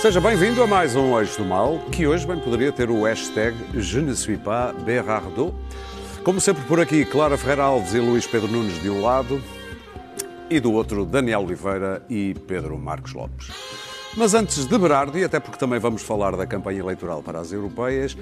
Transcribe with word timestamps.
Seja 0.00 0.20
bem-vindo 0.20 0.62
a 0.62 0.66
mais 0.66 0.94
um 0.94 1.18
Eixo 1.18 1.42
do 1.42 1.44
Mal, 1.44 1.80
que 1.90 2.06
hoje 2.06 2.24
bem 2.24 2.38
poderia 2.38 2.70
ter 2.70 2.88
o 2.88 3.02
hashtag 3.02 3.56
Je 3.74 4.00
ne 4.00 4.14
suis 4.14 4.38
pas 4.38 4.72
Berardo. 4.84 5.52
Como 6.22 6.40
sempre 6.40 6.62
por 6.66 6.78
aqui, 6.78 7.04
Clara 7.04 7.36
Ferreira 7.36 7.64
Alves 7.64 7.94
e 7.94 7.98
Luís 7.98 8.24
Pedro 8.24 8.46
Nunes 8.46 8.80
de 8.80 8.88
um 8.88 9.02
lado 9.02 9.42
e 10.48 10.60
do 10.60 10.72
outro 10.72 11.04
Daniel 11.04 11.40
Oliveira 11.40 12.00
e 12.08 12.32
Pedro 12.46 12.78
Marcos 12.78 13.12
Lopes. 13.12 13.50
Mas 14.16 14.34
antes 14.34 14.66
de 14.66 14.78
Berardo, 14.78 15.18
e 15.18 15.24
até 15.24 15.40
porque 15.40 15.58
também 15.58 15.80
vamos 15.80 16.02
falar 16.02 16.36
da 16.36 16.46
campanha 16.46 16.78
eleitoral 16.78 17.20
para 17.20 17.40
as 17.40 17.50
europeias, 17.50 18.16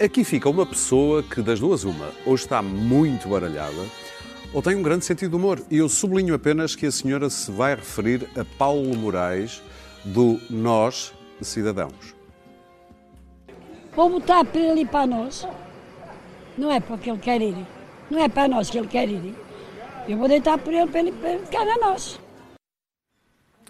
aqui 0.00 0.24
fica 0.24 0.50
uma 0.50 0.66
pessoa 0.66 1.22
que 1.22 1.40
das 1.40 1.60
duas 1.60 1.84
uma, 1.84 2.10
ou 2.26 2.34
está 2.34 2.60
muito 2.60 3.28
baralhada, 3.28 3.86
ou 4.52 4.60
tem 4.60 4.74
um 4.74 4.82
grande 4.82 5.04
sentido 5.04 5.30
de 5.30 5.36
humor. 5.36 5.62
E 5.70 5.78
eu 5.78 5.88
sublinho 5.88 6.34
apenas 6.34 6.74
que 6.74 6.86
a 6.86 6.90
senhora 6.90 7.30
se 7.30 7.48
vai 7.48 7.76
referir 7.76 8.28
a 8.36 8.44
Paulo 8.58 8.92
Moraes, 8.96 9.62
do 10.04 10.40
Nós 10.50 11.12
Cidadãos. 11.40 12.14
Vou 13.94 14.08
botar 14.08 14.44
para 14.44 14.60
ele 14.60 14.82
e 14.82 14.86
para 14.86 15.06
nós. 15.06 15.46
Não 16.56 16.70
é 16.70 16.80
porque 16.80 17.10
ele 17.10 17.18
quer 17.18 17.40
ir. 17.40 17.66
Não 18.10 18.20
é 18.20 18.28
para 18.28 18.48
nós 18.48 18.70
que 18.70 18.78
ele 18.78 18.88
quer 18.88 19.08
ir. 19.08 19.34
Eu 20.08 20.16
vou 20.18 20.28
deitar 20.28 20.58
por 20.58 20.72
ele 20.72 20.86
para 20.86 21.00
ele, 21.00 21.12
para 21.12 21.30
ele 21.30 21.44
ficar 21.44 21.66
a 21.66 21.78
nós. 21.78 22.18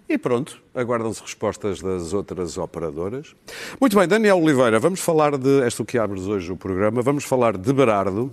E 0.08 0.18
pronto, 0.18 0.60
aguardam-se 0.74 1.22
respostas 1.22 1.80
das 1.80 2.12
outras 2.12 2.58
operadoras. 2.58 3.34
Muito 3.80 3.96
bem, 3.96 4.06
Daniel 4.06 4.38
Oliveira, 4.38 4.78
vamos 4.78 5.00
falar 5.00 5.38
de. 5.38 5.62
És 5.62 5.74
tu 5.74 5.84
que 5.84 5.96
abres 5.96 6.26
hoje 6.26 6.52
o 6.52 6.56
programa, 6.56 7.00
vamos 7.00 7.24
falar 7.24 7.56
de 7.56 7.72
Berardo. 7.72 8.30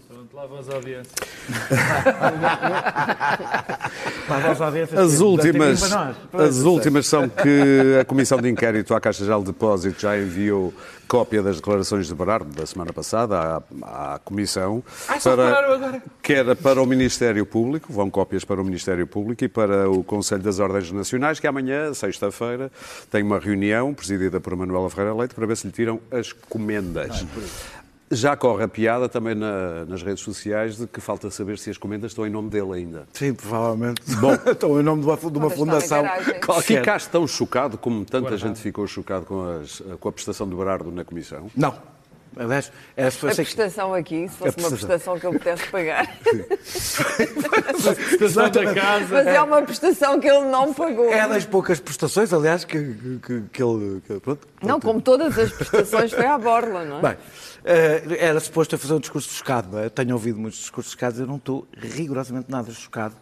As 4.97 5.19
últimas, 5.21 5.89
nós. 5.89 6.15
as 6.33 6.59
últimas 6.59 7.07
são 7.07 7.27
que 7.27 7.99
a 7.99 8.05
Comissão 8.05 8.39
de 8.39 8.49
Inquérito 8.49 8.93
à 8.93 9.01
Caixa 9.01 9.23
Geral 9.23 9.41
de 9.41 9.47
Depósitos 9.47 10.01
já 10.01 10.17
enviou 10.17 10.73
cópia 11.07 11.41
das 11.41 11.55
declarações 11.55 12.07
de 12.07 12.13
Berardo 12.13 12.53
da 12.55 12.65
semana 12.67 12.93
passada 12.93 13.63
à, 13.81 14.13
à 14.13 14.19
Comissão. 14.19 14.83
Ah, 15.07 15.15
repararam 15.15 15.73
agora? 15.73 16.03
que 16.21 16.33
era 16.33 16.55
para 16.55 16.79
o 16.79 16.85
Ministério 16.85 17.45
Público, 17.47 17.91
vão 17.91 18.11
cópias 18.11 18.45
para 18.45 18.61
o 18.61 18.63
Ministério 18.63 19.07
Público 19.07 19.43
e 19.43 19.47
para 19.47 19.89
o 19.89 20.03
Conselho 20.03 20.43
das 20.43 20.59
Ordens 20.59 20.91
Nacionais, 20.91 21.39
que 21.39 21.47
amanhã, 21.47 21.91
sexta-feira, 21.95 22.71
tem 23.09 23.23
uma 23.23 23.39
reunião 23.39 23.91
presidida 23.93 24.39
por 24.39 24.55
Manuela 24.55 24.89
Ferreira 24.89 25.15
Leite 25.15 25.33
para 25.33 25.47
ver 25.47 25.57
se 25.57 25.65
lhe 25.65 25.73
tiram 25.73 25.99
as 26.11 26.31
comendas. 26.31 27.25
Já 28.11 28.35
corre 28.35 28.63
a 28.63 28.67
piada 28.67 29.07
também 29.07 29.35
na- 29.35 29.85
nas 29.85 30.01
redes 30.01 30.23
sociais 30.23 30.77
de 30.77 30.87
que 30.87 30.99
falta 30.99 31.29
saber 31.29 31.57
se 31.59 31.69
as 31.69 31.77
comendas 31.77 32.11
estão 32.11 32.25
em 32.25 32.29
nome 32.29 32.49
dele 32.49 32.73
ainda. 32.73 33.07
Sim, 33.13 33.33
provavelmente. 33.35 34.01
Bom, 34.15 34.33
estou 34.51 34.79
em 34.79 34.83
nome 34.83 35.01
de 35.03 35.07
uma, 35.07 35.15
de 35.17 35.37
uma 35.37 35.49
fundação. 35.49 36.03
qualquer. 36.43 36.79
Ficaste 36.79 37.09
tão 37.09 37.27
chocado 37.27 37.77
como 37.77 38.03
tanta 38.05 38.35
gente 38.37 38.59
ficou 38.59 38.87
chocado 38.87 39.25
com, 39.25 39.59
as- 39.61 39.83
com 39.99 40.09
a 40.09 40.11
prestação 40.11 40.47
do 40.47 40.57
Berardo 40.57 40.91
na 40.91 41.05
Comissão? 41.05 41.51
Não. 41.55 41.75
Aliás, 42.35 42.71
era 42.95 43.11
se 43.11 43.27
A 43.27 43.33
prestação 43.35 43.93
aqui, 43.93 44.27
se 44.29 44.35
fosse 44.37 44.57
uma 44.59 44.69
prestação. 44.69 44.77
prestação 44.87 45.19
que 45.19 45.25
eu 45.25 45.31
pudesse 45.33 45.67
pagar. 45.69 46.07
Prestação 48.17 48.49
da 48.51 48.73
casa. 48.73 49.07
Mas 49.13 49.27
é 49.27 49.41
uma 49.41 49.61
prestação 49.61 50.19
que 50.19 50.27
ele 50.27 50.45
não 50.45 50.73
pagou. 50.73 51.11
É 51.11 51.27
das 51.27 51.45
poucas 51.45 51.79
prestações, 51.79 52.31
aliás, 52.33 52.63
que, 52.63 53.19
que, 53.25 53.41
que 53.51 53.63
ele. 53.63 54.01
que- 54.05 54.19
pronto. 54.19 54.47
Não, 54.61 54.79
como 54.79 55.01
todas 55.01 55.37
as 55.37 55.51
prestações, 55.51 56.11
foi 56.11 56.25
à 56.25 56.37
borla, 56.37 56.85
não 56.85 56.99
é? 56.99 57.01
Bem, 57.01 57.17
eh, 57.65 58.03
era 58.19 58.39
suposto 58.39 58.75
eu 58.75 58.79
fazer 58.79 58.93
um 58.93 58.99
discurso 58.99 59.29
chocado. 59.33 59.69
não 59.71 59.79
é? 59.79 59.85
Eu 59.85 59.89
tenho 59.89 60.13
ouvido 60.13 60.39
muitos 60.39 60.59
discursos 60.59 60.91
chocados, 60.93 61.19
eu 61.19 61.27
não 61.27 61.37
estou 61.37 61.67
rigorosamente 61.77 62.49
nada 62.49 62.71
chocado. 62.71 63.15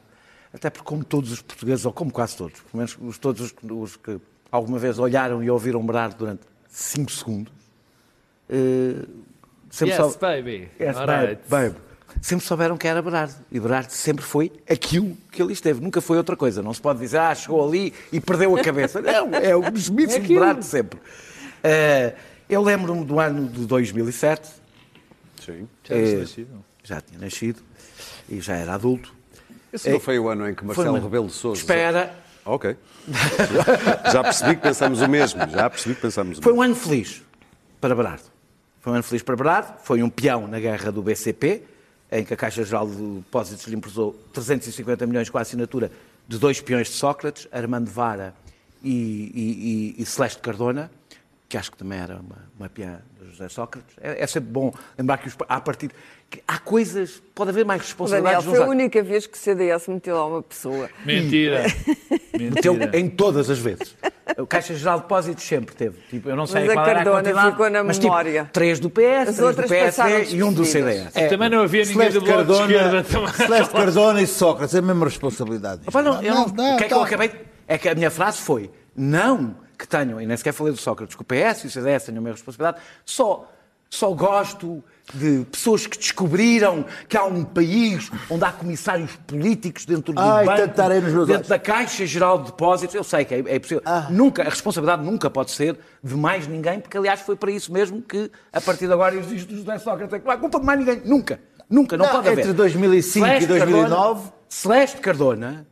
Até 0.54 0.70
porque, 0.70 0.86
como 0.88 1.04
todos 1.04 1.32
os 1.32 1.42
portugueses, 1.42 1.86
ou 1.86 1.92
como 1.94 2.12
quase 2.12 2.36
todos, 2.38 2.60
pelo 2.62 2.78
menos 2.78 2.98
os, 3.02 3.18
todos 3.18 3.42
os, 3.42 3.54
os 3.70 3.96
que 3.98 4.20
alguma 4.52 4.80
vez 4.80 4.98
olharam 4.98 5.44
e 5.44 5.50
ouviram 5.50 5.86
Berardo 5.86 6.16
durante 6.18 6.42
5 6.70 7.12
segundos, 7.12 7.54
eh, 8.50 9.06
sempre 9.70 9.96
Yes, 9.96 10.16
baby. 10.16 10.70
Yes, 10.80 10.98
All 10.98 11.06
babe, 11.08 11.26
right. 11.28 11.42
babe. 11.50 11.76
Sempre 12.22 12.46
souberam 12.46 12.78
que 12.78 12.88
era 12.88 13.02
Berardo. 13.02 13.36
E 13.52 13.60
Berardo 13.60 13.92
sempre 13.92 14.24
foi 14.26 14.52
aquilo 14.70 15.16
que 15.32 15.40
ele 15.42 15.54
esteve. 15.54 15.80
Nunca 15.82 16.02
foi 16.02 16.18
outra 16.18 16.36
coisa. 16.36 16.64
Não 16.64 16.74
se 16.74 16.82
pode 16.82 17.00
dizer, 17.00 17.20
ah, 17.20 17.36
chegou 17.36 17.68
ali 17.68 17.94
e 18.12 18.20
perdeu 18.20 18.56
a 18.56 18.62
cabeça. 18.64 19.00
Não, 19.04 19.30
é 19.36 19.72
dos 19.72 19.90
mitos 19.90 20.16
de 20.16 20.22
Berardo 20.34 20.64
sempre. 20.64 21.00
Eh, 21.64 22.14
eu 22.50 22.64
lembro-me 22.64 23.06
do 23.06 23.20
ano 23.20 23.48
de 23.48 23.66
2007. 23.68 24.50
Sim. 25.46 25.68
Já 25.84 25.96
tinha 25.96 26.08
Eh, 26.08 26.16
nascido? 26.20 26.66
Já 26.84 27.02
tinha 27.02 27.20
nascido 27.20 27.62
e 28.30 28.42
já 28.42 28.56
era 28.56 28.74
adulto. 28.74 29.14
Esse 29.72 29.90
não 29.92 30.00
foi 30.00 30.18
o 30.18 30.30
ano 30.30 30.50
em 30.50 30.56
que 30.56 30.66
Marcelo 30.66 30.92
Foi- 30.92 31.00
Rebelo 31.02 31.28
de 31.28 31.34
Sousa... 31.34 31.60
Espera. 31.60 32.16
Ok. 32.46 32.76
Já 34.12 34.24
percebi 34.24 34.56
que 34.56 34.62
pensamos 34.62 35.02
o 35.02 35.08
mesmo. 35.10 35.42
Já 35.50 35.70
percebi 35.70 35.94
que 35.96 36.02
pensamos 36.02 36.40
o 36.40 36.42
Foi 36.42 36.52
mesmo. 36.54 36.62
um 36.62 36.66
ano 36.66 36.76
feliz 36.76 37.22
para 37.82 37.94
Berardo. 37.94 38.24
Foi 38.82 38.92
um 38.94 38.96
ano 38.96 39.04
feliz 39.04 39.22
para 39.24 39.36
Berardo. 39.36 39.74
Foi 39.84 40.02
um 40.04 40.10
peão 40.10 40.48
na 40.48 40.60
guerra 40.60 40.92
do 40.92 41.02
BCP, 41.02 41.64
em 42.12 42.24
que 42.24 42.34
a 42.34 42.38
Caixa 42.38 42.64
Geral 42.64 42.88
de 42.88 42.96
Depósitos 42.96 43.66
lhe 43.68 43.76
emprestou 43.76 44.14
350 44.34 45.06
milhões 45.06 45.30
com 45.30 45.38
a 45.38 45.42
assinatura 45.42 45.92
de 46.28 46.38
dois 46.38 46.62
peões 46.62 46.88
de 46.88 46.94
Sócrates, 46.94 47.48
Armando 47.52 47.90
Vara 47.90 48.34
e, 48.84 48.92
e- 49.34 49.96
e- 50.00 50.02
e 50.02 50.06
Celeste 50.06 50.40
Cardona, 50.42 50.90
que 51.50 51.58
acho 51.58 51.72
que 51.72 51.78
também 51.78 52.00
era 52.00 52.16
uma, 52.20 52.38
uma 52.60 52.70
peã 52.70 53.00
José 53.38 53.50
Sócrates. 53.50 53.96
É, 54.02 54.24
é 54.24 54.28
sempre 54.28 54.50
bom 54.50 54.74
lembrar 54.98 55.18
que 55.18 55.28
os, 55.28 55.36
há 55.48 55.62
partir 55.62 55.92
que 56.30 56.42
há 56.46 56.58
coisas, 56.60 57.22
pode 57.34 57.52
haver 57.52 57.64
mais 57.66 57.80
O 57.80 57.84
Daniel, 57.84 57.88
responsabilidades. 57.88 58.46
foi 58.46 58.60
a 58.62 58.68
única 58.68 59.02
vez 59.02 59.26
que 59.26 59.38
o 59.38 59.40
CDS 59.40 59.88
meteu 59.88 60.16
lá 60.16 60.26
uma 60.26 60.44
pessoa. 60.44 60.90
Mentira. 61.06 61.64
Meteu 62.38 62.74
Mentira. 62.74 63.00
em 63.00 63.10
todas 63.10 63.50
as 63.50 63.58
vezes. 63.58 63.96
O 64.38 64.46
Caixa 64.46 64.76
Geral 64.76 64.98
de 64.98 65.04
Depósitos 65.04 65.44
sempre 65.44 65.74
teve. 65.74 65.98
Tipo, 66.10 66.30
eu 66.30 66.36
não 66.36 66.46
sei 66.46 66.62
Mas 66.62 66.70
a 66.70 66.74
qual 66.74 66.86
era 66.86 66.92
a 66.92 67.04
Cardona 67.04 67.24
quantidade, 67.24 67.52
ficou 67.52 67.70
na 67.70 67.84
mas, 67.84 67.98
memória. 67.98 68.42
Tipo, 68.42 68.54
três 68.54 68.80
do 68.80 68.90
PS, 68.90 69.30
As 69.30 69.36
três 69.38 69.56
do 69.56 69.64
PSD 69.64 70.36
e 70.36 70.44
um 70.44 70.54
do. 70.54 70.66
CDS. 70.66 71.14
Também 71.30 71.50
não 71.50 71.62
havia 71.62 71.86
ninguém 71.86 72.12
do 72.12 72.12
de 72.12 72.18
Esquerda. 72.30 72.56
Cardona, 72.56 73.04
também. 73.04 73.34
Celeste 73.34 73.74
Cardona 73.74 74.22
e 74.22 74.28
Sócrates, 74.28 74.76
é 74.76 74.80
a 74.80 74.82
mesma 74.82 75.06
responsabilidade. 75.06 75.82
Opa, 75.88 76.04
não, 76.04 76.22
não- 76.22 76.46
o 76.46 76.78
que 76.78 76.84
é 76.84 76.88
que 76.88 76.94
eu 76.94 77.00
tá. 77.00 77.06
acabei... 77.06 77.32
É 77.68 77.78
que 77.78 77.90
a 77.90 77.96
minha 77.96 78.12
frase 78.12 78.38
foi, 78.40 78.70
não 78.96 79.56
que 79.78 79.88
tenham, 79.88 80.20
e 80.22 80.26
nem 80.26 80.36
sequer 80.38 80.54
falei 80.54 80.74
do 80.74 80.80
Sócrates, 80.80 81.16
que 81.16 81.22
o 81.22 81.26
PS 81.26 81.64
e 81.64 81.68
o 81.68 81.70
CDS 81.70 82.06
tenham 82.06 82.20
a 82.20 82.22
mesma 82.22 82.36
responsabilidade, 82.36 82.84
só, 83.06 83.50
só 83.90 84.12
gosto 84.12 84.84
de 85.14 85.46
pessoas 85.52 85.88
que 85.88 85.98
descobriram 85.98 86.84
que 87.08 87.16
há 87.16 87.24
um 87.24 87.44
país 87.46 88.12
onde 88.30 88.44
há 88.44 88.52
comissários 88.52 89.16
políticos 89.28 89.86
dentro 89.86 90.12
do 90.14 90.20
Ai, 90.20 90.46
banco, 90.46 90.68
dentro 90.68 91.22
olhos. 91.22 91.48
da 91.48 91.58
Caixa 91.60 92.06
Geral 92.06 92.40
de 92.40 92.46
Depósitos, 92.48 92.94
eu 92.96 93.04
sei 93.04 93.24
que 93.24 93.36
é, 93.36 93.40
é 93.48 93.60
possível. 93.60 93.82
Ah. 93.86 94.08
Nunca, 94.10 94.42
a 94.42 94.50
responsabilidade 94.50 95.04
nunca 95.04 95.30
pode 95.30 95.52
ser 95.52 95.78
de 96.04 96.16
mais 96.16 96.48
ninguém, 96.48 96.80
porque 96.82 96.98
aliás 96.98 97.22
foi 97.22 97.36
para 97.38 97.52
isso 97.52 97.72
mesmo 97.72 98.02
que, 98.02 98.30
a 98.52 98.60
partir 98.60 98.88
de 98.88 98.94
agora, 98.94 99.16
existe 99.16 99.54
o 99.54 99.58
José 99.58 99.78
Sócrates, 99.80 100.14
é 100.14 100.22
não 100.24 100.32
há 100.32 100.38
culpa 100.38 100.60
de 100.60 100.66
mais 100.66 100.80
ninguém, 100.80 101.02
nunca. 101.06 101.40
Nunca, 101.70 101.98
não, 101.98 102.06
Não, 102.06 102.12
pode 102.14 102.30
haver. 102.30 102.40
entre 102.40 102.54
2005 102.54 103.26
e 103.26 103.30
Celeste 103.30 103.48
2009. 103.48 103.90
Cardona- 103.90 104.34
Celeste 104.50 104.98
Cardona 105.02 105.68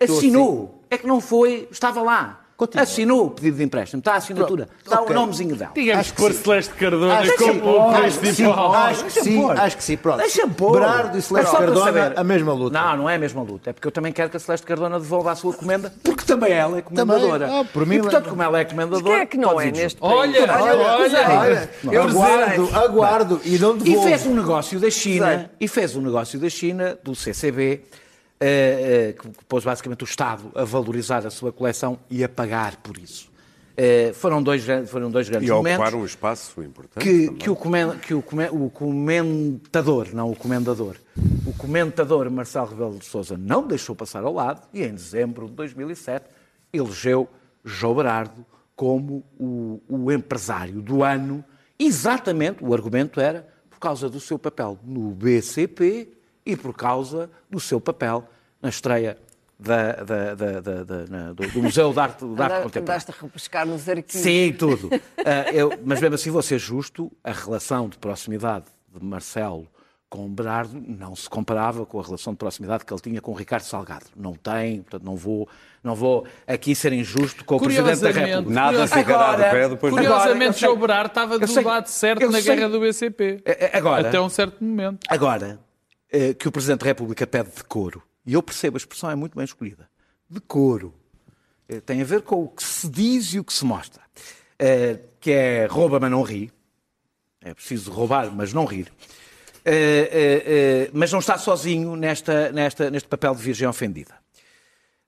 assinou. 0.00 0.82
É 0.90 0.96
que 0.98 1.06
não 1.06 1.20
foi, 1.20 1.68
estava 1.70 2.02
lá. 2.02 2.39
Continua. 2.60 2.82
Assinou 2.82 3.26
o 3.26 3.30
pedido 3.30 3.56
de 3.56 3.64
empréstimo. 3.64 4.00
Está 4.00 4.12
a 4.12 4.16
assinatura. 4.16 4.66
Pronto. 4.66 4.82
Está 4.84 5.00
Ok. 5.00 5.16
o 5.16 5.18
nomezinho 5.18 5.56
dela. 5.56 5.70
Tínhamos 5.74 6.00
Acho 6.00 6.12
que 6.14 6.20
pôr. 6.20 6.32
Celeste 6.34 6.74
Cardona 6.74 7.14
Acho 7.18 7.32
que 7.32 7.38
como 7.38 7.52
sim. 7.54 7.60
o 7.62 7.80
Acho 7.90 8.02
que 8.04 8.10
sim, 8.12 8.18
principal. 8.20 8.74
acho 8.74 9.04
que 9.04 9.10
sim, 9.10 9.50
acho 9.50 9.76
que 9.78 9.84
sim, 9.84 9.96
pronto. 9.96 10.18
Deixa-me 10.18 10.54
pôr. 10.54 10.72
Berardo 10.72 11.16
e 11.18 11.22
Celeste 11.22 11.54
É 11.54 11.58
Cardona, 11.58 11.84
saber. 11.84 12.18
a 12.18 12.24
mesma 12.24 12.52
luta. 12.52 12.78
Não, 12.78 12.96
não 12.98 13.10
é 13.10 13.14
a 13.14 13.18
mesma 13.18 13.42
luta. 13.42 13.70
É 13.70 13.72
porque 13.72 13.88
eu 13.88 13.92
também 13.92 14.12
quero 14.12 14.28
que 14.30 14.36
a 14.36 14.40
Celeste 14.40 14.66
Cardona 14.66 14.98
devolva 15.00 15.32
a 15.32 15.34
sua 15.36 15.52
comenda, 15.54 15.92
porque 16.04 16.24
também 16.24 16.52
ela 16.52 16.76
é 16.78 16.82
comendadora. 16.82 17.46
Também. 17.46 17.60
Ah, 17.60 17.64
por 17.72 17.86
mim, 17.86 17.96
e, 17.96 18.00
portanto, 18.00 18.14
lembra. 18.24 18.30
como 18.30 18.42
ela 18.42 18.58
é 18.60 18.64
comendadora... 18.64 19.04
Quem 19.04 19.14
é 19.22 19.26
que 19.26 19.36
não 19.38 19.60
é 19.60 19.70
neste 19.70 19.98
país? 20.00 20.12
Olha, 20.14 20.52
olha, 20.52 21.40
Olha, 21.40 21.70
Eu 21.90 22.02
aguardo, 22.02 22.70
aguardo 22.76 23.40
e 23.44 23.58
não 23.58 23.76
E 23.76 23.80
devolvo. 23.80 24.08
fez 24.08 24.26
um 24.26 24.34
negócio 24.34 24.78
da 24.78 24.90
China, 24.90 25.50
e 25.60 25.66
fez 25.66 25.96
um 25.96 26.00
negócio 26.02 26.38
da 26.38 26.48
China, 26.50 26.98
do 27.02 27.14
CCB, 27.14 27.80
eh, 28.40 29.14
que 29.20 29.44
pôs 29.46 29.64
basicamente 29.64 30.02
o 30.02 30.06
Estado 30.06 30.50
a 30.54 30.64
valorizar 30.64 31.26
a 31.26 31.30
sua 31.30 31.52
coleção 31.52 31.98
e 32.08 32.24
a 32.24 32.28
pagar 32.28 32.76
por 32.76 32.96
isso. 32.98 33.28
Eh, 33.76 34.12
foram, 34.14 34.42
dois, 34.42 34.64
foram 34.88 35.10
dois 35.10 35.28
grandes 35.28 35.48
E 35.48 35.52
momentos. 35.52 35.78
ocupar 35.84 35.94
um 36.00 36.04
espaço 36.04 36.62
importante. 36.62 37.02
que, 37.02 37.30
que, 37.34 37.48
o, 37.50 37.56
comen- 37.56 37.96
que 37.98 38.12
o, 38.14 38.20
come- 38.22 38.48
o 38.50 38.68
comentador, 38.70 40.08
não 40.12 40.30
o 40.30 40.36
comendador, 40.36 40.96
o 41.46 41.52
comentador 41.54 42.30
Marcelo 42.30 42.66
Rebelo 42.68 42.98
de 42.98 43.04
Sousa 43.06 43.36
não 43.38 43.66
deixou 43.66 43.94
passar 43.94 44.22
ao 44.24 44.32
lado 44.34 44.66
e 44.74 44.82
em 44.82 44.92
dezembro 44.94 45.46
de 45.46 45.52
2007 45.52 46.26
elegeu 46.72 47.28
João 47.64 47.94
Berardo 47.94 48.44
como 48.76 49.24
o, 49.38 49.80
o 49.88 50.12
empresário 50.12 50.80
do 50.80 51.02
ano 51.02 51.44
Exatamente, 51.82 52.62
o 52.62 52.74
argumento 52.74 53.18
era 53.20 53.48
por 53.70 53.78
causa 53.78 54.10
do 54.10 54.20
seu 54.20 54.38
papel 54.38 54.78
no 54.84 55.12
BCP 55.12 56.08
e 56.52 56.56
por 56.56 56.74
causa 56.74 57.30
do 57.48 57.58
seu 57.60 57.80
papel 57.80 58.24
na 58.62 58.68
estreia 58.68 59.16
da- 59.58 59.92
da- 59.92 60.34
da- 60.34 60.60
da- 60.60 60.84
da- 60.84 61.06
na- 61.08 61.32
do, 61.32 61.46
do 61.48 61.62
Museu 61.62 61.92
de 61.92 61.98
Arte, 62.00 62.24
de 62.24 62.42
Arte 62.42 62.62
Contemporânea. 62.62 62.80
Andaste 62.82 63.10
a 63.10 63.14
repescar 63.22 63.66
nos 63.66 63.88
arquivos. 63.88 64.22
Sim, 64.22 64.54
tudo. 64.58 64.88
Ah, 65.18 65.50
eu- 65.52 65.70
mas 65.84 66.00
mesmo 66.00 66.14
assim, 66.14 66.30
vou 66.30 66.42
ser 66.42 66.58
justo, 66.58 67.12
a 67.22 67.32
relação 67.32 67.88
de 67.88 67.98
proximidade 67.98 68.64
de 68.94 69.04
Marcelo 69.04 69.66
com 70.08 70.28
Berardo 70.28 70.82
não 70.88 71.14
se 71.14 71.30
comparava 71.30 71.86
com 71.86 72.00
a 72.00 72.02
relação 72.02 72.32
de 72.32 72.38
proximidade 72.38 72.84
que 72.84 72.92
ele 72.92 73.00
tinha 73.00 73.20
com 73.20 73.30
o 73.30 73.34
Ricardo 73.34 73.62
Salgado. 73.62 74.06
Não 74.16 74.32
tem, 74.34 74.82
portanto, 74.82 75.04
não 75.04 75.14
vou, 75.14 75.48
não 75.84 75.94
vou 75.94 76.26
aqui 76.48 76.74
ser 76.74 76.92
injusto 76.92 77.44
com 77.44 77.56
o 77.56 77.60
Presidente 77.60 78.00
da 78.00 78.10
República. 78.10 78.50
Nada 78.52 78.88
ficará 78.88 79.36
de 79.36 79.42
pé 79.50 79.68
depois 79.68 79.92
Curiosamente, 79.94 80.58
João 80.58 80.76
Berardo 80.76 81.08
estava 81.08 81.38
do 81.38 81.46
sei- 81.46 81.62
lado 81.62 81.86
certo 81.86 82.28
na 82.28 82.40
sei- 82.40 82.56
guerra 82.56 82.68
do 82.70 82.80
BCP. 82.80 83.40
Agora, 83.72 84.08
Até 84.08 84.20
um 84.20 84.28
certo 84.28 84.64
momento. 84.64 84.98
Agora, 85.08 85.60
que 86.38 86.48
o 86.48 86.52
Presidente 86.52 86.80
da 86.80 86.86
República 86.86 87.26
pede 87.26 87.50
decoro, 87.56 88.02
e 88.26 88.34
eu 88.34 88.42
percebo, 88.42 88.76
a 88.76 88.78
expressão 88.78 89.10
é 89.10 89.14
muito 89.14 89.36
bem 89.36 89.44
escolhida, 89.44 89.88
decoro, 90.28 90.94
eh, 91.68 91.80
tem 91.80 92.00
a 92.00 92.04
ver 92.04 92.22
com 92.22 92.42
o 92.44 92.48
que 92.48 92.62
se 92.62 92.88
diz 92.88 93.32
e 93.34 93.38
o 93.38 93.44
que 93.44 93.52
se 93.52 93.64
mostra, 93.64 94.02
Eh, 94.62 94.98
que 95.20 95.30
é 95.32 95.66
rouba, 95.66 95.98
mas 95.98 96.10
não 96.10 96.22
ri, 96.22 96.52
é 97.40 97.54
preciso 97.54 97.90
roubar, 97.90 98.30
mas 98.34 98.52
não 98.52 98.64
rir, 98.66 98.92
Eh, 99.64 100.08
eh, 100.12 100.42
eh, 100.86 100.90
mas 100.92 101.12
não 101.12 101.18
está 101.18 101.36
sozinho 101.38 101.94
nesta, 101.96 102.50
nesta, 102.52 102.90
neste 102.90 103.08
papel 103.08 103.34
de 103.34 103.42
virgem 103.42 103.68
ofendida. 103.68 104.14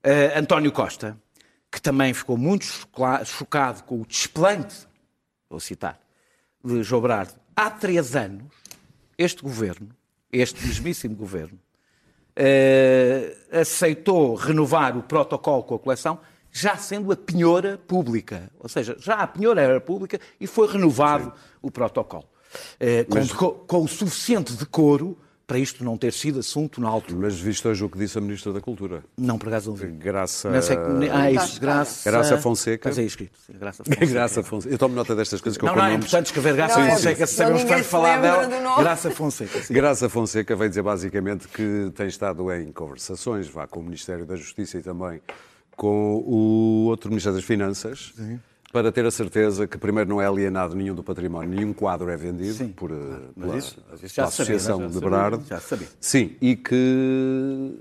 Eh, 0.02 0.38
António 0.38 0.70
Costa, 0.72 1.18
que 1.70 1.80
também 1.80 2.12
ficou 2.12 2.36
muito 2.36 2.64
choca- 2.66 3.24
chocado 3.24 3.82
com 3.84 4.00
o 4.02 4.06
desplante, 4.06 4.86
vou 5.48 5.58
citar, 5.60 5.98
de 6.64 6.82
João 6.82 7.02
há 7.56 7.70
três 7.70 8.14
anos, 8.14 8.44
este 9.16 9.42
governo, 9.42 9.88
este 10.32 10.66
mesmíssimo 10.66 11.14
governo, 11.14 11.58
eh, 12.34 13.36
aceitou 13.52 14.34
renovar 14.34 14.96
o 14.96 15.02
protocolo 15.02 15.62
com 15.62 15.74
a 15.74 15.78
coleção, 15.78 16.18
já 16.50 16.76
sendo 16.76 17.12
a 17.12 17.16
penhora 17.16 17.78
pública. 17.86 18.50
Ou 18.58 18.68
seja, 18.68 18.96
já 18.98 19.16
a 19.16 19.26
penhora 19.26 19.60
era 19.60 19.80
pública 19.80 20.18
e 20.40 20.46
foi 20.46 20.70
renovado 20.70 21.32
o 21.60 21.70
protocolo. 21.70 22.24
Eh, 22.80 23.04
com, 23.04 23.20
deco- 23.20 23.52
com 23.66 23.82
o 23.82 23.88
suficiente 23.88 24.52
decoro 24.54 25.16
para 25.46 25.58
isto 25.58 25.84
não 25.84 25.96
ter 25.98 26.12
sido 26.12 26.38
assunto 26.38 26.80
na 26.80 26.88
altura. 26.88 27.18
Mas 27.20 27.38
visto 27.38 27.68
hoje 27.68 27.84
o 27.84 27.88
que 27.88 27.98
disse 27.98 28.16
a 28.16 28.20
Ministra 28.20 28.52
da 28.52 28.60
Cultura, 28.60 29.02
Não, 29.18 29.38
por 29.38 29.48
acaso 29.48 29.70
não 29.70 29.76
vi. 29.76 29.86
Graça. 29.88 30.50
Não 30.50 30.62
sei 30.62 30.76
que- 30.76 30.82
Ah, 31.10 31.30
isso, 31.30 31.60
Graça- 31.60 31.60
Graça... 31.60 32.10
Graça 32.10 32.38
Fonseca. 32.38 32.88
Mas 32.88 32.98
é 32.98 33.02
escrito. 33.02 33.38
sim, 33.46 33.52
Graça 33.58 33.82
Fonseca. 33.84 34.06
Graça 34.06 34.42
Fonseca. 34.42 34.74
Eu 34.74 34.78
tomo 34.78 34.94
nota 34.94 35.14
destas 35.14 35.40
coisas 35.40 35.58
que 35.58 35.64
Não, 35.64 35.72
eu 35.72 35.76
não, 35.76 35.82
é 35.84 35.86
como 35.88 35.98
importante 35.98 36.26
escrever 36.26 36.54
Graça 36.54 36.78
Não, 36.78 36.86
é- 36.86 36.90
Fonseca, 36.92 37.26
se 37.26 37.42
não, 37.44 37.58
sabemos 37.58 37.78
se 37.84 37.90
falar 37.90 38.20
dela. 38.20 38.76
Graça 38.82 39.10
Fonseca. 39.10 39.62
sim. 39.62 39.74
Graça 39.74 40.08
Fonseca 40.08 40.56
veio 40.56 40.68
dizer 40.70 40.82
basicamente 40.82 41.48
que 41.48 41.90
tem 41.94 42.06
estado 42.06 42.50
em 42.52 42.70
conversações 42.72 43.48
vá, 43.48 43.66
com 43.66 43.80
o 43.80 43.82
Ministério 43.82 44.24
da 44.24 44.36
Justiça 44.36 44.78
e 44.78 44.82
também 44.82 45.20
com 45.76 46.16
o 46.24 46.86
outro 46.88 47.08
Ministério 47.10 47.36
das 47.36 47.44
Finanças 47.46 48.12
para 48.72 48.90
ter 48.90 49.04
a 49.04 49.10
certeza 49.10 49.66
que 49.66 49.76
primeiro 49.76 50.08
não 50.08 50.20
é 50.20 50.26
alienado 50.26 50.74
nenhum 50.74 50.94
do 50.94 51.02
património, 51.02 51.50
nenhum 51.50 51.72
quadro 51.74 52.08
é 52.10 52.16
vendido 52.16 52.54
Sim. 52.54 52.68
por, 52.68 52.90
eh, 52.90 52.94
mas 53.36 53.46
pela, 53.46 53.58
isso- 53.58 53.76
mas 53.90 54.02
isso 54.02 54.14
já 54.14 54.26
sabia, 54.28 54.54
Associação 54.56 54.80
já 54.80 54.86
de 54.86 54.94
sabia, 54.94 55.10
Berardo. 55.10 55.44
já 55.48 55.60
sabia. 55.60 55.88
Sim, 56.00 56.36
e 56.40 56.56
que 56.56 57.78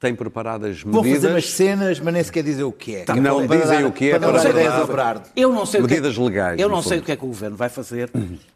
tem 0.00 0.14
preparado 0.16 0.64
as 0.66 0.82
Vão 0.82 0.94
fazer 0.94 1.10
umas 1.10 1.22
medidas, 1.22 1.50
cenas, 1.50 2.00
mas 2.00 2.14
nem 2.14 2.24
sequer 2.24 2.42
dizer 2.42 2.64
o 2.64 2.72
que 2.72 2.96
é. 2.96 3.04
Não 3.20 3.46
Para 3.46 3.58
dizem 3.60 3.80
dar- 3.82 3.86
o 3.88 3.92
que 3.92 4.06
é, 4.10 4.18
Para 4.18 4.32
para 4.32 4.52
dar 4.52 4.86
dar-. 5.14 5.22
Eu 5.36 5.52
não 5.52 5.64
sei 5.64 5.80
o 5.80 5.84
que 5.86 5.92
é 5.92 5.96
Medidas 5.96 6.16
que- 6.16 6.20
legais, 6.24 6.60
Eu 6.60 6.68
não 6.68 6.82
sei 6.82 6.92
fundo. 6.92 7.02
o 7.02 7.04
que 7.06 7.12
é 7.12 7.16
que 7.16 7.24
o 7.24 7.28
governo 7.28 7.56
vai 7.56 7.68
fazer. 7.68 8.10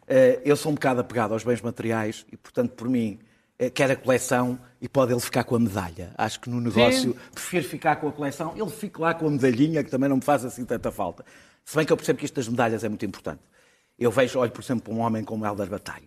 Eh, 0.07 0.41
Eu 0.43 0.55
sou 0.57 0.71
um 0.71 0.75
bocado 0.75 0.99
apegado 1.01 1.33
aos 1.33 1.43
bens 1.43 1.61
materiais 1.61 2.25
e, 2.31 2.35
portanto, 2.35 2.71
por 2.71 2.89
mim, 2.89 3.19
eh, 3.59 3.69
quer 3.69 3.89
a 3.91 3.95
coleção 3.95 4.59
e 4.81 4.89
pode 4.89 5.13
ele 5.13 5.21
ficar 5.21 5.43
com 5.45 5.55
a 5.55 5.59
medalha. 5.59 6.11
Acho 6.17 6.39
que 6.41 6.49
no 6.49 6.59
negócio 6.59 7.15
prefiro 7.33 7.63
ficar 7.65 7.95
com 7.97 8.07
a 8.09 8.11
coleção. 8.11 8.53
Ele 8.57 8.69
fica 8.69 9.01
lá 9.01 9.13
com 9.13 9.27
a 9.27 9.29
medalhinha, 9.31 9.83
que 9.83 9.89
também 9.91 10.09
não 10.09 10.17
me 10.17 10.21
faz 10.23 10.43
assim 10.43 10.65
tanta 10.65 10.91
falta. 10.91 11.23
Se 11.67 11.75
bem 11.75 11.85
que 11.85 11.91
eu 11.91 11.97
percebo 11.97 12.17
que 12.19 12.23
isto 12.23 12.35
das 12.35 12.47
medalhas 12.47 12.81
é 12.85 12.87
muito 12.87 13.05
importante. 13.05 13.41
Eu 13.99 14.09
vejo, 14.09 14.39
olho, 14.39 14.51
por 14.51 14.61
exemplo, 14.63 14.83
para 14.85 14.93
um 14.93 14.99
homem 15.05 15.21
como 15.21 15.45
Helder 15.45 15.67
Batalha, 15.69 15.99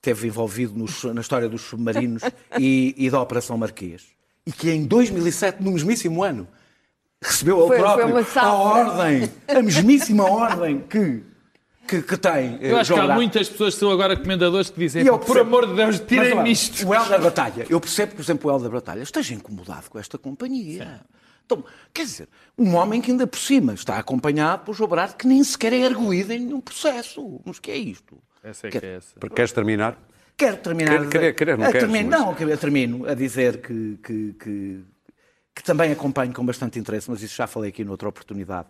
que 0.00 0.10
esteve 0.10 0.26
envolvido 0.28 0.72
nos- 0.74 1.04
na 1.04 1.20
história 1.20 1.50
dos 1.50 1.60
submarinos 1.60 2.22
e, 2.58 2.94
e 2.96 3.10
da 3.10 3.20
Operação 3.20 3.58
Marquês. 3.58 4.06
E 4.46 4.50
que 4.52 4.70
em 4.70 4.86
2007, 4.86 5.62
no 5.62 5.72
mesmíssimo 5.72 6.24
ano, 6.24 6.48
recebeu 7.22 7.58
ele 7.58 7.66
Foi- 7.66 7.76
foi 7.76 7.84
próprio 7.84 8.40
a 8.40 8.52
ordem, 8.54 9.30
a 9.48 9.62
mesmíssima 9.62 10.24
ordem 10.24 10.80
que, 10.88 11.24
que, 11.86 12.00
que 12.00 12.16
tem. 12.16 12.58
eh, 12.62 12.72
Eu 12.72 12.78
acho 12.78 12.94
que 12.94 12.98
há 13.00 13.14
muitas 13.14 13.50
pessoas 13.50 13.74
que 13.74 13.80
são 13.80 13.90
agora 13.90 14.16
comendadores 14.16 14.70
que 14.70 14.78
dizem 14.78 15.04
eu 15.04 15.18
por 15.18 15.36
amor 15.38 15.66
de 15.66 15.74
Deus, 15.74 16.00
tirem-me 16.00 16.50
isto. 16.50 16.88
O 16.88 16.94
Helder 16.94 17.20
Batalha, 17.20 17.66
eu 17.68 17.78
percebo 17.78 18.12
que, 18.12 18.16
por 18.16 18.22
exemplo, 18.22 18.50
o 18.50 18.54
Helder 18.54 18.70
Batalha 18.70 19.02
esteja 19.02 19.34
incomodado 19.34 19.90
com 19.90 19.98
esta 19.98 20.16
companhia. 20.16 21.02
Então, 21.52 21.64
quer 21.92 22.04
dizer, 22.04 22.28
um 22.56 22.74
homem 22.76 23.00
que 23.00 23.10
ainda 23.10 23.26
por 23.26 23.38
cima 23.38 23.74
está 23.74 23.98
acompanhado 23.98 24.64
por 24.64 24.74
João 24.74 24.88
Brás, 24.90 25.14
que 25.14 25.26
nem 25.26 25.42
sequer 25.42 25.72
é 25.72 25.84
arguído 25.84 26.32
em 26.32 26.38
nenhum 26.40 26.60
processo. 26.60 27.40
Mas 27.44 27.58
que 27.58 27.70
é 27.70 27.76
isto? 27.76 28.18
Essa 28.42 28.68
é 28.68 28.70
que 28.70 28.78
é 28.78 28.96
essa. 28.96 29.14
Queres 29.34 29.52
terminar? 29.52 29.98
Quero 30.36 30.56
terminar. 30.58 31.00
Quer- 31.00 31.08
querer- 31.10 31.34
querer, 31.34 31.58
não 31.58 31.66
a 31.66 31.72
queres, 31.72 31.88
termino, 31.88 32.10
mas- 32.10 32.20
Não, 32.40 32.48
eu 32.48 32.56
termino 32.58 33.06
a 33.06 33.14
dizer 33.14 33.60
que, 33.60 33.98
que, 34.02 34.32
que, 34.34 34.84
que 35.54 35.62
também 35.62 35.90
acompanho 35.92 36.32
com 36.32 36.46
bastante 36.46 36.78
interesse, 36.78 37.10
mas 37.10 37.20
isso 37.22 37.34
já 37.36 37.46
falei 37.46 37.68
aqui 37.70 37.84
noutra 37.84 38.08
oportunidade, 38.08 38.68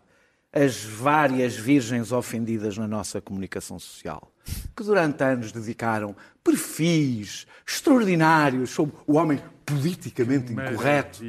as 0.53 0.83
várias 0.83 1.55
virgens 1.55 2.11
ofendidas 2.11 2.76
na 2.76 2.88
nossa 2.88 3.21
comunicação 3.21 3.79
social, 3.79 4.33
que 4.76 4.83
durante 4.83 5.23
anos 5.23 5.53
dedicaram 5.53 6.17
perfis 6.43 7.47
extraordinários 7.65 8.71
sobre 8.71 8.97
o 9.06 9.15
homem 9.17 9.41
politicamente 9.75 10.53
incorreto, 10.53 11.21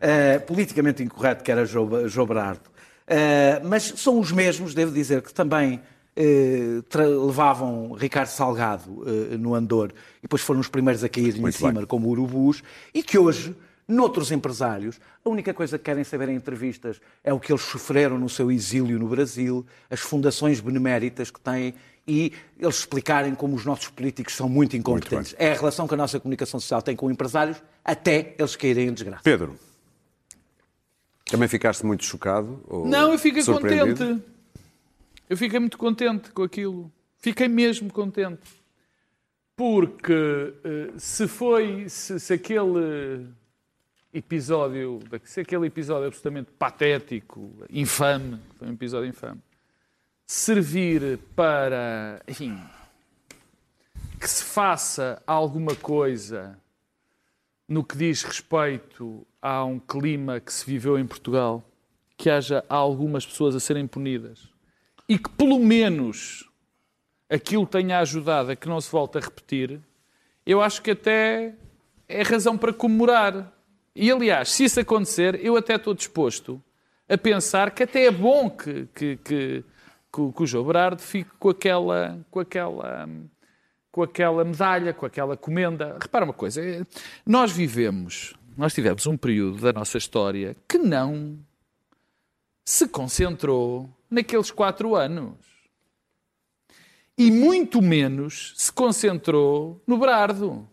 eh, 0.00 0.38
politicamente 0.40 1.02
incorreto 1.02 1.44
que 1.44 1.50
era 1.52 1.64
João 1.64 2.26
Berardo. 2.26 2.70
Eh, 3.06 3.60
mas 3.64 3.82
são 3.96 4.18
os 4.20 4.30
mesmos, 4.32 4.74
devo 4.74 4.92
dizer, 4.92 5.22
que 5.22 5.32
também 5.32 5.80
tra- 6.88 7.06
levavam 7.06 7.92
Ricardo 7.92 8.28
Salgado 8.28 9.04
no 9.38 9.54
andor 9.54 9.90
e 10.18 10.22
depois 10.22 10.42
foram 10.42 10.60
os 10.60 10.68
primeiros 10.68 11.02
a 11.02 11.08
cair 11.08 11.34
em 11.36 11.40
Muito 11.40 11.56
cima, 11.56 11.72
bem. 11.72 11.86
como 11.86 12.08
urubus, 12.08 12.62
e 12.92 13.02
que 13.02 13.16
hoje, 13.18 13.54
noutros 13.88 14.30
empresários, 14.30 15.00
a 15.24 15.28
única 15.30 15.54
coisa 15.54 15.78
que 15.78 15.84
querem 15.84 16.04
saber 16.04 16.28
em 16.28 16.34
entrevistas 16.36 17.00
é 17.24 17.32
o 17.32 17.40
que 17.40 17.50
eles 17.50 17.62
sofreram 17.62 18.18
no 18.18 18.28
seu 18.28 18.50
exílio 18.52 18.98
no 18.98 19.08
Brasil, 19.08 19.64
as 19.88 20.00
fundações 20.00 20.60
beneméritas 20.60 21.30
que 21.30 21.40
têm 21.40 21.74
e 22.06 22.32
eles 22.58 22.76
explicarem 22.80 23.34
como 23.34 23.54
os 23.56 23.64
nossos 23.64 23.88
políticos 23.88 24.34
são 24.34 24.48
muito 24.48 24.76
incompetentes. 24.76 25.34
é 25.38 25.52
a 25.52 25.54
relação 25.54 25.86
que 25.88 25.94
a 25.94 25.96
nossa 25.96 26.18
comunicação 26.20 26.60
social 26.60 26.82
tem 26.82 26.94
com 26.96 27.10
empresários 27.10 27.62
até 27.84 28.34
eles 28.38 28.56
caírem 28.56 28.88
em 28.88 28.92
desgraça. 28.92 29.22
Pedro, 29.22 29.58
também 31.24 31.48
ficaste 31.48 31.84
muito 31.86 32.04
chocado? 32.04 32.62
ou 32.66 32.86
Não, 32.86 33.12
eu 33.12 33.18
fiquei 33.18 33.44
contente. 33.44 34.22
Eu 35.28 35.36
fiquei 35.36 35.60
muito 35.60 35.78
contente 35.78 36.30
com 36.30 36.42
aquilo. 36.42 36.92
Fiquei 37.18 37.46
mesmo 37.46 37.92
contente. 37.92 38.60
Porque 39.56 40.12
eh, 40.64 40.92
se 40.96 41.28
foi, 41.28 41.88
se, 41.88 42.18
se 42.18 42.32
aquele 42.32 43.28
episódio, 44.12 44.98
se 45.22 45.40
aquele 45.40 45.66
episódio 45.66 46.06
absolutamente 46.06 46.50
patético, 46.58 47.52
infame, 47.70 48.40
foi 48.58 48.68
um 48.68 48.72
episódio 48.72 49.08
infame, 49.08 49.40
servir 50.26 51.18
para, 51.36 52.22
enfim, 52.26 52.58
que 54.18 54.28
se 54.28 54.42
faça 54.42 55.22
alguma 55.26 55.76
coisa 55.76 56.58
no 57.70 57.84
que 57.84 57.96
diz 57.96 58.22
respeito 58.24 59.24
a 59.40 59.64
um 59.64 59.78
clima 59.78 60.40
que 60.40 60.52
se 60.52 60.66
viveu 60.66 60.98
em 60.98 61.06
Portugal, 61.06 61.64
que 62.16 62.28
haja 62.28 62.64
algumas 62.68 63.24
pessoas 63.24 63.54
a 63.54 63.60
serem 63.60 63.86
punidas 63.86 64.48
e 65.08 65.16
que 65.16 65.30
pelo 65.30 65.58
menos 65.60 66.50
aquilo 67.30 67.64
tenha 67.64 68.00
ajudado 68.00 68.50
a 68.50 68.56
que 68.56 68.68
não 68.68 68.80
se 68.80 68.90
volte 68.90 69.18
a 69.18 69.20
repetir, 69.20 69.80
eu 70.44 70.60
acho 70.60 70.82
que 70.82 70.90
até 70.90 71.54
é 72.08 72.22
razão 72.22 72.58
para 72.58 72.72
comemorar. 72.72 73.52
E 73.94 74.10
aliás, 74.10 74.50
se 74.50 74.64
isso 74.64 74.80
acontecer, 74.80 75.38
eu 75.44 75.56
até 75.56 75.76
estou 75.76 75.94
disposto 75.94 76.60
a 77.08 77.16
pensar 77.16 77.70
que 77.70 77.84
até 77.84 78.06
é 78.06 78.10
bom 78.10 78.50
que, 78.50 78.86
que, 78.94 79.16
que, 79.18 79.64
que 80.12 80.20
o- 80.20 80.32
que 80.32 80.42
o 80.42 80.46
João 80.46 80.64
Berardo 80.66 81.00
fique 81.02 81.30
com 81.38 81.50
aquela, 81.50 82.18
com 82.30 82.40
aquela 82.40 83.08
com 83.90 84.02
aquela 84.02 84.44
medalha, 84.44 84.92
com 84.94 85.04
aquela 85.06 85.36
comenda. 85.36 85.96
Repara 86.00 86.24
uma 86.24 86.34
coisa, 86.34 86.62
eh, 86.64 86.84
nós 87.26 87.50
vivemos, 87.52 88.34
nós 88.56 88.72
tivemos 88.74 89.06
um 89.06 89.16
período 89.16 89.60
da 89.60 89.72
nossa 89.72 89.98
história 89.98 90.56
que 90.68 90.78
não 90.78 91.38
se 92.64 92.86
concentrou 92.88 93.90
naqueles 94.10 94.50
quatro 94.50 94.94
anos. 94.94 95.34
E 97.18 97.30
muito 97.30 97.82
menos 97.82 98.54
se 98.56 98.72
concentrou 98.72 99.82
no 99.86 99.98
Berardo. 99.98 100.66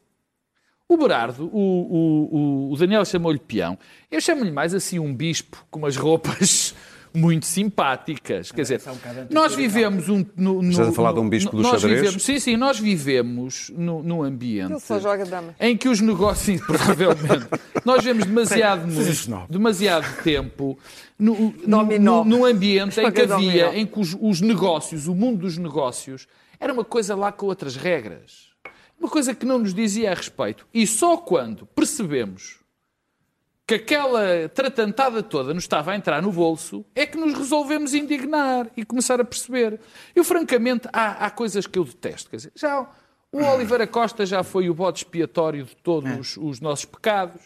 O 0.88 0.96
Berardo, 0.96 1.50
o, 1.52 1.60
o, 1.60 2.36
o- 2.70 2.72
o 2.72 2.78
Daniel 2.78 3.04
chamou-lhe 3.04 3.40
peão. 3.40 3.78
Eu 4.10 4.22
chamo-lhe 4.22 4.52
mais 4.52 4.74
assim 4.74 4.98
um 5.00 5.14
bispo 5.14 5.66
com 5.70 5.80
umas 5.80 5.98
roupas, 5.98 6.74
muito 7.14 7.46
simpáticas. 7.46 8.52
Quer 8.52 8.62
dizer, 8.62 8.82
nós 9.30 9.54
vivemos 9.56 10.10
um. 10.10 10.26
No, 10.36 10.62
no, 10.62 10.70
Estás 10.70 10.90
a 10.90 10.92
falar 10.92 11.10
no- 11.10 11.16
de 11.16 11.22
um 11.22 11.30
bispo 11.30 11.56
do 11.56 11.62
nós 11.64 11.82
xadrez? 11.82 12.02
vivemos, 12.02 12.24
Sim, 12.24 12.40
sim, 12.40 12.58
nós 12.58 12.80
vivemos 12.80 13.72
no, 13.76 14.04
num 14.04 14.24
ambiente 14.24 14.72
Ele 14.72 14.80
só 14.80 15.00
joga 15.00 15.26
damas. 15.26 15.56
em 15.60 15.76
que 15.78 15.88
os 15.90 16.00
negócios, 16.02 16.46
sim, 16.46 16.58
provavelmente, 16.66 17.48
nós 17.86 18.04
vemos 18.04 18.26
demasiado, 18.26 18.88
demasiado 19.50 20.24
tempo 20.24 20.78
no, 21.18 21.54
no, 21.66 22.24
num 22.26 22.46
ambiente 22.46 23.00
em 23.00 23.12
que 23.12 23.22
havia, 23.22 23.76
em 23.78 23.86
que 23.86 24.00
os, 24.00 24.16
os 24.20 24.42
negócios, 24.42 25.08
o 25.08 25.16
mundo 25.16 25.40
dos 25.40 25.58
negócios, 25.58 26.28
era 26.60 26.72
uma 26.74 26.84
coisa 26.86 27.16
lá 27.16 27.32
com 27.32 27.46
outras 27.48 27.76
regras. 27.76 28.48
Uma 29.00 29.10
coisa 29.10 29.36
que 29.36 29.46
não 29.46 29.60
nos 29.60 29.76
dizia 29.76 30.12
a 30.12 30.16
respeito. 30.16 30.66
E 30.74 30.88
só 30.88 31.18
quando 31.18 31.68
percebemos 31.68 32.57
que 33.68 33.76
aquela 33.76 34.48
tratantada 34.48 35.22
toda 35.22 35.54
nos 35.54 35.66
estava 35.66 35.92
a 35.92 35.96
entrar 35.98 36.22
no 36.22 36.32
bolso, 36.32 36.86
é 36.96 37.06
que 37.06 37.18
nos 37.18 37.34
resolvemos 37.34 37.94
indignar 37.94 38.72
e 38.78 38.86
começar 38.86 39.20
a 39.20 39.26
perceber. 39.26 39.78
Eu, 40.16 40.24
francamente, 40.24 40.88
há, 40.94 41.26
há 41.26 41.30
coisas 41.30 41.68
que 41.68 41.78
eu 41.78 41.84
detesto. 41.84 42.30
Quer 42.30 42.38
dizer, 42.38 42.52
já 42.56 42.90
o 43.30 43.44
Oliveira 43.44 43.86
Costa 43.86 44.26
já 44.26 44.42
foi 44.42 44.70
o 44.70 44.74
bode 44.74 45.00
expiatório 45.00 45.66
de 45.66 45.76
todos 45.76 46.38
os 46.38 46.62
nossos 46.62 46.86
pecados. 46.86 47.42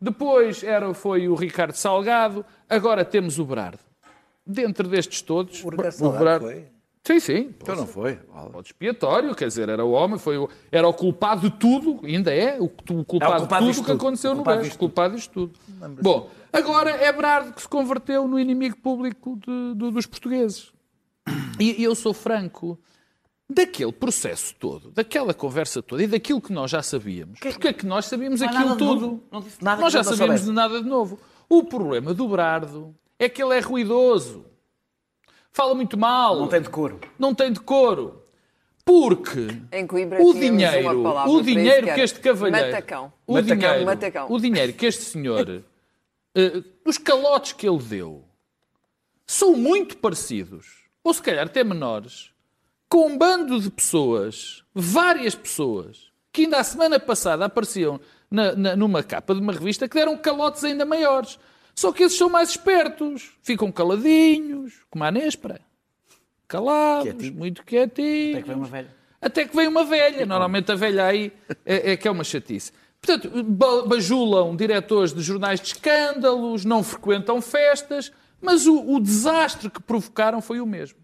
Depois 0.00 0.64
era, 0.64 0.92
foi 0.92 1.28
o 1.28 1.36
Ricardo 1.36 1.74
Salgado. 1.74 2.44
Agora 2.68 3.04
temos 3.04 3.38
o 3.38 3.44
Berardo. 3.44 3.78
Dentro 4.44 4.88
destes 4.88 5.22
todos... 5.22 5.62
O 5.64 5.68
Ricardo 5.68 5.92
Salgado 5.92 6.46
foi? 6.46 6.66
Sim, 7.10 7.20
sim. 7.20 7.54
Então 7.60 7.74
não 7.74 7.86
foi. 7.86 8.18
Bode 8.52 8.68
expiatório, 8.68 9.34
quer 9.34 9.48
dizer, 9.48 9.68
era 9.68 9.84
o 9.84 9.90
homem, 9.90 10.18
foi 10.18 10.38
o, 10.38 10.48
era 10.70 10.86
o 10.86 10.92
culpado 10.94 11.48
de 11.48 11.50
tudo, 11.56 12.00
ainda 12.04 12.32
é, 12.32 12.60
o, 12.60 12.64
o 12.64 13.04
culpado, 13.04 13.38
culpado 13.38 13.66
de 13.66 13.72
tudo 13.74 13.84
que 13.86 13.92
aconteceu 13.92 14.32
O 14.32 14.34
no 14.36 14.62
disto 14.62 14.78
culpado 14.78 15.14
disto 15.16 15.30
tudo. 15.32 15.58
Bom, 16.02 16.30
agora 16.52 16.90
é 16.90 17.12
Berardo 17.12 17.52
que 17.52 17.62
se 17.62 17.68
converteu 17.68 18.28
no 18.28 18.38
inimigo 18.38 18.76
público 18.76 19.36
de- 19.44 19.74
do- 19.74 19.90
dos 19.90 20.06
portugueses. 20.06 20.72
E, 21.58 21.80
e 21.80 21.84
eu 21.84 21.94
sou 21.94 22.14
franco, 22.14 22.78
daquele 23.48 23.92
processo 23.92 24.54
todo, 24.58 24.90
daquela 24.90 25.34
conversa 25.34 25.82
toda 25.82 26.02
e 26.02 26.06
daquilo 26.06 26.40
que 26.40 26.52
nós 26.52 26.70
já 26.70 26.82
sabíamos, 26.82 27.40
porque 27.40 27.68
é 27.68 27.72
que 27.72 27.84
nós 27.86 28.06
sabíamos 28.06 28.40
Não 28.40 28.48
aquilo 28.48 28.70
de 28.70 28.76
tudo? 28.78 29.22
Não 29.30 29.40
disse 29.40 29.62
nada 29.62 29.82
nós 29.82 29.92
que 29.92 29.98
já 29.98 30.04
sabíamos 30.04 30.40
soubesse. 30.40 30.44
de 30.44 30.52
nada 30.52 30.82
de 30.82 30.88
novo. 30.88 31.18
O 31.48 31.64
problema 31.64 32.14
do 32.14 32.28
Berardo 32.28 32.94
é 33.18 33.28
que 33.28 33.42
ele 33.42 33.56
é 33.56 33.60
ruidoso. 33.60 34.44
Fala 35.52 35.74
muito 35.74 35.98
mal. 35.98 36.36
Não 36.38 36.48
tem 36.48 36.60
decoro. 36.62 37.00
Não 37.18 37.34
tem 37.34 37.52
decoro. 37.52 38.22
Porque 38.84 39.46
Em 39.72 39.86
Coimbra 39.86 40.22
o 40.22 40.32
dinheiro, 40.32 41.02
o 41.28 41.42
dinheiro 41.42 41.86
que 41.88 41.94
que 41.94 42.00
este 42.00 42.18
cavalheiro, 42.20 42.66
matacão. 42.68 43.12
o 43.26 43.34
Matacão, 43.34 43.56
dinheiro, 43.58 43.84
matacão. 43.86 44.26
o 44.32 44.40
dinheiro 44.40 44.72
que 44.72 44.86
este 44.86 45.02
senhor, 45.04 45.62
eh, 46.34 46.62
os 46.84 46.98
calotes 46.98 47.52
que 47.52 47.68
ele 47.68 47.78
deu, 47.78 48.24
são 49.26 49.54
muito 49.54 49.96
parecidos, 49.98 50.66
ou 51.04 51.12
se 51.14 51.22
calhar 51.22 51.46
até 51.46 51.62
menores, 51.62 52.30
com 52.88 53.06
um 53.06 53.18
bando 53.18 53.60
de 53.60 53.70
pessoas, 53.70 54.64
várias 54.74 55.34
pessoas, 55.36 56.10
que 56.32 56.42
ainda 56.42 56.58
a 56.58 56.64
semana 56.64 56.98
passada 56.98 57.44
apareciam 57.44 58.00
na- 58.30 58.54
na- 58.56 58.74
numa 58.76 59.02
capa 59.04 59.34
de 59.34 59.40
uma 59.40 59.52
revista 59.52 59.88
que 59.88 59.94
deram 59.94 60.16
calotes 60.16 60.64
ainda 60.64 60.84
maiores. 60.84 61.38
Só 61.74 61.92
que 61.92 62.02
esses 62.02 62.18
são 62.18 62.28
mais 62.28 62.50
espertos, 62.50 63.30
ficam 63.42 63.70
caladinhos, 63.72 64.74
como 64.90 65.04
a 65.04 65.10
Nespra. 65.10 65.60
Calados, 66.46 67.04
Quietinhos. 67.04 67.36
muito 67.36 67.64
quietinhos. 67.64 68.34
Até 68.36 68.42
que 68.42 68.48
vem 68.48 68.56
uma 68.56 68.66
velha. 68.66 68.96
Até 69.20 69.44
que 69.46 69.56
vem 69.56 69.68
uma 69.68 69.84
velha. 69.84 70.26
Normalmente 70.26 70.72
a 70.72 70.74
velha 70.74 71.06
aí 71.06 71.32
é, 71.64 71.92
é 71.92 71.96
que 71.96 72.08
é 72.08 72.10
uma 72.10 72.24
chatice. 72.24 72.72
Portanto, 73.00 73.42
ba- 73.44 73.86
bajulam 73.86 74.54
diretores 74.56 75.12
de 75.14 75.22
jornais 75.22 75.60
de 75.60 75.68
escândalos, 75.68 76.64
não 76.64 76.82
frequentam 76.82 77.40
festas, 77.40 78.12
mas 78.40 78.66
o, 78.66 78.94
o 78.94 79.00
desastre 79.00 79.70
que 79.70 79.80
provocaram 79.80 80.42
foi 80.42 80.60
o 80.60 80.66
mesmo. 80.66 80.98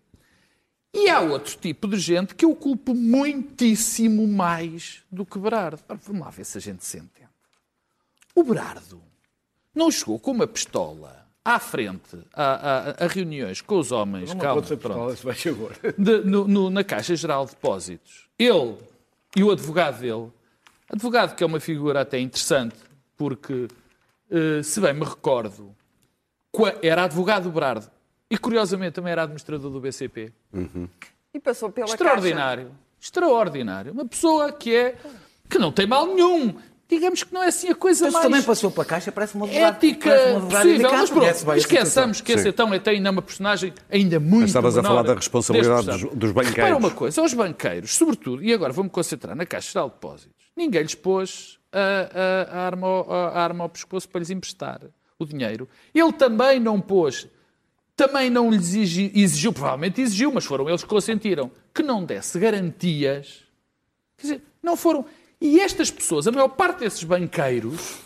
E 0.93 1.09
há 1.11 1.21
outro 1.21 1.57
tipo 1.59 1.87
de 1.89 1.99
gente 1.99 2.35
que 2.35 2.45
eu 2.45 2.55
culpo 2.57 2.95
muitíssimo 2.95 4.27
mais 4.27 5.03
do 5.13 5.25
que 5.25 5.39
Berardo. 5.39 5.81
Vamos 6.05 6.23
lá 6.23 6.31
ver 6.31 6.45
se 6.45 6.59
a 6.59 6.61
gente 6.61 6.85
se 6.85 6.97
entende. 6.99 7.29
O 8.35 8.43
Berardo 8.43 9.01
não 9.77 9.91
chegou 9.91 10.19
com 10.19 10.33
uma 10.33 10.47
pistola 10.47 11.25
à 11.45 11.61
frente 11.61 12.19
a, 12.35 12.45
a- 13.03 13.05
a 13.05 13.07
reuniões 13.07 13.61
com 13.61 13.79
os 13.79 13.93
homens. 13.93 14.31
Não 14.31 14.39
calma, 14.41 14.55
pode 14.63 14.67
ser 14.69 14.77
pronto 14.79 15.11
pistola, 15.13 15.35
vai 15.35 15.93
de- 15.97 16.25
no- 16.29 16.49
no- 16.49 16.71
na 16.71 16.83
Caixa 16.83 17.15
Geral 17.15 17.45
de 17.45 17.53
Depósitos. 17.53 18.27
Ele 18.39 18.77
e 19.37 19.45
o 19.45 19.51
advogado 19.53 20.01
dele, 20.01 20.33
advogado 20.91 21.37
que 21.37 21.45
é 21.45 21.47
uma 21.47 21.61
figura 21.61 22.01
até 22.01 22.19
interessante, 22.19 22.75
porque, 23.17 23.69
eh, 24.31 24.63
se 24.63 24.81
bem 24.81 24.93
me 24.95 25.05
recordo, 25.05 25.73
qua- 26.51 26.75
era 26.83 27.05
advogado 27.05 27.45
do 27.45 27.51
Berardo 27.51 27.89
e, 28.31 28.37
curiosamente, 28.37 28.95
também 28.95 29.13
era 29.13 29.23
administrador 29.23 29.71
do 29.71 29.81
BCP. 29.81 30.33
E 31.33 31.39
passou 31.39 31.71
pela 31.71 31.87
Extraordinário. 31.87 32.73
Extraordinário. 33.01 33.93
Uma 33.93 34.07
pessoa 34.07 34.51
que 34.53 34.75
é 34.75 34.97
que 35.49 35.59
não 35.59 35.71
tem 35.71 35.87
mal 35.87 36.07
nenhum. 36.07 36.57
Digamos 36.89 37.25
que 37.25 37.35
não 37.35 37.43
é 37.43 37.49
assim 37.49 37.69
a 37.69 37.75
coisa 37.75 38.05
Mas 38.05 38.13
mais 38.13 38.25
também 38.27 38.43
passou 38.43 38.71
pela 38.71 38.85
caixa, 38.85 39.11
parece 39.11 39.37
um 39.37 39.43
advogado. 39.43 39.75
ética 39.75 40.09
parece 40.09 40.31
um 40.33 40.37
advogado 40.37 40.51
possível. 40.69 40.91
Mas 40.93 41.11
pronto, 41.11 41.51
a 41.51 41.57
esqueçamos 41.57 42.21
que 42.21 42.33
esse 42.33 42.49
então 42.49 42.73
até 42.73 42.91
ainda 42.93 43.09
é 43.09 43.11
uma 43.11 43.23
personagem 43.23 43.73
ainda 43.91 44.21
muito 44.21 44.47
Estavas 44.47 44.79
a 44.79 44.83
falar 44.85 45.03
da 45.03 45.15
responsabilidade 45.15 45.85
dos- 45.87 46.03
dos 46.15 46.31
banqueiros. 46.33 46.57
Repara 46.57 46.77
uma 46.77 46.91
coisa, 46.93 47.21
aos 47.21 47.35
banqueiros, 47.35 47.97
sobretudo, 47.97 48.43
e 48.45 48.53
agora 48.55 48.73
vou-me 48.73 48.89
concentrar 48.91 49.35
na 49.35 49.45
Caixa 49.45 49.73
Geral 49.73 49.89
de 49.89 49.95
Depósitos, 49.95 50.33
ninguém 50.57 50.83
lhes 50.83 50.95
pôs 50.95 51.59
a, 51.73 51.79
a- 51.81 52.57
a 52.57 52.67
arma, 52.67 52.87
ao- 52.87 53.13
a, 53.13 53.29
a 53.31 53.43
arma 53.43 53.65
ao 53.65 53.69
pescoço 53.69 54.09
para 54.09 54.21
lhes 54.21 54.31
emprestar 54.31 54.81
o 55.19 55.25
dinheiro. 55.27 55.69
Ele 55.93 56.13
também 56.13 56.61
não 56.61 56.81
pôs, 56.81 57.27
também 57.97 58.31
não 58.31 58.49
lhes 58.49 58.61
exigi- 58.69 59.11
exigiu, 59.13 59.53
provavelmente 59.53 60.01
exigiu, 60.01 60.31
mas 60.33 60.45
foram 60.45 60.69
eles 60.69 60.85
que 60.85 60.89
consentiram, 60.89 61.51
que 61.75 61.83
não 61.83 62.05
desse 62.05 62.39
garantias. 62.39 63.41
Quer 64.19 64.23
dizer, 64.23 64.43
não 64.63 64.77
foram. 64.77 65.05
E 65.41 65.61
estas 65.61 65.91
pessoas, 65.91 66.27
a 66.27 66.33
maior 66.33 66.49
parte 66.49 66.81
desses 66.81 67.05
banqueiros, 67.05 67.99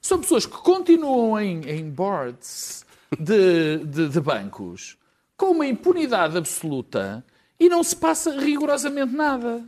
são 0.00 0.20
pessoas 0.20 0.46
que 0.46 0.56
continuam 0.58 1.38
em, 1.40 1.60
em 1.68 1.90
boards 1.90 2.84
de, 3.18 3.78
de- 3.84 4.08
de 4.08 4.20
bancos 4.20 4.96
com 5.36 5.50
uma 5.52 5.66
impunidade 5.66 6.36
absoluta 6.36 7.24
e 7.58 7.68
não 7.68 7.82
se 7.82 7.96
passa 7.96 8.38
rigorosamente 8.38 9.12
nada. 9.14 9.64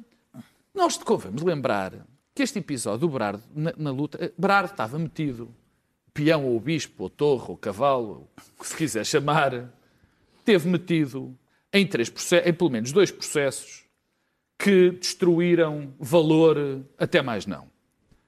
Nós 0.74 0.96
convemos 0.98 1.42
lembrar 1.42 1.92
que 2.34 2.42
este 2.42 2.58
episódio 2.60 3.00
do 3.00 3.08
Berardo 3.08 3.42
na, 3.54 3.72
na 3.76 3.90
luta, 3.90 4.18
eh, 4.24 4.32
Berardo 4.38 4.70
estava 4.70 4.98
metido, 4.98 5.52
peão 6.14 6.44
ou 6.46 6.58
bispo, 6.60 7.04
ou 7.04 7.10
torre, 7.10 7.46
ou 7.48 7.56
cavalo, 7.56 8.28
o 8.56 8.62
que 8.62 8.68
se 8.68 8.76
quiser 8.76 9.04
chamar, 9.04 9.68
teve 10.44 10.68
metido 10.68 11.36
em, 11.72 11.86
três 11.86 12.08
em 12.44 12.52
pelo 12.52 12.70
menos 12.70 12.92
dois 12.92 13.10
processos 13.10 13.84
que 14.60 14.90
destruíram 14.90 15.94
valor 15.98 16.84
até 16.98 17.22
mais 17.22 17.46
não. 17.46 17.66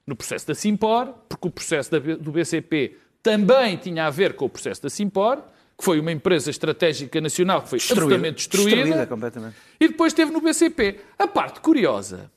No 0.05 0.15
processo 0.15 0.47
da 0.47 0.55
Simpor, 0.55 1.13
porque 1.29 1.47
o 1.47 1.51
processo 1.51 1.91
do 1.91 2.31
BCP 2.31 2.97
também 3.21 3.77
tinha 3.77 4.07
a 4.07 4.09
ver 4.09 4.35
com 4.35 4.45
o 4.45 4.49
processo 4.49 4.81
da 4.81 4.89
Simpor, 4.89 5.43
que 5.77 5.83
foi 5.83 5.99
uma 5.99 6.11
empresa 6.11 6.49
estratégica 6.49 7.21
nacional 7.21 7.61
que 7.61 7.69
foi 7.69 7.77
absolutamente 7.77 8.35
destruída. 8.37 8.77
Destruída 8.77 9.07
completamente. 9.07 9.55
E 9.79 9.87
depois 9.87 10.11
teve 10.11 10.31
no 10.31 10.41
BCP. 10.41 10.99
A 11.19 11.27
parte 11.27 11.61
curiosa, 11.61 12.31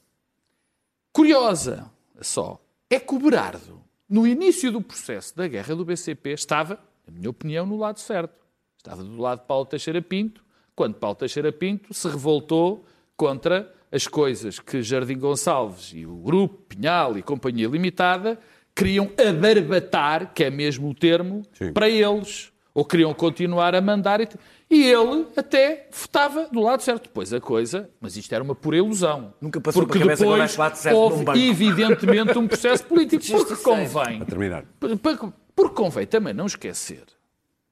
curiosa 1.11 1.91
só, 2.21 2.61
é 2.91 3.00
que 3.00 3.15
o 3.15 3.19
Berardo, 3.19 3.81
no 4.09 4.26
início 4.26 4.71
do 4.71 4.83
processo 4.83 5.35
da 5.35 5.49
guerra 5.49 5.75
do 5.75 5.87
BCP, 5.87 6.33
estava, 6.33 6.79
na 7.07 7.15
minha 7.15 7.31
opinião, 7.31 7.65
no 7.65 7.79
lado 7.79 7.99
certo. 7.99 8.35
Estava 8.76 9.03
do 9.03 9.17
lado 9.17 9.41
de 9.41 9.47
Paulo 9.47 9.65
Teixeira 9.65 10.03
Pinto, 10.03 10.45
quando 10.75 10.95
Paulo 10.97 11.17
Teixeira 11.17 11.50
Pinto 11.50 11.95
se 11.95 12.07
revoltou 12.07 12.85
contra 13.17 13.75
as 13.90 14.07
coisas 14.07 14.59
que 14.59 14.83
Jardim 14.83 15.19
Gonçalves 15.19 15.93
e 15.95 16.05
o 16.07 16.16
Grupo 16.16 16.57
Pinhal 16.69 17.16
e 17.16 17.23
Companhia 17.23 17.69
Limitada 17.69 18.38
queriam 18.75 19.11
abarbatar, 19.19 20.33
que 20.35 20.45
é 20.45 20.50
mesmo 20.50 20.90
o 20.90 20.95
termo, 20.95 21.43
Sim. 21.52 21.73
para 21.73 21.88
eles. 21.88 22.52
Ou 22.75 22.85
queriam 22.85 23.14
continuar 23.14 23.75
a 23.75 23.81
mandar. 23.81 24.21
E, 24.21 24.28
e 24.69 24.85
ele 24.85 25.26
até 25.35 25.88
estava 25.90 26.47
do 26.49 26.61
lado 26.61 26.83
certo. 26.83 27.05
Depois 27.05 27.33
a 27.33 27.40
coisa, 27.40 27.88
mas 27.99 28.19
isto 28.19 28.35
era 28.35 28.45
uma 28.45 28.55
pura 28.55 28.76
ilusão. 28.76 29.33
Nunca 29.40 29.59
passou 29.62 29.83
Porque 29.87 29.99
que 29.99 30.05
depois 30.07 30.21
houvesse 30.21 30.59
lado 30.59 30.75
certo 30.76 30.95
num 30.95 31.00
houve, 31.00 31.25
banco. 31.25 31.38
evidentemente, 31.38 32.37
um 32.37 32.47
processo 32.47 32.85
político. 32.85 33.25
Porque 33.33 33.57
convém, 33.62 34.21
A 34.21 34.25
terminar. 34.26 34.64
porque 34.78 35.26
porque 35.55 35.75
convém 35.75 36.07
também 36.07 36.35
não 36.35 36.45
esquecer, 36.45 37.05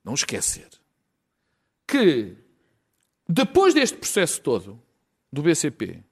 não 0.02 0.14
esquecer, 0.14 0.68
que 1.87 2.35
depois 3.28 3.75
deste 3.75 3.97
processo 3.99 4.40
todo 4.40 4.80
do 5.34 5.42
BCP, 5.42 6.02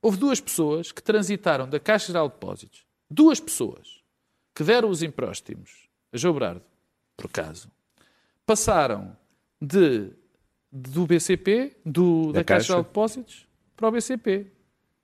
houve 0.00 0.16
duas 0.16 0.40
pessoas 0.40 0.90
que 0.90 1.02
transitaram 1.02 1.68
da 1.68 1.78
Caixa 1.78 2.06
Geral 2.08 2.28
de 2.28 2.34
Depósitos, 2.34 2.86
duas 3.10 3.38
pessoas 3.38 4.02
que 4.54 4.64
deram 4.64 4.88
os 4.88 5.02
empréstimos 5.02 5.86
a 6.12 6.16
João 6.16 6.34
Berardo, 6.34 6.62
por 7.16 7.26
acaso, 7.26 7.70
passaram 8.46 9.16
de, 9.60 10.10
do 10.72 11.06
BCP, 11.06 11.76
do, 11.84 12.32
da, 12.32 12.40
Da 12.40 12.44
Caixa 12.44 12.44
Caixa. 12.44 12.66
Geral 12.68 12.82
de 12.82 12.88
Depósitos, 12.88 13.46
para 13.76 13.88
o 13.88 13.90
BCP, 13.90 14.46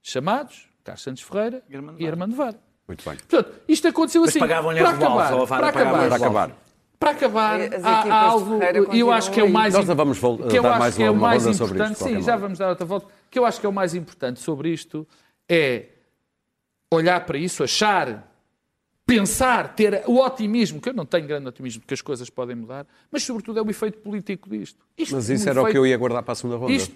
chamados 0.00 0.68
Carlos 0.82 1.02
Santos 1.02 1.22
Ferreira 1.22 1.62
e 1.98 2.06
Armando 2.06 2.34
Var. 2.34 2.54
Muito 2.88 3.04
bem. 3.08 3.16
Portanto, 3.18 3.60
isto 3.68 3.86
aconteceu 3.86 4.22
Mas 4.22 4.30
assim. 4.30 4.38
pagavam-lhe 4.38 4.80
para 4.80 4.90
acabar, 4.90 5.34
Vara 5.34 5.46
para 5.46 5.68
acabar, 5.68 6.08
Para 6.08 6.16
acabar. 6.16 6.62
Para 7.02 7.10
acabar, 7.10 7.60
há, 7.84 8.20
algo, 8.26 8.60
e 8.92 9.00
eu 9.00 9.10
acho 9.10 9.32
que 9.32 9.40
é 9.40 9.42
o 9.42 9.50
mais 9.50 9.74
Nós 9.74 9.84
vamos 9.86 10.18
que 10.20 10.24
eu 10.56 10.62
dar 10.62 10.70
acho 10.70 10.78
mais 10.78 10.94
que 10.94 11.02
é 11.02 11.10
uma- 11.10 11.18
o 11.18 11.20
mais 11.20 11.44
isto, 11.46 11.64
importante, 11.64 11.96
qualquer 11.98 12.14
sim, 12.16 12.22
já 12.22 12.32
modo. 12.32 12.40
vamos 12.42 12.58
dar 12.58 12.68
outra 12.68 12.86
volta. 12.86 13.08
Que 13.28 13.38
eu 13.40 13.44
acho 13.44 13.58
que 13.58 13.66
é 13.66 13.68
o 13.68 13.72
mais 13.72 13.92
importante 13.92 14.38
sobre 14.38 14.68
isto 14.72 15.04
é 15.48 15.86
olhar 16.92 17.26
para 17.26 17.36
isso, 17.38 17.64
achar, 17.64 18.32
pensar, 19.04 19.74
ter 19.74 20.04
o 20.06 20.20
otimismo, 20.20 20.80
que 20.80 20.90
eu 20.90 20.94
não 20.94 21.04
tenho 21.04 21.26
grande 21.26 21.48
otimismo, 21.48 21.80
porque 21.80 21.94
as 21.94 22.00
coisas 22.00 22.30
podem 22.30 22.54
mudar, 22.54 22.86
mas 23.10 23.24
sobretudo 23.24 23.58
é 23.58 23.62
o 23.62 23.68
efeito 23.68 23.98
político 23.98 24.48
disto. 24.48 24.78
Isto, 24.96 25.16
Mas 25.16 25.28
isso 25.28 25.46
um 25.46 25.50
era 25.50 25.60
o 25.60 25.64
que 25.64 25.70
efeito- 25.70 25.78
eu 25.84 25.86
ia 25.88 25.96
guardar 25.98 26.22
para 26.22 26.32
a 26.32 26.34
segunda 26.36 26.56
ronda. 26.56 26.72
isto, 26.72 26.94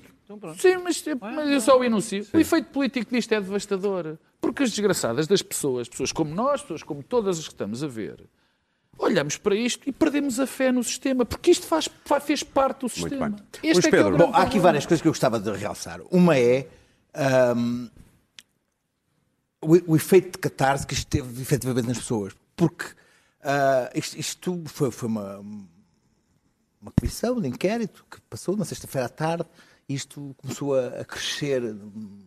sim, 0.59 0.77
mas, 0.85 1.05
mas 1.21 1.51
eu 1.51 1.61
só 1.61 1.77
o 1.79 1.85
enuncio. 1.85 2.25
O 2.33 2.39
efeito 2.39 2.69
político 2.71 3.13
disto 3.13 3.33
é 3.33 3.41
devastador. 3.41 4.17
Porque 4.41 4.63
as 4.63 4.71
desgraçadas 4.71 5.27
das 5.27 5.43
pessoas, 5.43 5.89
pessoas 5.89 6.13
como 6.13 6.33
nós, 6.33 6.63
pessoas 6.63 6.83
como 6.85 7.03
todas 7.03 7.39
as 7.41 7.49
que 7.49 7.55
estamos 7.55 7.83
a 7.83 7.89
ver, 7.89 8.21
olhamos 8.99 9.37
para 9.37 9.55
isto 9.55 9.89
e 9.89 9.93
perdemos 9.93 10.39
a 10.41 10.47
fé 10.47 10.73
no 10.73 10.83
sistema, 10.83 11.25
porque 11.25 11.51
isto 11.51 11.67
faz, 11.67 11.89
fa- 12.05 12.21
fez 12.21 12.43
parte 12.43 12.81
do 12.81 12.89
sistema. 12.89 13.29
bem. 13.31 13.39
Este 13.63 13.75
Luís 13.75 13.85
é 13.87 13.91
que 13.91 13.97
é 13.97 14.01
o 14.01 14.03
Pedro. 14.05 14.17
grande 14.17 14.33
Bom, 14.33 14.39
há 14.39 14.43
aqui 14.43 14.59
várias 14.59 14.87
coisas 14.87 15.03
que 15.03 15.09
eu 15.09 15.13
gostava 15.13 15.39
de 15.39 15.51
realçar. 15.53 16.01
Uma 16.11 16.37
é 16.39 16.69
ahm, 17.15 17.89
o, 19.61 19.93
o 19.93 19.97
efeito 19.97 20.33
de 20.33 20.39
catarse 20.39 20.87
que 20.87 20.95
isto 20.95 21.07
teve 21.09 21.41
efetivamente 21.43 21.89
nas 21.89 21.99
pessoas. 21.99 22.33
Porque 22.55 22.87
ah, 23.43 23.91
isto, 23.95 24.19
isto 24.19 24.63
foi, 24.67 24.91
foi 24.91 25.09
uma, 25.09 25.39
uma 25.39 26.91
comissão 26.99 27.41
de 27.41 27.49
inquérito 27.49 28.05
que 28.11 28.21
passou 28.23 28.57
na 28.57 28.65
sexta-feira 28.65 29.07
à 29.07 29.11
tarde. 29.11 29.47
Isto 29.89 30.35
começou 30.39 30.75
a, 30.75 30.89
a 31.01 31.05
crescer, 31.05 31.63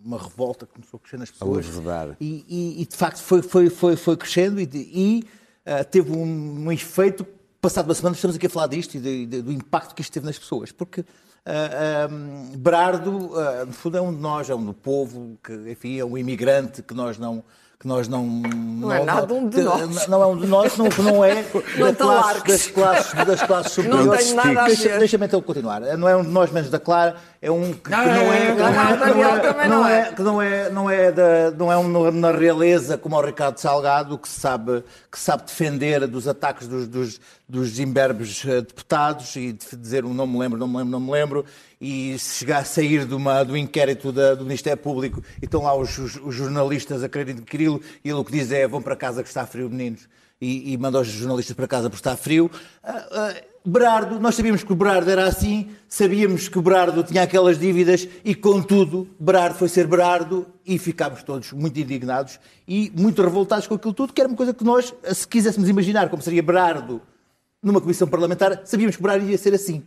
uma 0.06 0.18
revolta 0.18 0.66
que 0.66 0.74
começou 0.74 0.98
a 0.98 1.02
crescer 1.02 1.18
nas 1.18 1.30
pessoas. 1.30 1.66
levedar. 1.66 2.16
E, 2.20 2.46
e- 2.48 2.82
e, 2.82 2.86
de 2.86 2.96
facto 2.96 3.18
foi, 3.22 3.42
foi, 3.42 3.70
foi, 3.70 3.96
foi 3.98 4.16
crescendo 4.16 4.62
e, 4.62 4.70
e, 4.74 5.24
ah, 5.66 5.84
teve 5.84 6.12
um, 6.12 6.66
um 6.66 6.72
efeito. 6.72 7.26
Passado 7.62 7.86
uma 7.88 7.94
semana 7.94 8.16
estamos 8.16 8.38
aqui 8.38 8.46
a 8.48 8.50
falar 8.50 8.68
disto 8.68 8.96
e 8.96 9.00
de- 9.00 9.26
de- 9.26 9.42
do 9.42 9.52
impacto 9.52 9.94
que 9.94 10.02
isto 10.02 10.14
teve 10.14 10.26
nas 10.26 10.38
pessoas. 10.40 10.72
Porque 10.72 11.04
ah, 11.46 12.06
ah, 12.06 12.58
Berardo, 12.58 13.32
ah, 13.38 13.66
no 13.66 13.74
fundo, 13.74 13.98
é 13.98 14.02
um 14.02 14.14
de 14.14 14.20
nós, 14.22 14.50
é 14.50 14.56
um 14.56 14.64
do 14.66 14.74
povo, 14.74 15.38
que, 15.44 15.54
enfim, 15.72 16.00
é 16.00 16.06
um 16.06 16.18
imigrante 16.18 16.82
que 16.82 16.94
nós 16.94 17.18
não. 17.18 17.44
Que 17.82 17.88
nós 17.88 18.10
não, 18.10 18.26
não, 18.26 18.92
é 18.92 19.06
nada 19.06 19.34
um 19.34 19.48
de 19.48 19.62
nós. 19.62 20.06
Não 20.10 20.22
é 20.22 20.26
um 20.26 20.36
de 20.38 20.46
nós, 20.48 20.76
não, 20.76 20.90
que 20.90 21.02
não 21.02 21.24
é 21.24 21.46
Não 21.80 21.88
da 21.88 21.94
te 21.94 21.98
classe- 21.98 22.44
das 22.46 22.68
classes, 22.68 23.14
das 23.26 23.42
classes 23.44 23.78
Não 23.78 23.84
superiores. 24.00 24.24
tenho 24.26 24.36
nada 24.36 24.62
a 24.64 24.66
Deixa- 24.66 24.90
ver. 24.90 25.00
Deixa-me 25.00 25.26
então 25.26 25.42
continuar. 25.42 25.80
Não 25.98 26.10
é 26.10 26.14
um 26.18 26.24
de 26.24 26.28
nós 26.28 26.52
menos 26.52 26.70
da 26.70 26.78
Clara, 26.78 27.16
é 27.42 27.50
um 27.50 27.72
que, 27.72 27.90
não 27.90 28.00
é, 28.02 28.04
que 28.54 28.62
não 28.62 28.74
não, 28.74 28.84
é, 28.84 28.92
que 28.98 29.14
não 29.14 29.22
é, 29.22 29.68
não 29.70 29.80
não 29.80 29.88
é. 29.88 30.00
é, 30.02 30.12
não 30.20 30.42
é, 30.42 30.70
não 30.70 30.90
é, 30.90 31.12
da, 31.14 31.52
não 31.58 31.72
é 31.72 31.78
um 31.78 32.12
na 32.12 32.32
realeza 32.34 32.98
como 32.98 33.16
o 33.16 33.22
Ricardo 33.22 33.58
Salgado 33.60 34.18
que 34.18 34.28
sabe, 34.28 34.84
que 35.10 35.18
sabe 35.18 35.44
defender 35.44 36.06
dos 36.06 36.28
ataques 36.28 36.68
dos, 36.68 36.86
dos, 36.86 37.22
dos 37.48 37.80
imberbes 37.80 38.44
eh, 38.46 38.60
deputados 38.60 39.34
e 39.38 39.54
dizer 39.54 40.04
um 40.04 40.14
não 40.14 40.28
me 40.28 40.38
lembro, 40.38 40.60
não 40.60 40.68
me 40.68 40.76
lembro, 40.80 40.92
não 40.92 41.00
me 41.00 41.12
lembro 41.14 41.46
e 41.82 42.18
se 42.20 42.40
chegar 42.40 42.60
a 42.60 42.64
sair 42.66 43.06
de 43.06 43.14
uma, 43.16 43.44
do 43.44 43.56
inquérito 43.56 44.12
da- 44.12 44.36
do 44.36 44.44
Ministério 44.44 44.82
Público 44.82 45.24
e 45.42 45.46
estão 45.46 45.64
lá 45.64 45.74
os, 45.76 45.98
os- 45.98 46.16
os 46.18 46.36
jornalistas 46.36 47.04
a 47.04 47.10
quererem 47.10 47.36
adquiri-lo 47.36 47.82
e 48.04 48.10
ele 48.10 48.20
o 48.20 48.24
que 48.26 48.32
diz 48.32 48.52
é 48.52 48.68
vão 48.68 48.82
para 48.82 48.96
casa 48.96 49.24
que 49.24 49.30
está 49.30 49.46
frio, 49.46 49.70
meninos 49.70 50.08
e, 50.42 50.74
e 50.74 50.78
manda 50.78 51.00
os 51.00 51.08
jornalistas 51.08 51.56
para 51.56 51.68
casa 51.68 51.90
porque 51.90 52.00
está 52.00 52.18
frio. 52.18 52.50
Ah, 52.84 53.08
ah, 53.12 53.36
Berardo, 53.66 54.20
nós 54.22 54.36
sabíamos 54.36 54.64
que 54.64 54.72
o 54.72 54.76
Berardo 54.76 55.12
era 55.12 55.28
assim, 55.28 55.70
sabíamos 55.88 56.48
que 56.48 56.58
o 56.58 56.62
Berardo 56.62 57.04
tinha 57.04 57.24
aquelas 57.24 57.60
dívidas 57.60 58.08
e, 58.24 58.34
contudo, 58.34 59.08
Berardo 59.20 59.56
foi 59.58 59.68
ser 59.68 59.86
Berardo 59.86 60.48
e 60.66 60.78
ficámos 60.80 61.24
todos 61.24 61.52
muito 61.52 61.78
indignados 61.78 62.40
e 62.68 62.90
muito 62.96 63.22
revoltados 63.22 63.68
com 63.68 63.76
aquilo 63.76 63.94
tudo, 63.94 64.14
que 64.14 64.22
era 64.22 64.30
uma 64.30 64.38
coisa 64.38 64.54
que 64.54 64.64
nós, 64.64 64.94
se 65.14 65.28
quiséssemos 65.28 65.68
imaginar 65.70 66.10
como 66.10 66.22
seria 66.24 66.42
Berardo 66.42 67.02
numa 67.62 67.82
comissão 67.82 68.08
parlamentar, 68.08 68.62
sabíamos 68.66 68.96
que 68.96 69.02
Berardo 69.04 69.30
ia 69.30 69.38
ser 69.38 69.54
assim. 69.54 69.84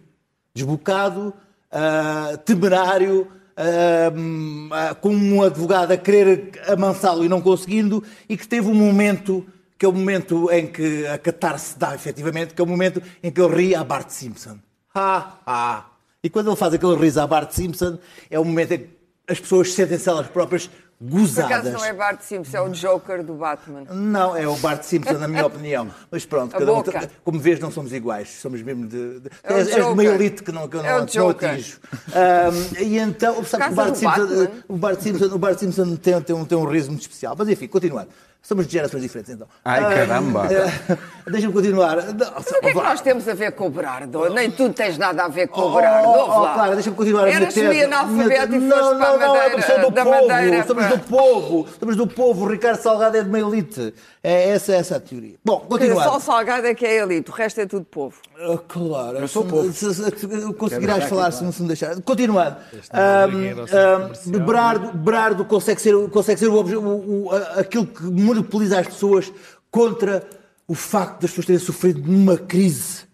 Desbocado, 0.55 1.33
ah, 1.73 2.39
temerário, 2.45 3.27
ah, 3.57 4.95
com 5.01 5.15
um 5.15 5.43
advogado 5.43 5.93
a 5.93 5.97
querer 5.97 6.51
amansá-lo 6.69 7.25
e 7.25 7.29
não 7.29 7.41
conseguindo, 7.41 8.03
e 8.29 8.37
que 8.37 8.47
teve 8.47 8.69
um 8.69 8.75
momento, 8.75 9.45
que 9.79 9.87
é 9.87 9.89
o 9.89 9.93
momento 9.93 10.51
em 10.51 10.67
que 10.67 11.07
a 11.07 11.19
catarse 11.19 11.79
dá 11.79 11.95
efetivamente, 11.95 12.55
que 12.55 12.61
é 12.61 12.65
o 12.65 12.69
momento 12.69 13.03
em 13.23 13.31
que 13.31 13.41
ele 13.41 13.55
ri 13.55 13.75
a 13.75 13.83
Bart 13.83 14.11
Simpson. 14.11 14.59
Ha, 14.95 15.39
ha. 15.47 15.87
E 16.23 16.31
quando 16.31 16.49
ele 16.49 16.57
faz 16.57 16.75
aquele 16.75 16.95
riso 16.95 17.21
a 17.21 17.27
Bart 17.27 17.51
Simpson, 17.51 17.99
é 18.31 18.39
o 18.39 18.45
momento 18.45 18.73
em 18.73 18.79
que 18.79 18.89
as 19.29 19.41
pessoas 19.41 19.73
sentem-se 19.73 20.09
elas 20.09 20.29
próprias 20.29 20.71
Por 21.03 21.21
gozadas. 21.21 21.51
acaso 21.51 21.71
não 21.73 21.85
é 21.85 21.93
Bart 21.93 22.21
Simpson, 22.21 22.57
é 22.57 22.61
o 22.61 22.69
Joker 22.69 23.25
do 23.25 23.35
Batman. 23.35 23.85
Não, 23.91 24.37
é 24.37 24.47
o 24.47 24.57
Bart 24.57 24.83
Simpson, 24.85 25.15
na 25.15 25.27
minha 25.27 25.45
opinião. 25.47 25.91
Mas 26.11 26.25
pronto, 26.25 26.53
cada 26.53 26.73
um, 26.73 26.83
como 27.25 27.41
vês, 27.41 27.59
não 27.59 27.71
somos 27.71 27.93
iguais. 27.93 28.29
Somos 28.29 28.63
mesmo 28.63 28.87
de. 28.87 29.21
de 29.21 29.31
É 29.43 29.53
és, 29.55 29.69
és 29.69 29.85
de 29.85 29.91
uma 29.91 30.05
elite 30.05 30.43
que 30.43 30.53
não, 30.53 30.69
que 30.69 30.77
eu 30.77 30.81
É 30.81 30.93
não, 30.93 31.07
não 31.07 31.29
atinjo. 31.31 31.81
Ahm, 32.15 32.81
e 32.81 32.99
então, 32.99 33.35
que 33.35 33.41
o 33.41 33.75
Bart 33.75 33.91
do 33.91 33.97
Simpson, 33.97 34.49
o 34.69 34.77
Bart 34.77 35.01
Simpson, 35.01 35.25
o 35.27 35.39
Bart 35.39 35.59
Simpson 35.59 35.97
tem, 35.97 36.21
tem, 36.23 36.37
um, 36.37 36.45
tem 36.45 36.57
um 36.57 36.65
riso 36.65 36.91
muito 36.91 37.03
especial. 37.03 37.35
Mas 37.37 37.49
enfim, 37.49 37.67
continuando. 37.67 38.09
Somos 38.43 38.67
de 38.67 38.73
gerações 38.73 39.01
diferentes 39.03 39.33
então. 39.33 39.47
Ai, 39.65 39.81
Ah, 39.85 39.95
caramba. 40.07 40.49
eh, 40.53 40.99
Deixa-me 41.31 41.53
continuar. 41.53 41.97
Não, 42.13 42.33
Mas 42.35 42.47
o 42.51 42.61
que 42.61 42.67
é 42.67 42.73
que 42.73 42.75
nós 42.75 43.01
temos 43.01 43.29
a 43.29 43.35
ver 43.35 43.53
com 43.53 43.69
o 43.69 43.71
Berardo? 43.71 44.29
Nem 44.31 44.51
tu 44.51 44.69
tens 44.71 44.99
nada 44.99 45.23
a 45.23 45.29
ver 45.29 45.47
com 45.47 45.61
Oh, 45.61 45.69
o 45.71 45.75
Berardo. 45.77 46.09
oh, 46.09 46.13
oh, 46.25 46.41
lá. 46.41 46.55
Clara, 46.55 46.75
deixa-me 46.75 46.97
continuar 46.97 47.21
a 47.23 47.27
minha 47.27 47.37
Eras 47.37 47.55
tese. 47.55 47.67
semi-analfabeto 47.69 48.53
Minha- 48.53 48.67
e 48.67 48.71
foste 48.71 48.83
não, 48.91 48.99
para 48.99 49.07
a 49.09 49.13
não, 49.13 49.19
não, 49.21 49.35
Madeira, 49.37 49.63
somos 49.63 49.83
do 49.83 49.91
da 49.93 50.05
povo, 50.05 50.29
Madeira. 50.29 50.67
Somos 50.67 50.87
do 50.89 50.99
povo, 50.99 51.69
somos 51.79 51.97
do 51.97 52.07
povo. 52.09 52.45
O 52.45 52.49
Ricardo 52.49 52.81
Salgado 52.83 53.17
é 53.17 53.23
de 53.23 53.29
uma 53.29 53.39
elite. 53.39 53.95
É 54.25 54.51
essa, 54.51 54.73
essa 54.75 54.97
a 54.97 55.01
teoria. 55.01 55.35
Bom, 55.45 55.61
Só 55.61 55.67
continuando. 55.67 56.17
o 56.17 56.21
Salgado 56.21 56.67
é 56.67 56.75
que 56.75 56.85
é 56.85 56.97
elite, 57.03 57.31
o 57.31 57.35
resto 57.35 57.61
é 57.61 57.67
tudo 57.67 57.85
povo. 57.85 58.17
Ah, 58.41 58.59
claro, 58.69 59.19
eu 59.19 59.29
sou 59.29 59.45
povo. 59.45 59.73
Se, 59.73 59.95
se, 59.95 60.03
se- 60.05 60.53
conseguirás 60.55 61.05
falar 61.05 61.31
se 61.31 61.45
não 61.45 61.53
se 61.53 61.63
me 61.63 61.69
deixar. 61.69 62.01
Continuando. 62.03 62.57
é 62.73 62.79
ah, 62.93 63.29
comercial. 63.31 64.11
Berardo, 64.45 64.93
Berardo 64.99 65.45
consegue 65.45 65.81
ser, 65.81 65.95
consegue 66.11 66.41
ser 66.41 66.49
o, 66.49 66.55
o- 66.61 67.27
o- 67.27 67.31
a- 67.33 67.61
aquilo 67.61 67.87
que 67.87 68.03
monopoliza 68.35 68.79
as 68.79 68.87
pessoas 68.87 69.33
contra 69.71 70.29
o 70.67 70.75
facto 70.75 71.21
das 71.21 71.31
pessoas 71.31 71.47
terem 71.47 71.61
sofrido 71.61 72.01
numa 72.01 72.37
crise. 72.37 73.05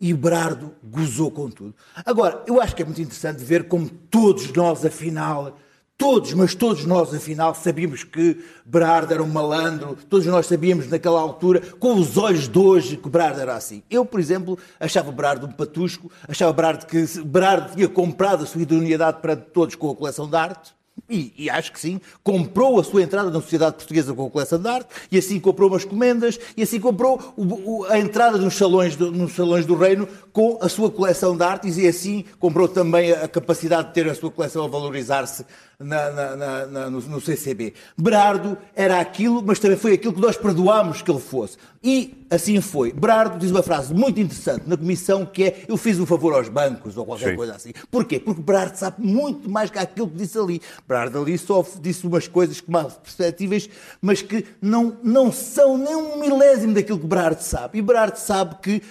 E 0.00 0.12
Berardo 0.12 0.74
gozou 0.82 1.30
com 1.30 1.48
tudo. 1.48 1.74
Agora, 2.04 2.42
eu 2.46 2.60
acho 2.60 2.74
que 2.74 2.82
é 2.82 2.84
muito 2.84 3.00
interessante 3.00 3.42
ver 3.42 3.68
como 3.68 3.88
todos 3.88 4.52
nós, 4.52 4.84
afinal, 4.84 5.56
todos, 5.96 6.34
mas 6.34 6.54
todos 6.54 6.84
nós, 6.84 7.14
afinal, 7.14 7.54
sabíamos 7.54 8.04
que 8.04 8.44
Berardo 8.66 9.14
era 9.14 9.22
um 9.22 9.28
malandro, 9.28 9.96
todos 10.08 10.26
nós 10.26 10.46
sabíamos 10.46 10.88
naquela 10.88 11.20
altura, 11.20 11.60
com 11.78 11.94
os 11.94 12.18
olhos 12.18 12.48
de 12.48 12.58
hoje, 12.58 12.96
que 12.96 13.08
Berardo 13.08 13.40
era 13.40 13.54
assim. 13.54 13.82
Eu, 13.88 14.04
por 14.04 14.20
exemplo, 14.20 14.58
achava 14.78 15.10
Berardo 15.10 15.46
um 15.46 15.52
patusco, 15.52 16.10
achava 16.28 16.52
Berardo 16.52 16.86
que 16.86 17.06
Berardo 17.24 17.74
tinha 17.74 17.88
comprado 17.88 18.42
a 18.42 18.46
sua 18.46 18.62
idoneidade 18.62 19.22
para 19.22 19.36
todos 19.36 19.74
com 19.74 19.90
a 19.90 19.96
coleção 19.96 20.28
de 20.28 20.36
arte. 20.36 20.74
E, 21.10 21.34
e 21.36 21.50
acho 21.50 21.70
que 21.72 21.78
sim, 21.80 22.00
comprou 22.22 22.78
a 22.80 22.84
sua 22.84 23.02
entrada 23.02 23.28
na 23.30 23.40
sociedade 23.40 23.76
portuguesa 23.76 24.14
com 24.14 24.26
a 24.26 24.30
coleção 24.30 24.58
de 24.58 24.68
arte, 24.68 24.88
e 25.12 25.18
assim 25.18 25.38
comprou 25.38 25.68
umas 25.68 25.84
comendas, 25.84 26.38
e 26.56 26.62
assim 26.62 26.80
comprou 26.80 27.34
o- 27.36 27.80
o- 27.80 27.84
a 27.86 27.98
entrada 27.98 28.38
nos 28.38 28.54
salões, 28.54 28.96
do, 28.96 29.10
nos 29.10 29.32
salões 29.34 29.66
do 29.66 29.74
reino 29.74 30.08
com 30.32 30.56
a 30.62 30.68
sua 30.68 30.90
coleção 30.90 31.36
de 31.36 31.42
artes, 31.42 31.76
e 31.76 31.86
assim 31.86 32.24
comprou 32.38 32.68
também 32.68 33.12
a, 33.12 33.24
a 33.24 33.28
capacidade 33.28 33.88
de 33.88 33.94
ter 33.94 34.08
a 34.08 34.14
sua 34.14 34.30
coleção 34.30 34.64
a 34.64 34.68
valorizar-se 34.68 35.44
na- 35.78 36.10
na- 36.10 36.36
na- 36.66 36.90
no, 36.90 37.00
no 37.00 37.20
CCB. 37.20 37.74
Berardo 37.96 38.56
era 38.74 39.00
aquilo, 39.00 39.42
mas 39.44 39.58
também 39.58 39.76
foi 39.76 39.94
aquilo 39.94 40.12
que 40.12 40.20
nós 40.20 40.36
perdoámos 40.36 41.02
que 41.02 41.10
ele 41.10 41.20
fosse. 41.20 41.56
E 41.82 42.24
assim 42.30 42.60
foi. 42.60 42.92
Berardo 42.92 43.38
diz 43.38 43.50
uma 43.50 43.62
frase 43.62 43.92
muito 43.92 44.18
interessante 44.18 44.62
na 44.66 44.76
comissão 44.76 45.26
que 45.26 45.44
é 45.44 45.64
eu 45.68 45.76
fiz 45.76 46.00
um 46.00 46.06
favor 46.06 46.32
aos 46.34 46.48
bancos, 46.48 46.96
ou 46.96 47.04
qualquer 47.04 47.30
Sim. 47.30 47.36
coisa 47.36 47.54
assim. 47.54 47.72
Porquê? 47.90 48.18
Porque 48.18 48.40
Berardo 48.40 48.76
sabe 48.78 49.04
muito 49.06 49.50
mais 49.50 49.70
que 49.70 49.78
aquilo 49.78 50.08
que 50.08 50.16
disse 50.16 50.38
ali. 50.38 50.62
Berardo 50.88 51.20
ali 51.20 51.36
só 51.36 51.64
disse 51.80 52.06
umas 52.06 52.26
coisas 52.26 52.60
que 52.60 52.70
mal 52.70 52.90
perceptíveis, 52.90 53.68
mas 54.00 54.22
que 54.22 54.44
não, 54.62 54.96
não 55.02 55.30
são 55.30 55.76
nem 55.76 55.94
um 55.94 56.18
milésimo 56.18 56.72
daquilo 56.74 56.98
que 56.98 57.06
Berardo 57.06 57.42
sabe. 57.42 57.78
E 57.78 57.82
Berardo 57.82 58.16
sabe 58.18 58.56
que 58.62 58.82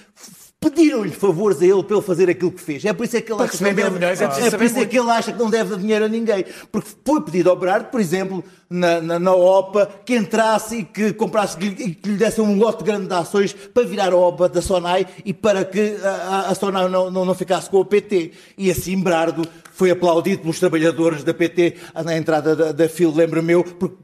pediram-lhe 0.63 1.11
favores 1.11 1.61
a 1.61 1.65
ele 1.65 1.83
para 1.83 1.95
ele 1.97 2.05
fazer 2.05 2.29
aquilo 2.29 2.51
que 2.51 2.61
fez. 2.61 2.83
É 2.85 2.93
por 2.93 3.05
isso 3.05 3.17
é 3.17 3.21
que 3.21 3.31
ele 3.31 3.41
acha 3.43 3.51
que 3.57 3.63
deve, 3.63 3.81
mil 3.83 3.91
milhões 3.99 4.21
é 4.21 4.25
é 4.25 4.27
por 4.51 4.63
isso 4.65 4.79
é 4.79 4.85
que 4.85 4.97
ele 4.99 5.09
acha 5.09 5.31
que 5.33 5.39
não 5.39 5.49
deve 5.49 5.69
dar 5.71 5.77
dinheiro 5.77 6.05
a 6.05 6.07
ninguém. 6.07 6.45
Porque 6.71 6.89
foi 7.05 7.21
pedido 7.21 7.49
ao 7.49 7.55
Berardo, 7.55 7.85
por 7.89 7.99
exemplo, 7.99 8.43
na, 8.69 9.01
na, 9.01 9.19
na 9.19 9.33
OPA, 9.33 9.89
que 10.05 10.15
entrasse 10.15 10.77
e 10.77 10.83
que 10.83 11.13
comprasse 11.13 11.57
e 11.59 11.93
que 11.95 12.09
lhe 12.09 12.15
desse 12.17 12.41
um 12.41 12.57
lote 12.57 12.83
grande 12.83 13.07
de 13.07 13.13
ações 13.13 13.53
para 13.53 13.83
virar 13.83 14.11
a 14.13 14.15
OPA 14.17 14.49
da 14.49 14.61
Sonai 14.61 15.05
e 15.25 15.33
para 15.33 15.63
que 15.65 15.95
a, 16.03 16.49
a- 16.49 16.55
Sonai 16.55 16.87
não, 16.89 17.11
não, 17.11 17.25
não 17.25 17.35
ficasse 17.35 17.69
com 17.69 17.79
o 17.79 17.85
PT. 17.85 18.31
E 18.57 18.71
assim 18.71 18.99
Berardo 19.01 19.45
foi 19.73 19.91
aplaudido 19.91 20.41
pelos 20.41 20.59
trabalhadores 20.59 21.23
da 21.23 21.33
PT 21.33 21.75
na 22.03 22.15
entrada 22.17 22.55
da, 22.55 22.71
da 22.71 22.87
fila, 22.89 23.13
lembro-me 23.15 23.53
eu, 23.53 23.63
porque 23.63 23.95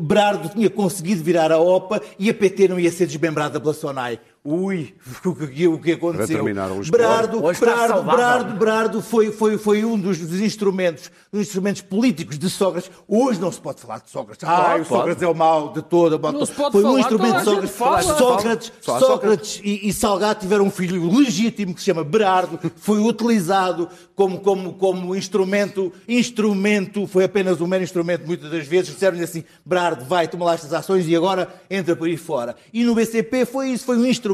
Berardo 0.00 0.48
tinha 0.48 0.70
conseguido 0.70 1.24
virar 1.24 1.50
a 1.50 1.58
OPA 1.58 2.00
e 2.18 2.30
a 2.30 2.34
PT 2.34 2.68
não 2.68 2.78
ia 2.78 2.90
ser 2.92 3.06
desmembrada 3.06 3.58
pela 3.60 3.74
Sonai. 3.74 4.20
Ui, 4.44 4.92
o 5.24 5.34
que, 5.34 5.68
o 5.68 5.78
que 5.78 5.92
aconteceu. 5.92 6.44
Berardo, 6.90 7.40
saudável. 7.54 8.02
Berardo, 8.02 8.58
Berardo 8.58 9.02
foi, 9.02 9.30
foi, 9.30 9.56
foi 9.56 9.84
um 9.84 9.96
dos, 9.98 10.18
dos 10.18 10.40
instrumentos, 10.40 11.10
dos 11.32 11.42
instrumentos 11.42 11.80
políticos 11.82 12.38
de 12.38 12.50
Sócrates. 12.50 12.90
Hoje 13.06 13.40
não 13.40 13.52
se 13.52 13.60
pode 13.60 13.80
falar 13.80 14.00
de 14.00 14.10
Sócrates. 14.10 14.42
Ah, 14.48 14.78
o 14.80 14.84
Sócrates 14.84 15.22
é 15.22 15.28
o 15.28 15.34
mau 15.34 15.72
de 15.72 15.82
toda. 15.82 16.18
Não 16.32 16.44
se 16.44 16.52
pode 16.52 16.72
foi 16.72 16.80
um 16.80 16.88
falar, 16.88 17.00
instrumento 17.00 17.38
de 17.38 17.44
Sócrates. 17.44 17.76
fala. 17.76 18.02
Sócrates, 18.02 18.72
Fala. 18.82 19.00
Sócrates 19.00 19.60
e, 19.62 19.88
e 19.88 19.92
Salgado 19.92 20.40
tiveram 20.40 20.64
um 20.64 20.70
filho 20.70 21.08
legítimo 21.16 21.72
que 21.72 21.80
se 21.80 21.86
chama 21.86 22.02
Berardo. 22.02 22.58
Foi 22.76 22.98
utilizado 22.98 23.88
como, 24.16 24.40
como, 24.40 24.72
como 24.74 25.14
instrumento, 25.14 25.92
instrumento, 26.08 27.06
foi 27.06 27.24
apenas 27.24 27.60
um 27.60 27.66
mero 27.66 27.84
instrumento 27.84 28.26
muitas 28.26 28.50
das 28.50 28.66
vezes. 28.66 28.92
Disseram-lhe 28.92 29.22
assim, 29.22 29.44
Berardo, 29.64 30.04
vai, 30.04 30.26
toma 30.26 30.46
lá 30.46 30.54
estas 30.54 30.72
ações 30.72 31.06
e 31.06 31.14
agora 31.14 31.48
entra 31.70 31.94
por 31.94 32.08
aí 32.08 32.16
fora. 32.16 32.56
E 32.72 32.82
no 32.82 32.94
BCP 32.94 33.44
foi 33.44 33.70
isso, 33.70 33.84
foi 33.84 33.96
um 33.96 34.04
instrumento 34.04 34.31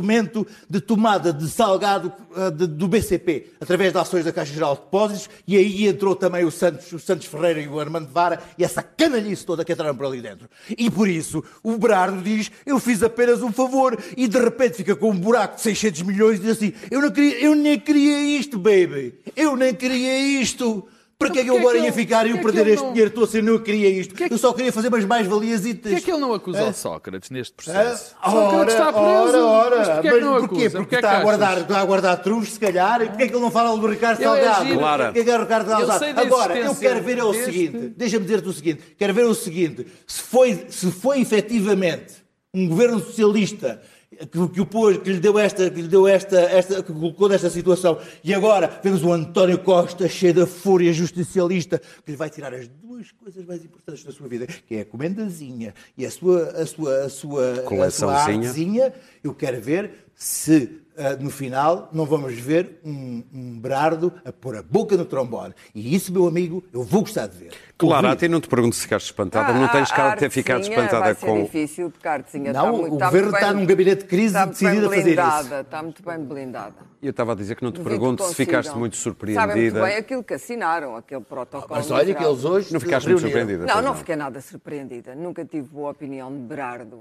de 0.69 0.81
tomada 0.81 1.33
de 1.33 1.49
Salgado 1.49 2.13
ah, 2.35 2.51
de- 2.51 2.67
do 2.67 2.87
BCP, 2.89 3.53
através 3.61 3.93
de 3.93 3.99
ações 3.99 4.25
da 4.25 4.33
Caixa 4.33 4.53
Geral 4.53 4.75
de 4.75 4.81
Depósitos, 4.83 5.29
e 5.47 5.57
aí 5.57 5.87
entrou 5.87 6.15
também 6.15 6.45
o 6.45 6.51
Santos, 6.51 6.93
o 6.93 6.99
Santos 6.99 7.27
Ferreira 7.27 7.61
e 7.61 7.69
o 7.69 7.79
Armando 7.81 8.09
Vara, 8.09 8.41
e 8.57 8.65
essa 8.65 8.83
canalhice 8.83 9.45
toda 9.45 9.65
que 9.65 9.73
entraram 9.73 9.97
por 9.97 10.07
ali 10.07 10.21
dentro. 10.21 10.49
E 10.77 10.91
por 10.91 11.09
isso, 11.09 11.43
o 11.63 11.77
Berardo 11.79 12.21
diz, 12.23 12.51
eu 12.67 12.79
fiz 12.79 13.03
apenas 13.03 13.43
um 13.43 13.53
favor, 13.53 13.99
e 14.17 14.29
de 14.29 14.39
repente 14.39 14.77
fica 14.77 14.95
com 14.97 15.11
um 15.11 15.19
buraco 15.19 15.57
de 15.57 15.63
600 15.63 16.03
milhões 16.03 16.39
e 16.39 16.43
diz 16.43 16.51
assim, 16.53 16.73
eu, 16.91 17.01
não 17.01 17.11
queria, 17.11 17.41
eu 17.41 17.55
nem 17.55 17.79
queria 17.79 18.39
isto, 18.39 18.59
baby, 18.59 19.15
eu 19.37 19.57
nem 19.57 19.75
queria 19.75 20.41
isto. 20.41 20.87
Para 21.18 21.31
que 21.31 21.40
é 21.40 21.42
que 21.42 21.50
eu 21.50 21.54
Então, 21.54 21.68
agora 21.68 21.78
porque 21.78 21.78
é 21.78 21.88
ia 21.88 21.92
que 21.92 21.98
ele- 21.98 22.07
ficar 22.07 22.26
e 22.26 22.31
eu 22.31 22.37
é 22.37 22.38
que 22.38 22.44
perder 22.44 22.66
este 22.74 22.87
dinheiro 22.90 23.11
todo 23.11 23.26
se 23.26 23.38
eu 23.38 23.42
não 23.42 23.59
queria 23.59 23.88
isto? 23.88 24.14
é 24.14 24.28
que- 24.28 24.35
Eu 24.35 24.38
só 24.38 24.52
queria 24.52 24.72
fazer 24.72 24.87
umas 24.87 25.04
mais-valias 25.04 25.66
e 25.66 25.74
Porquê 25.74 25.96
é 25.96 26.00
que 26.00 26.11
ele 26.12 26.20
não 26.20 26.33
acusa 26.33 26.59
É. 26.61 26.68
o 26.68 26.72
Sócrates 26.72 27.28
neste 27.31 27.54
processo? 27.54 28.14
Sócrates 28.24 28.74
está 28.74 28.92
preso. 28.92 29.09
ora, 29.09 29.44
ora. 29.44 29.76
Mas 29.78 30.46
porquê 30.46 30.64
é? 30.66 30.70
Porque 30.70 30.94
é 30.94 30.98
está, 31.00 31.18
a 31.18 31.22
guardar, 31.24 31.59
está 31.59 31.81
a 31.81 31.85
guardar 31.85 32.22
trunfos, 32.22 32.52
se 32.52 32.61
calhar. 32.61 33.02
E 33.02 33.09
porquê 33.09 33.24
é 33.24 33.26
que 33.26 33.35
ele 33.35 33.42
não 33.42 33.50
fala 33.50 33.76
do 33.76 33.85
Ricardo 33.88 34.20
é 34.20 34.24
Salgado? 34.24 34.78
Clara. 34.78 35.04
Porquê 35.07 35.24
que 35.24 35.31
é 35.31 35.37
o 35.37 35.40
Ricardo 35.40 35.70
Eu 35.72 35.87
Salgado? 35.88 36.20
Agora, 36.20 36.57
eu 36.57 36.74
quero 36.76 37.02
ver 37.02 37.18
é 37.18 37.24
o 37.24 37.35
seguinte. 37.35 37.78
Deixa-me 37.96 38.24
dizer-te 38.24 38.48
o 38.48 38.52
seguinte. 38.52 38.83
Quero 38.96 39.12
ver 39.12 39.24
o 39.24 39.35
seguinte. 39.35 39.87
Se 40.07 40.22
foi, 40.22 40.66
se 40.68 40.92
foi 40.92 41.20
efetivamente 41.20 42.14
um 42.54 42.68
governo 42.68 43.00
socialista 43.00 43.83
que, 44.11 44.49
que 44.49 44.61
o 44.61 44.66
pôs, 44.66 44.99
que 44.99 45.12
lhe 45.12 45.21
deu 45.21 45.38
esta, 45.38 45.71
que 45.71 45.83
lhe 45.83 45.88
deu 45.88 46.09
esta, 46.09 46.40
esta, 46.40 46.83
que 46.83 46.92
colocou 46.92 47.29
nesta 47.29 47.51
situação, 47.51 47.99
e 48.25 48.35
agora 48.35 48.81
vemos 48.83 49.03
o 49.03 49.12
António 49.12 49.59
Costa 49.59 50.09
cheio 50.09 50.35
da 50.35 50.47
fúria 50.47 50.92
justicialista, 50.92 51.81
que 52.05 52.11
lhe 52.12 52.16
vai 52.16 52.31
tirar 52.31 52.55
as 52.55 52.68
duas 52.68 53.12
coisas 53.12 53.44
mais 53.44 53.64
importantes 53.64 54.05
da 54.05 54.12
sua 54.12 54.27
vida, 54.27 54.47
que 54.47 54.77
é 54.77 54.81
a 54.81 54.85
comendazinha 54.85 55.75
e 55.97 56.07
a 56.07 56.11
sua, 56.11 56.49
a 56.51 56.66
sua, 56.66 57.05
a 57.05 57.09
sua, 57.09 57.87
a 57.87 57.90
sua 57.90 58.14
artezinha. 58.14 58.92
Eu 59.23 59.35
quero 59.35 59.61
ver 59.61 60.07
se 60.14 60.81
ah, 60.99 61.17
no 61.21 61.31
final 61.31 61.89
não 61.93 62.05
vamos 62.05 62.35
ver 62.35 62.81
um, 62.85 63.23
um 63.33 63.59
Berardo 63.61 64.13
a 64.25 64.33
pôr 64.33 64.57
a 64.57 64.63
boca 64.63 64.97
no 64.97 65.05
trombone. 65.05 65.55
E 65.75 65.95
isso, 65.95 66.13
meu 66.13 66.27
amigo, 66.27 66.65
eu 66.73 66.83
vou 66.83 67.01
gostar 67.03 67.27
de 67.27 67.37
ver. 67.39 67.53
Clara, 67.77 68.09
a 68.09 68.11
Ouvir. 68.11 68.21
ti 68.21 68.29
não 68.29 68.41
te 68.41 68.49
pergunto 68.49 68.75
se 68.75 68.83
ficaste 68.83 69.07
espantada, 69.07 69.51
Ah, 69.53 69.55
não 69.55 69.69
tens 69.69 69.91
a 69.93 69.95
cara 69.95 70.15
de 70.15 70.21
ter 70.21 70.31
ficado 70.31 70.63
espantada 70.63 71.01
vai 71.05 71.15
ser 71.15 71.27
com. 71.27 71.43
difícil, 71.45 71.91
porque 71.91 72.09
a 72.09 72.13
artezinha 72.15 72.53
Não, 72.53 72.61
está 72.61 72.73
o 72.73 72.77
muito, 72.79 72.91
governo 72.93 73.21
muito 73.23 73.35
está 73.37 73.47
bem- 73.53 73.57
num 73.61 73.67
gabinete 73.67 73.99
de 74.03 74.05
crise 74.09 74.27
está 74.27 74.47
muito 74.47 74.59
decidido 74.59 74.89
bem 74.89 74.99
a 74.99 75.03
fazer 75.03 75.11
isso. 75.15 75.23
blindada, 75.39 75.61
Está 75.61 75.83
muito 75.83 76.03
bem 76.03 76.19
blindada. 76.19 76.75
E 77.01 77.07
eu 77.07 77.11
estava 77.11 77.33
a 77.33 77.35
dizer 77.37 77.55
que 77.55 77.63
não 77.63 77.71
te 77.71 77.81
pergunto 77.81 78.25
se 78.25 78.35
ficaste 78.35 78.75
muito 78.77 78.97
Sabem 78.97 79.15
muito 79.21 79.37
surpreendida. 79.37 79.83
bem 79.85 79.97
aquilo 79.97 80.25
que 80.25 80.35
assinaram, 80.35 80.97
aquele 80.97 81.21
protocolo. 81.21 81.75
Mas 81.77 81.89
olha 81.93 82.13
que 82.13 82.25
eles 82.25 82.45
hoje 82.45 82.73
Não 82.73 82.81
ficaste 82.81 83.07
muito 83.07 83.21
surpreendida. 83.21 83.65
Não, 83.65 83.73
pois 83.75 83.85
não 83.85 83.95
fiquei 83.95 84.17
nada 84.17 84.41
surpreendida. 84.41 85.15
Nunca 85.15 85.45
tive 85.45 85.69
boa 85.69 85.93
opinião 85.93 86.33
de 86.33 86.39
Berardo. 86.43 86.99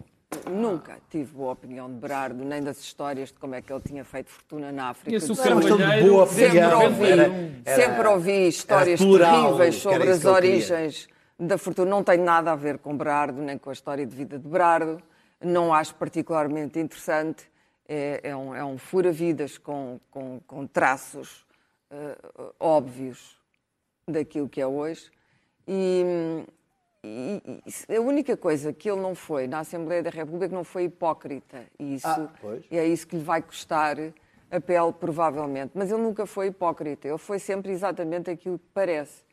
Nunca 0.49 0.97
tive 1.09 1.31
boa 1.33 1.53
opinião 1.53 1.87
de 1.87 1.95
Berardo, 1.99 2.43
nem 2.43 2.61
das 2.61 2.79
histórias 2.79 3.29
de 3.29 3.35
como 3.35 3.55
é 3.55 3.61
que 3.61 3.71
ele 3.71 3.81
tinha 3.81 4.03
feito 4.03 4.29
fortuna 4.29 4.71
na 4.73 4.89
África. 4.89 5.09
Conheço 5.09 5.31
o 5.31 5.35
do 5.35 5.41
Era 5.41 5.55
uma 5.55 5.61
Sul. 5.61 5.69
questão 5.69 5.77
de 5.77 5.83
Cavalheiro 5.83 6.13
boa 6.13 6.27
Sempre 6.27 6.75
ouvi, 6.75 7.05
Era- 7.11 7.23
era- 7.65 7.81
sempre 7.81 8.07
ouvi 8.07 8.47
histórias 8.47 8.99
plural, 8.99 9.45
terríveis 9.45 9.75
sobre 9.75 10.03
isso 10.03 10.11
as 10.11 10.25
origens 10.25 11.07
da 11.39 11.57
fortuna. 11.57 11.89
Não 11.89 12.03
tem 12.03 12.17
nada 12.17 12.51
a 12.51 12.55
ver 12.55 12.77
com 12.77 12.95
Berardo, 12.97 13.41
nem 13.41 13.57
com 13.57 13.69
a 13.69 13.73
história 13.73 14.05
de 14.05 14.13
vida 14.15 14.37
de 14.37 14.47
Berardo. 14.47 15.01
Não 15.41 15.73
acho 15.73 15.95
particularmente 15.95 16.77
interessante. 16.77 17.49
É, 17.87 18.19
é 18.23 18.35
um, 18.35 18.53
é 18.53 18.65
um 18.65 18.77
fura-vidas 18.77 19.57
com, 19.57 19.97
com, 20.11 20.41
com 20.45 20.67
traços 20.67 21.45
eh, 21.89 22.17
óbvios 22.59 23.37
daquilo 24.05 24.49
que 24.49 24.59
é 24.59 24.67
hoje. 24.67 25.09
E, 25.65 26.43
e- 27.07 27.61
e 27.89 27.95
a 27.95 28.01
única 28.01 28.35
coisa 28.37 28.71
que 28.73 28.89
ele 28.89 29.01
não 29.01 29.15
foi 29.15 29.47
na 29.47 29.59
Assembleia 29.59 30.03
da 30.03 30.09
República 30.09 30.53
não 30.53 30.63
foi 30.63 30.83
hipócrita. 30.85 31.63
E, 31.79 31.95
isso, 31.95 32.07
Ah, 32.07 32.29
e 32.71 32.77
é 32.77 32.85
isso 32.87 33.07
que 33.07 33.15
lhe 33.15 33.23
vai 33.23 33.41
custar 33.41 33.97
a 34.49 34.61
pele, 34.61 34.93
provavelmente. 34.93 35.71
Mas 35.75 35.91
ele 35.91 36.01
nunca 36.01 36.25
foi 36.25 36.47
hipócrita. 36.47 37.07
Ele 37.07 37.17
foi 37.17 37.39
sempre 37.39 37.71
exatamente 37.71 38.29
aquilo 38.29 38.57
que 38.59 38.67
parece. 38.73 39.23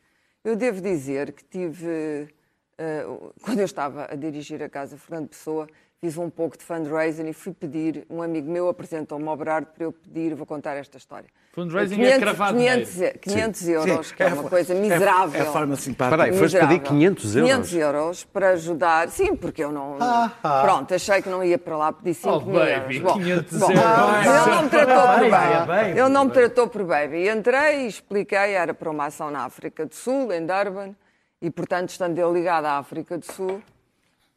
Eu 0.42 0.56
devo 0.56 0.80
dizer 0.80 1.32
que 1.32 1.44
tive, 1.44 2.28
eh, 2.76 3.04
quando 3.42 3.60
eu 3.60 3.64
estava 3.64 4.06
a 4.10 4.14
dirigir 4.14 4.62
a 4.62 4.68
Casa 4.68 4.96
Fernando 4.98 5.28
Pessoa, 5.28 5.68
fiz 6.04 6.18
um 6.18 6.28
pouco 6.28 6.58
de 6.58 6.62
fundraising 6.62 7.26
e 7.28 7.32
fui 7.32 7.54
pedir, 7.54 8.04
um 8.10 8.20
amigo 8.20 8.50
meu 8.50 8.68
apresentou-me 8.68 9.26
ao 9.26 9.34
Berardo 9.34 9.68
para 9.74 9.84
eu 9.84 9.92
pedir, 9.92 10.34
vou 10.34 10.44
contar 10.44 10.76
esta 10.76 10.98
história. 10.98 11.30
Fundraising 11.52 12.02
é 12.02 12.18
cravar 12.18 12.52
500, 12.52 12.92
dinheiro. 12.92 13.18
500 13.20 13.68
euros, 13.68 14.08
Sim, 14.08 14.14
que 14.14 14.22
é 14.22 14.26
uma 14.26 14.42
coisa 14.50 14.74
miserável. 14.74 15.40
É 15.40 15.48
a 15.48 15.52
forma 15.52 15.76
simpática. 15.76 16.14
Espera 16.16 16.24
aí, 16.24 16.38
foste 16.38 16.58
pedir 16.58 16.80
Miserável. 16.80 17.14
500 17.14 17.36
euros? 17.36 17.50
500 17.50 17.74
euros 17.74 18.24
para 18.24 18.48
ajudar. 18.50 19.08
Sim, 19.08 19.34
porque 19.34 19.64
eu 19.64 19.72
não. 19.72 19.96
Ah, 19.98 20.30
ah. 20.42 20.62
Pronto, 20.62 20.92
achei 20.94 21.22
que 21.22 21.28
não 21.30 21.42
ia 21.42 21.58
para 21.58 21.76
lá 21.76 21.90
pedir 21.90 22.14
5 22.14 22.28
Oh, 22.28 22.40
mil 22.40 22.60
baby, 22.60 22.96
euros. 22.96 23.12
500 23.14 23.58
bom, 23.58 23.70
euros. 23.72 24.26
Ele 24.26 24.50
não 24.54 24.62
me 24.62 24.68
tratou 24.68 25.08
por 25.08 25.30
Baby. 25.30 25.90
Ele 25.90 26.08
não 26.10 26.24
me 26.26 26.30
tratou 26.32 26.68
por 26.68 26.84
baby. 26.84 27.28
Entrei 27.30 27.84
e 27.84 27.86
expliquei, 27.86 28.52
era 28.52 28.74
para 28.74 28.90
uma 28.90 29.06
ação 29.06 29.30
na 29.30 29.44
África 29.46 29.86
do 29.86 29.94
Sul, 29.94 30.30
em 30.34 30.44
Durban, 30.44 30.94
e 31.40 31.50
portanto, 31.50 31.88
estando 31.88 32.18
ele 32.18 32.32
ligado 32.32 32.66
à 32.66 32.78
África 32.78 33.16
do 33.16 33.24
Sul, 33.24 33.62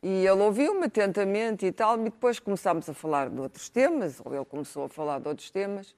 e 0.10 0.26
ele 0.26 0.42
ouviu-me 0.42 0.86
atentamente 0.86 1.66
e 1.66 1.72
tal, 1.74 2.00
e 2.00 2.06
depois 2.06 2.40
começámos 2.40 2.88
a 2.88 2.94
falar 2.94 3.30
de 3.30 3.42
outros 3.42 3.68
temas, 3.68 4.22
ou 4.24 4.34
ele 4.34 4.46
começou 4.46 4.86
a 4.86 4.90
falar 4.90 5.20
de 5.20 5.28
outros 5.28 5.52
temas, 5.52 5.94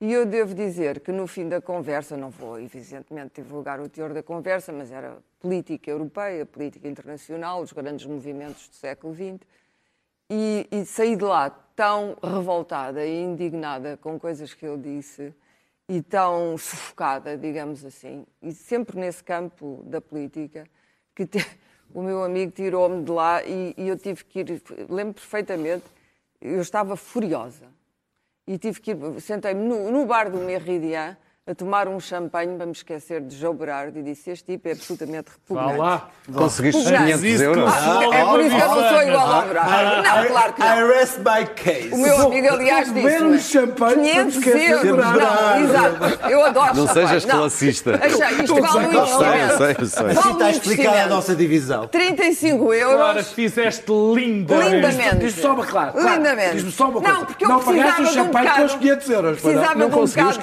e 0.00 0.10
eu 0.10 0.24
devo 0.24 0.54
dizer 0.54 1.00
que 1.00 1.12
no 1.12 1.26
fim 1.26 1.46
da 1.46 1.60
conversa, 1.60 2.16
não 2.16 2.30
vou 2.30 2.58
evidentemente 2.58 3.42
divulgar 3.42 3.78
o 3.78 3.86
teor 3.86 4.14
da 4.14 4.22
conversa, 4.22 4.72
mas 4.72 4.90
era 4.90 5.18
política 5.38 5.90
europeia, 5.90 6.46
política 6.46 6.88
internacional, 6.88 7.60
os 7.60 7.70
grandes 7.70 8.06
movimentos 8.06 8.66
do 8.66 8.74
século 8.76 9.14
XX, 9.14 9.46
e, 10.30 10.66
e 10.72 10.86
saí 10.86 11.14
de 11.14 11.24
lá 11.24 11.50
tão 11.50 12.16
revoltada 12.22 13.04
e 13.04 13.20
indignada 13.20 13.98
com 13.98 14.18
coisas 14.18 14.54
que 14.54 14.64
ele 14.64 14.78
disse 14.78 15.34
e 15.86 16.00
tão 16.00 16.56
sufocada, 16.56 17.36
digamos 17.36 17.84
assim, 17.84 18.24
e 18.40 18.52
sempre 18.52 18.98
nesse 18.98 19.22
campo 19.22 19.82
da 19.84 20.00
política, 20.00 20.66
que 21.14 21.26
te- 21.26 21.44
o 21.94 22.02
meu 22.02 22.22
amigo 22.22 22.52
tirou-me 22.52 23.04
de 23.04 23.10
lá 23.10 23.42
e, 23.44 23.74
e 23.76 23.88
eu 23.88 23.96
tive 23.96 24.24
que 24.24 24.40
ir, 24.40 24.62
lembro 24.88 25.14
perfeitamente, 25.14 25.84
eu 26.40 26.60
estava 26.60 26.96
furiosa. 26.96 27.66
E 28.46 28.58
tive 28.58 28.80
que 28.80 28.92
ir, 28.92 29.20
sentei-me 29.20 29.62
no, 29.62 29.90
no 29.90 30.06
bar 30.06 30.30
do 30.30 30.38
Meridian 30.38 31.16
a 31.46 31.54
tomar 31.54 31.88
um 31.88 31.98
champanhe 31.98 32.54
para 32.56 32.66
me 32.66 32.70
esquecer 32.72 33.20
de 33.22 33.34
João 33.34 33.54
Berardo 33.54 33.98
e 33.98 34.02
disse, 34.02 34.30
este 34.30 34.44
tipo 34.52 34.68
é 34.68 34.72
absolutamente 34.72 35.30
Vá 35.48 35.62
repugnante. 35.62 35.78
lá. 35.80 36.08
Conseguiste 36.32 36.82
Repugnante. 36.82 37.06
500 37.18 37.24
Isso 37.24 37.42
euros? 37.42 37.72
Ah, 37.74 38.00
é 38.12 38.24
por 38.24 38.40
isso 38.40 38.56
que 38.56 38.62
eu 38.62 38.68
não 38.68 38.88
sou 38.88 39.02
igual 39.02 39.32
ao 39.32 39.42
Berardo. 39.48 40.02
Não, 40.02 40.26
claro 40.26 40.52
que 40.52 40.60
não. 40.60 40.68
I 40.68 40.92
rest 40.92 41.18
my 41.18 41.46
case. 41.56 41.88
O 41.92 41.98
meu 41.98 42.26
amigo, 42.26 42.48
aliás, 42.50 42.92
beber 42.92 43.22
um 43.22 43.32
disse 43.32 43.50
champanhe 43.52 43.94
para 43.96 44.24
500 44.24 44.36
esquecer 44.36 44.80
de 44.80 44.86
euros. 44.88 45.04
Não, 45.06 45.64
exato. 45.64 46.30
Eu 46.30 46.44
adoro 46.44 46.76
Não 46.76 46.86
champanhe. 46.86 47.06
sejas 47.08 47.24
classista. 47.24 47.94
Achei, 47.96 48.44
isto 48.44 48.54
vale 48.60 48.86
um 48.86 48.90
Sei, 49.56 49.70
investimento. 49.70 49.82
está 50.30 50.44
a 50.44 50.50
investimento. 50.52 51.08
nossa 51.08 51.34
divisão. 51.34 51.88
35 51.88 52.64
Clara, 52.64 52.76
euros. 52.78 53.28
fizeste 53.32 53.90
lindamente. 53.90 54.70
Lindamente. 54.76 55.16
Diz-me 55.16 55.42
só 55.42 55.54
uma 55.54 55.66
claro. 55.66 55.92
claro. 55.94 56.16
Lindamente. 56.16 56.52
Diz-me 56.52 56.70
só 56.72 56.84
uma 56.90 57.00
Não, 57.00 57.10
coisa. 57.10 57.24
porque 57.26 57.44
eu 57.44 57.48
não 57.48 57.60
pagaste 57.60 57.80
precisava 57.82 58.02
o 58.02 58.04
de 58.04 58.10
um 58.20 58.24
champanhe 58.24 58.50
com 58.50 58.62
os 58.64 58.74
500 58.74 59.10
euros. 59.10 59.30
não? 59.42 59.50
Precisava 59.50 59.74
Não 59.74 59.88
de 59.88 59.94
um 59.96 60.04
bocado 60.04 60.32
de 60.32 60.38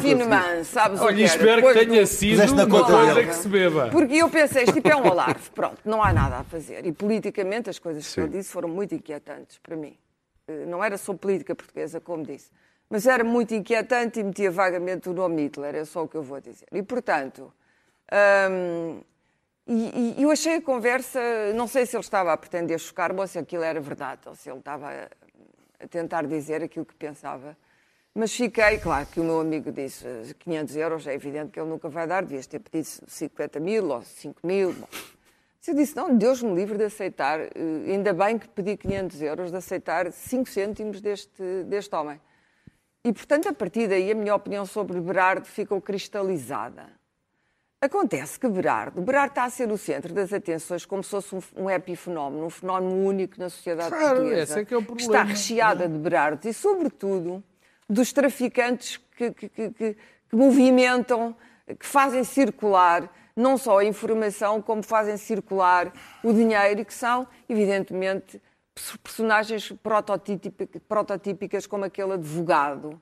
500 0.00 0.25
raffinement, 0.28 0.64
sabes 0.64 1.00
o 1.00 1.04
Olha, 1.04 1.14
que 1.16 1.22
era? 1.24 1.30
espero 1.32 1.50
que 1.62 1.68
Depois 1.68 1.86
tenha 1.88 2.00
do- 2.02 2.06
sido 2.06 2.30
Puseste 2.30 2.54
na 2.56 2.64
uma 2.64 2.70
conta 2.78 2.92
coisa 2.92 3.14
dele. 3.14 3.26
que 3.28 3.34
se 3.34 3.48
beba. 3.48 3.88
Porque 3.90 4.14
eu 4.14 4.28
pensei, 4.30 4.62
isto 4.64 4.74
tipo 4.74 4.88
é 4.88 4.96
um 4.96 5.06
alarve, 5.06 5.50
pronto, 5.50 5.78
não 5.84 6.02
há 6.02 6.12
nada 6.12 6.36
a 6.38 6.44
fazer. 6.44 6.84
E 6.86 6.92
politicamente 6.92 7.70
as 7.70 7.78
coisas 7.78 8.12
que 8.14 8.20
ele 8.20 8.28
disse 8.30 8.50
foram 8.50 8.68
muito 8.68 8.94
inquietantes 8.94 9.58
para 9.58 9.76
mim. 9.76 9.96
Eh, 10.48 10.64
Não 10.66 10.82
era 10.82 10.96
só 10.98 11.12
política 11.14 11.54
portuguesa, 11.54 12.00
como 12.00 12.24
disse, 12.24 12.50
mas 12.88 13.06
era 13.06 13.24
muito 13.24 13.52
inquietante 13.54 14.20
e 14.20 14.24
metia 14.24 14.50
vagamente 14.50 15.08
o 15.08 15.12
nome 15.12 15.42
Hitler, 15.44 15.74
é 15.74 15.84
só 15.84 16.04
o 16.04 16.08
que 16.08 16.16
eu 16.16 16.22
vou 16.22 16.40
dizer. 16.40 16.66
E, 16.72 16.82
portanto, 16.82 17.52
hum, 18.50 19.00
e, 19.66 20.14
e 20.18 20.22
eu 20.22 20.30
achei 20.30 20.54
a 20.56 20.62
conversa, 20.62 21.18
não 21.54 21.66
sei 21.66 21.84
se 21.86 21.96
ele 21.96 22.02
estava 22.04 22.32
a 22.32 22.36
pretender 22.36 22.78
chocar-me 22.78 23.18
ou 23.20 23.26
se 23.26 23.38
aquilo 23.38 23.64
era 23.64 23.80
verdade, 23.80 24.20
ou 24.26 24.34
se 24.36 24.48
ele 24.48 24.58
estava 24.60 24.88
a, 24.88 25.08
a 25.84 25.88
tentar 25.88 26.24
dizer 26.26 26.62
aquilo 26.62 26.86
que 26.86 26.94
pensava. 26.94 27.56
Mas 28.18 28.32
fiquei, 28.34 28.78
claro 28.78 29.06
que 29.06 29.20
o 29.20 29.24
meu 29.24 29.40
amigo 29.40 29.70
disse 29.70 30.06
eh, 30.06 30.34
500 30.38 30.76
euros, 30.76 31.06
é 31.06 31.12
evidente 31.12 31.50
que 31.50 31.60
ele 31.60 31.68
nunca 31.68 31.86
vai 31.90 32.06
dar, 32.06 32.22
devias 32.22 32.46
ter 32.46 32.60
pedido 32.60 32.88
50 33.06 33.60
mil 33.60 33.90
ou 33.90 34.00
5 34.00 34.46
mil. 34.46 34.72
Bom, 34.72 34.88
Se 35.60 35.72
eu 35.72 35.74
disse, 35.74 35.94
não, 35.94 36.16
Deus 36.16 36.42
me 36.42 36.54
livre 36.54 36.78
de 36.78 36.84
aceitar, 36.84 37.38
eh, 37.40 37.50
ainda 37.88 38.14
bem 38.14 38.38
que 38.38 38.48
pedi 38.48 38.74
500 38.74 39.20
euros, 39.20 39.50
de 39.50 39.56
aceitar 39.58 40.10
5 40.10 40.48
cêntimos 40.48 41.02
deste, 41.02 41.42
deste 41.66 41.94
homem. 41.94 42.18
E, 43.04 43.12
portanto, 43.12 43.50
a 43.50 43.52
partir 43.52 43.86
daí, 43.86 44.10
a 44.10 44.14
minha 44.14 44.34
opinião 44.34 44.64
sobre 44.64 44.98
Berardo 44.98 45.44
ficou 45.46 45.78
cristalizada. 45.82 46.86
Acontece 47.82 48.40
que 48.40 48.48
Berardo, 48.48 49.02
Berardo 49.02 49.32
está 49.32 49.44
a 49.44 49.50
ser 49.50 49.70
o 49.70 49.76
centro 49.76 50.14
das 50.14 50.32
atenções 50.32 50.86
como 50.86 51.04
se 51.04 51.10
fosse 51.10 51.34
um, 51.34 51.64
um 51.64 51.70
epifenómeno, 51.70 52.46
um 52.46 52.50
fenómeno 52.50 52.96
único 53.06 53.38
na 53.38 53.50
sociedade 53.50 53.90
Claro, 53.90 54.16
portuguesa. 54.20 54.42
esse 54.42 54.60
é 54.60 54.64
que 54.64 54.72
é 54.72 54.76
o 54.78 54.80
está 54.80 54.94
problema. 54.94 55.24
recheada 55.24 55.86
de 55.86 55.98
Berardos 55.98 56.46
e, 56.46 56.54
sobretudo, 56.54 57.44
dos 57.88 58.12
traficantes 58.12 58.96
que, 59.16 59.30
que- 59.32 59.48
que- 59.48 59.70
que- 59.70 59.96
movimentam, 60.32 61.36
que 61.78 61.86
fazem 61.86 62.24
circular 62.24 63.10
não 63.34 63.58
só 63.58 63.78
a 63.78 63.84
informação, 63.84 64.62
como 64.62 64.82
fazem 64.82 65.16
circular 65.16 65.92
o 66.24 66.32
dinheiro 66.32 66.80
e 66.80 66.84
que 66.84 66.94
são, 66.94 67.26
evidentemente, 67.48 68.40
pers- 68.74 68.96
personagens 68.96 69.70
prototípica- 69.82 70.80
prototípicas 70.88 71.66
como 71.66 71.84
aquele 71.84 72.14
advogado. 72.14 73.00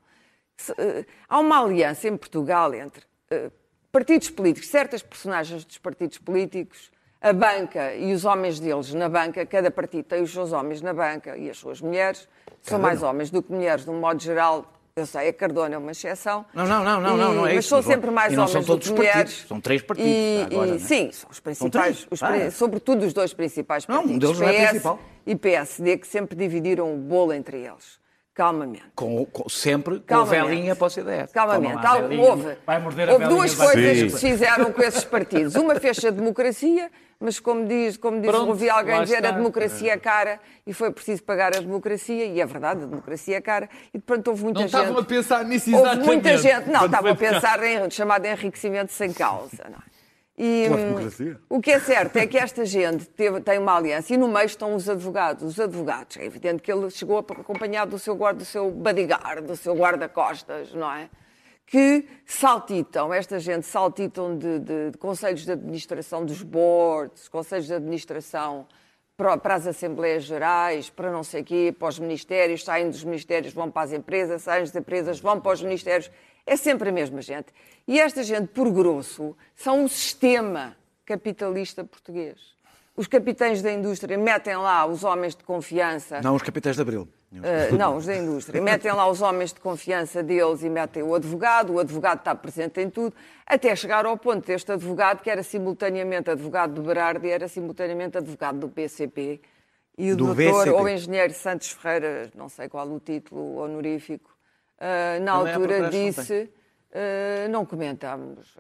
Eh, 0.77 1.05
Há 1.29 1.39
uma 1.39 1.61
aliança 1.63 2.09
em 2.09 2.17
Portugal 2.17 2.75
entre 2.75 3.05
eh, 3.31 3.51
partidos 3.93 4.29
políticos, 4.31 4.69
certas 4.69 5.03
personagens 5.03 5.65
dos 5.65 5.79
partidos 5.79 6.19
políticos, 6.19 6.91
a 7.25 7.33
banca 7.33 7.95
e 7.95 8.13
os 8.13 8.27
homens 8.27 8.61
deles 8.61 8.93
na 8.93 9.09
banca, 9.09 9.47
cada 9.47 9.71
partido 9.71 10.05
tem 10.05 10.23
os 10.23 10.31
seus 10.31 10.53
homens 10.53 10.83
na 10.83 10.93
banca 10.93 11.37
e 11.39 11.49
as 11.49 11.57
suas 11.57 11.81
mulheres, 11.81 12.29
são 12.61 12.79
mais 12.79 13.03
homens 13.03 13.31
do 13.31 13.43
que 13.43 13.51
mulheres, 13.51 13.85
de 13.85 13.91
um 13.91 13.99
modo 13.99 14.23
geral. 14.23 14.71
Eu 14.95 15.07
sei, 15.07 15.29
a 15.29 15.33
Cardona 15.33 15.75
é 15.75 15.79
uma 15.79 15.91
exceção. 15.91 16.45
Não, 16.55 16.67
não, 16.67 16.85
não, 16.85 17.01
não, 17.01 17.17
não, 17.17 17.35
não 17.35 17.47
é 17.47 17.55
Mas 17.55 17.65
isso. 17.65 17.71
são 17.71 17.79
Não 17.79 17.83
são- 17.83 17.93
sempre 17.93 18.11
mais 18.11 18.33
e 18.33 18.37
não 18.37 18.43
homens 18.43 18.53
são 18.53 18.61
do 18.61 18.67
todos 18.67 18.87
que 18.89 18.93
os 18.93 18.99
partidos, 18.99 19.15
mulheres. 19.33 19.49
são 19.49 19.61
três 19.61 19.83
partidos 19.83 20.13
E, 20.13 20.47
agora, 20.53 20.69
e- 20.69 20.73
né? 20.73 20.79
sim, 20.79 21.11
são 21.13 21.31
os 21.31 21.41
principais, 21.41 21.73
três, 21.97 22.07
os 22.11 22.23
ah, 22.23 22.37
é. 22.37 22.51
sobretudo 22.51 23.05
os 23.07 23.13
dois 23.15 23.33
principais 23.35 23.87
Não, 23.89 23.97
um 23.97 23.99
partidos, 24.03 24.21
deles 24.21 24.41
não 24.41 24.49
é 24.49 24.53
PS 24.53 24.69
principal. 24.71 24.99
e 25.27 25.35
PSD, 25.35 25.97
que 25.97 26.07
sempre 26.07 26.37
dividiram 26.37 26.95
o 26.95 26.97
bolo 26.99 27.33
entre 27.33 27.57
eles. 27.57 27.99
Calmamente. 28.33 28.85
Com, 28.97 29.25
com- 29.27 29.49
sempre 29.49 29.97
com 29.99 30.03
a 30.03 30.07
Calmamente. 30.19 30.49
velinha 30.49 30.77
para 30.77 30.87
o 30.87 30.91
CDS. 30.91 31.33
Calmamente. 31.33 31.75
Lá 31.83 31.97
houve 32.31 32.57
vai 32.67 32.81
morder 32.81 33.09
a 33.09 33.13
houve 33.13 33.27
duas 33.29 33.55
coisas 33.55 34.03
que 34.03 34.11
se 34.11 34.19
fizeram 34.19 34.73
com 34.73 34.83
esses 34.83 35.05
partidos. 35.05 35.55
Uma 35.55 35.77
fez 35.77 36.05
a 36.05 36.11
democracia, 36.11 36.91
mas 37.25 37.41
como 37.41 37.67
diz, 37.67 37.97
como 37.97 38.21
diz 38.21 38.31
Pronto, 38.31 38.49
ouvi 38.51 38.69
alguém 38.69 39.01
dizer, 39.03 39.17
está. 39.17 39.31
a 39.31 39.33
democracia 39.33 39.93
é 39.95 39.97
cara 39.97 40.39
e 40.67 40.73
foi 40.75 40.91
preciso 40.91 41.23
pagar 41.23 41.57
a 41.57 41.61
democracia, 41.61 42.27
e 42.27 42.41
é 42.41 42.45
verdade, 42.47 42.83
a 42.83 42.87
democracia 42.87 43.37
é 43.39 43.41
cara. 43.41 43.69
E 43.95 43.99
portanto 43.99 44.29
houve 44.29 44.45
muita 44.45 44.61
Não 44.61 44.69
gente. 44.69 44.77
estavam 44.81 44.99
a 45.01 45.05
pensar 45.05 45.45
nisso 45.45 45.71
Houve 45.71 45.83
exatamente. 45.83 46.07
muita 46.07 46.37
gente. 46.37 46.67
Não, 46.71 46.81
quando 46.81 46.85
estava 46.87 47.09
a 47.09 47.13
de 47.13 47.19
pensar 47.19 47.63
em 47.65 47.91
chamado 47.91 48.27
enriquecimento 48.27 48.93
sem 48.93 49.13
causa. 49.13 49.65
Não 49.71 49.79
é? 49.79 49.95
E, 50.37 50.69
hum, 50.69 50.77
democracia. 50.77 51.39
o 51.49 51.61
que 51.61 51.71
é 51.71 51.79
certo 51.79 52.17
é 52.17 52.27
que 52.27 52.37
esta 52.37 52.65
gente 52.65 53.07
teve- 53.07 53.41
tem 53.41 53.57
uma 53.59 53.77
aliança 53.77 54.13
e 54.13 54.17
no 54.17 54.27
meio 54.29 54.47
estão 54.47 54.75
os 54.75 54.89
advogados. 54.89 55.45
Os 55.45 55.61
advogados, 55.61 56.17
é 56.17 56.25
evidente 56.25 56.61
que 56.61 56.73
ele 56.73 56.91
chegou 56.91 57.19
acompanhado 57.21 57.93
do 57.93 57.99
seu 58.01 58.15
guarda, 58.17 58.41
do 58.41 58.45
seu 58.45 58.69
bodyguard, 58.71 59.47
do 59.47 59.57
seu 59.57 59.75
guarda-costas, 59.77 60.75
não 60.75 60.93
é? 60.93 61.09
Que 61.67 62.07
saltitam, 62.27 63.13
esta 63.13 63.39
gente 63.39 63.67
saltitam 63.67 64.37
de, 64.37 64.59
de- 64.59 64.91
de 64.93 64.99
conselhos 64.99 65.45
de 65.45 65.53
administração 65.53 66.25
dos 66.25 66.43
boards, 66.43 67.27
conselhos 67.29 67.67
de 67.67 67.75
administração 67.75 68.67
para, 69.17 69.37
para 69.39 69.55
as 69.55 69.67
Assembleias 69.67 70.25
Gerais, 70.25 70.91
para 70.91 71.11
não 71.11 71.25
sei 71.25 71.41
o 71.41 71.45
quê, 71.45 71.75
para 71.77 71.89
os 71.89 71.99
ministérios, 71.99 72.65
saem 72.65 72.91
dos 72.91 73.03
ministérios, 73.03 73.53
vão 73.55 73.71
para 73.71 73.83
as 73.83 73.93
empresas, 73.93 74.43
saem 74.43 74.63
das 74.65 74.75
empresas, 74.77 75.21
vão 75.21 75.41
para 75.41 75.53
os 75.53 75.63
ministérios. 75.63 76.11
É 76.47 76.57
sempre 76.57 76.91
a 76.91 76.93
mesma 76.93 77.23
gente. 77.23 77.47
E 77.89 77.99
esta 77.99 78.23
gente, 78.23 78.49
por 78.49 78.71
grosso, 78.71 79.35
são 79.57 79.85
um 79.85 79.89
sistema 79.89 80.77
capitalista 81.07 81.83
português. 81.85 82.39
Os 82.97 83.07
capitães 83.07 83.63
da 83.63 83.73
indústria 83.73 84.17
metem 84.19 84.57
lá 84.57 84.85
os 84.87 85.03
homens 85.03 85.35
de 85.35 85.43
confiança. 85.43 86.21
Não, 86.23 86.35
os 86.35 86.43
capitães 86.43 86.77
de 86.77 86.83
Abril. 86.83 87.09
Uh, 87.41 87.77
não, 87.77 87.97
os 87.97 88.07
da 88.07 88.17
indústria. 88.17 88.61
Metem 88.63 88.93
lá 88.93 89.09
os 89.09 89.21
homens 89.21 89.53
de 89.53 89.61
confiança 89.61 90.23
deles 90.23 90.63
e 90.63 90.69
metem 90.69 91.03
o 91.03 91.15
advogado. 91.15 91.73
O 91.73 91.79
advogado 91.81 92.19
está 92.19 92.35
presente 92.35 92.81
em 92.81 92.89
tudo, 92.89 93.15
até 93.47 93.75
chegar 93.75 94.07
ao 94.07 94.17
ponto 94.17 94.47
deste 94.47 94.71
advogado, 94.71 95.23
que 95.23 95.29
era 95.31 95.43
simultaneamente 95.43 96.31
advogado 96.31 96.75
do 96.75 96.83
Berardi 96.83 97.29
era 97.31 97.49
simultaneamente 97.49 98.19
advogado 98.19 98.59
do 98.59 98.69
PCP. 98.69 99.41
E 99.97 100.13
o 100.13 100.17
Do 100.17 100.27
doutor 100.27 100.37
BCP. 100.37 100.71
ou 100.71 100.89
engenheiro 100.89 101.33
Santos 101.35 101.71
Ferreira, 101.71 102.31
não 102.35 102.49
sei 102.49 102.69
qual 102.69 102.87
o 102.89 102.99
título 102.99 103.59
honorífico, 103.59 104.31
uh, 104.79 105.23
na 105.23 105.39
Também 105.39 105.53
há 105.53 105.57
altura 105.57 105.91
disse: 105.91 106.51
uh, 106.91 107.49
não 107.51 107.65
comentámos, 107.65 108.57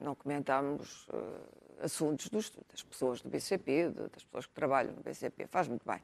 não 0.00 0.14
comentámos 0.14 1.06
uh, 1.08 1.84
assuntos 1.84 2.28
dos- 2.28 2.52
das 2.70 2.82
pessoas 2.82 3.20
do 3.20 3.28
BCP, 3.28 3.90
das 4.12 4.24
pessoas 4.24 4.46
que 4.46 4.52
trabalham 4.54 4.92
no 4.92 5.02
BCP. 5.02 5.46
Faz 5.46 5.68
muito 5.68 5.86
bem. 5.86 6.00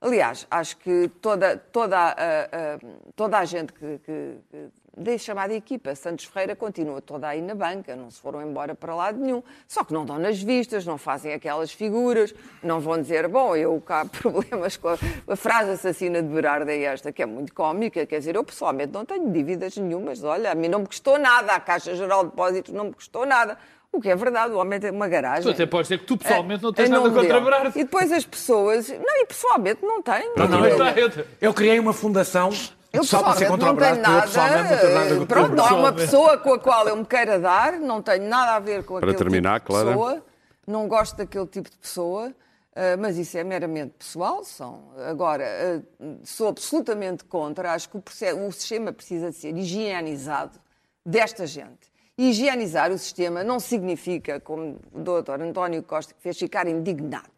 Aliás, 0.00 0.46
acho 0.50 0.78
que 0.78 1.10
toda, 1.20 1.58
toda, 1.58 1.98
a, 1.98 2.78
toda 3.14 3.38
a 3.38 3.44
gente 3.44 3.70
que, 3.72 3.98
que, 3.98 4.36
que 4.50 4.68
da 4.96 5.16
chamada 5.18 5.54
equipa 5.54 5.94
Santos 5.94 6.24
Ferreira 6.24 6.56
continua 6.56 7.00
toda 7.00 7.28
aí 7.28 7.40
na 7.40 7.54
banca, 7.54 7.94
não 7.94 8.10
se 8.10 8.20
foram 8.20 8.42
embora 8.42 8.74
para 8.74 8.94
lado 8.94 9.18
nenhum. 9.18 9.42
Só 9.68 9.84
que 9.84 9.92
não 9.92 10.04
dão 10.04 10.18
nas 10.18 10.42
vistas, 10.42 10.84
não 10.84 10.98
fazem 10.98 11.32
aquelas 11.32 11.70
figuras, 11.70 12.34
não 12.62 12.80
vão 12.80 13.00
dizer, 13.00 13.28
bom, 13.28 13.54
eu 13.54 13.80
cá 13.80 14.04
problemas 14.10 14.76
com 14.76 14.88
a, 14.88 14.98
a 15.28 15.36
frase 15.36 15.72
assassina 15.72 16.22
de 16.22 16.28
Berardo 16.28 16.70
é 16.70 16.82
esta, 16.82 17.12
que 17.12 17.22
é 17.22 17.26
muito 17.26 17.54
cómica, 17.54 18.04
quer 18.06 18.18
dizer, 18.18 18.36
eu 18.36 18.44
pessoalmente 18.44 18.92
não 18.92 19.04
tenho 19.04 19.30
dívidas 19.30 19.76
nenhumas, 19.76 20.22
olha, 20.24 20.50
a 20.50 20.54
mim 20.54 20.68
não 20.68 20.80
me 20.80 20.86
custou 20.86 21.18
nada, 21.18 21.52
a 21.52 21.60
Caixa 21.60 21.94
Geral 21.94 22.24
de 22.24 22.30
Depósitos 22.30 22.72
não 22.72 22.86
me 22.86 22.92
custou 22.92 23.24
nada. 23.24 23.58
O 23.92 24.00
que 24.00 24.08
é 24.08 24.14
verdade, 24.14 24.52
o 24.54 24.58
homem 24.58 24.78
tem 24.78 24.90
uma 24.90 25.08
garagem. 25.08 25.42
Tu 25.42 25.50
até 25.50 25.66
podes 25.66 25.88
dizer 25.88 25.98
que 25.98 26.06
tu 26.06 26.16
pessoalmente 26.16 26.62
não 26.62 26.70
É, 26.70 26.74
tens 26.74 26.88
em 26.88 26.92
nada 26.92 27.10
contra. 27.10 27.40
Berardo. 27.40 27.78
E 27.78 27.82
depois 27.84 28.12
as 28.12 28.24
pessoas. 28.24 28.88
Não, 28.88 29.16
e 29.22 29.26
pessoalmente 29.26 29.82
não 29.82 30.00
tenho. 30.00 30.32
Não, 30.36 30.46
não, 30.48 30.64
eu, 30.66 30.78
eu- 31.08 31.24
eu 31.40 31.52
criei 31.54 31.78
uma 31.80 31.92
fundação 31.92 32.50
Eu 32.92 33.02
só 33.02 33.20
para 33.22 33.32
ser 33.34 33.50
pessoalmente 33.50 33.66
contra 33.66 33.86
o 33.86 33.96
eu 33.96 34.00
nada. 34.02 34.22
pessoalmente 34.22 34.70
não 34.70 34.78
tenho 34.78 34.94
nada 34.94 35.16
contra 35.16 35.26
Pronto, 35.26 35.54
não 35.56 35.64
há 35.66 35.74
uma 35.74 35.92
pessoa 35.92 36.38
com 36.38 36.52
a 36.54 36.58
qual 36.60 36.86
eu 36.88 36.96
me 36.96 37.04
queira 37.04 37.38
dar, 37.40 37.72
não 37.80 38.00
tenho 38.00 38.28
nada 38.28 38.52
a 38.56 38.60
ver 38.60 38.84
com 38.84 38.94
Para 39.00 39.10
aquele 39.10 39.18
terminar, 39.18 39.60
tipo 39.60 39.72
de 39.72 39.80
Clara. 39.80 39.88
pessoa, 39.90 40.24
não 40.66 40.86
gosto 40.86 41.16
daquele 41.16 41.46
tipo 41.46 41.68
de 41.68 41.76
pessoa, 41.76 42.32
eh, 42.76 42.96
mas 42.96 43.18
isso 43.18 43.36
é 43.36 43.42
meramente 43.42 43.94
pessoal. 43.98 44.44
São. 44.44 44.84
Agora, 45.08 45.42
eh, 45.42 45.80
sou 46.22 46.46
absolutamente 46.46 47.24
contra, 47.24 47.72
acho 47.72 47.88
que 47.88 47.96
o, 47.96 48.02
o 48.46 48.52
sistema 48.52 48.92
precisa 48.92 49.30
de 49.30 49.36
ser 49.36 49.56
higienizado 49.56 50.60
desta 51.04 51.44
gente. 51.44 51.89
Higienizar 52.22 52.92
o 52.92 52.98
sistema 52.98 53.42
não 53.42 53.58
significa, 53.58 54.38
como 54.40 54.78
o 54.92 55.00
doutor 55.00 55.40
António 55.40 55.82
Costa 55.82 56.14
fez, 56.18 56.38
ficar 56.38 56.66
indignado 56.68 57.30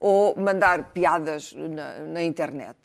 ou 0.00 0.34
mandar 0.36 0.90
piadas 0.92 1.52
na, 1.52 1.98
na 2.00 2.22
internet. 2.24 2.76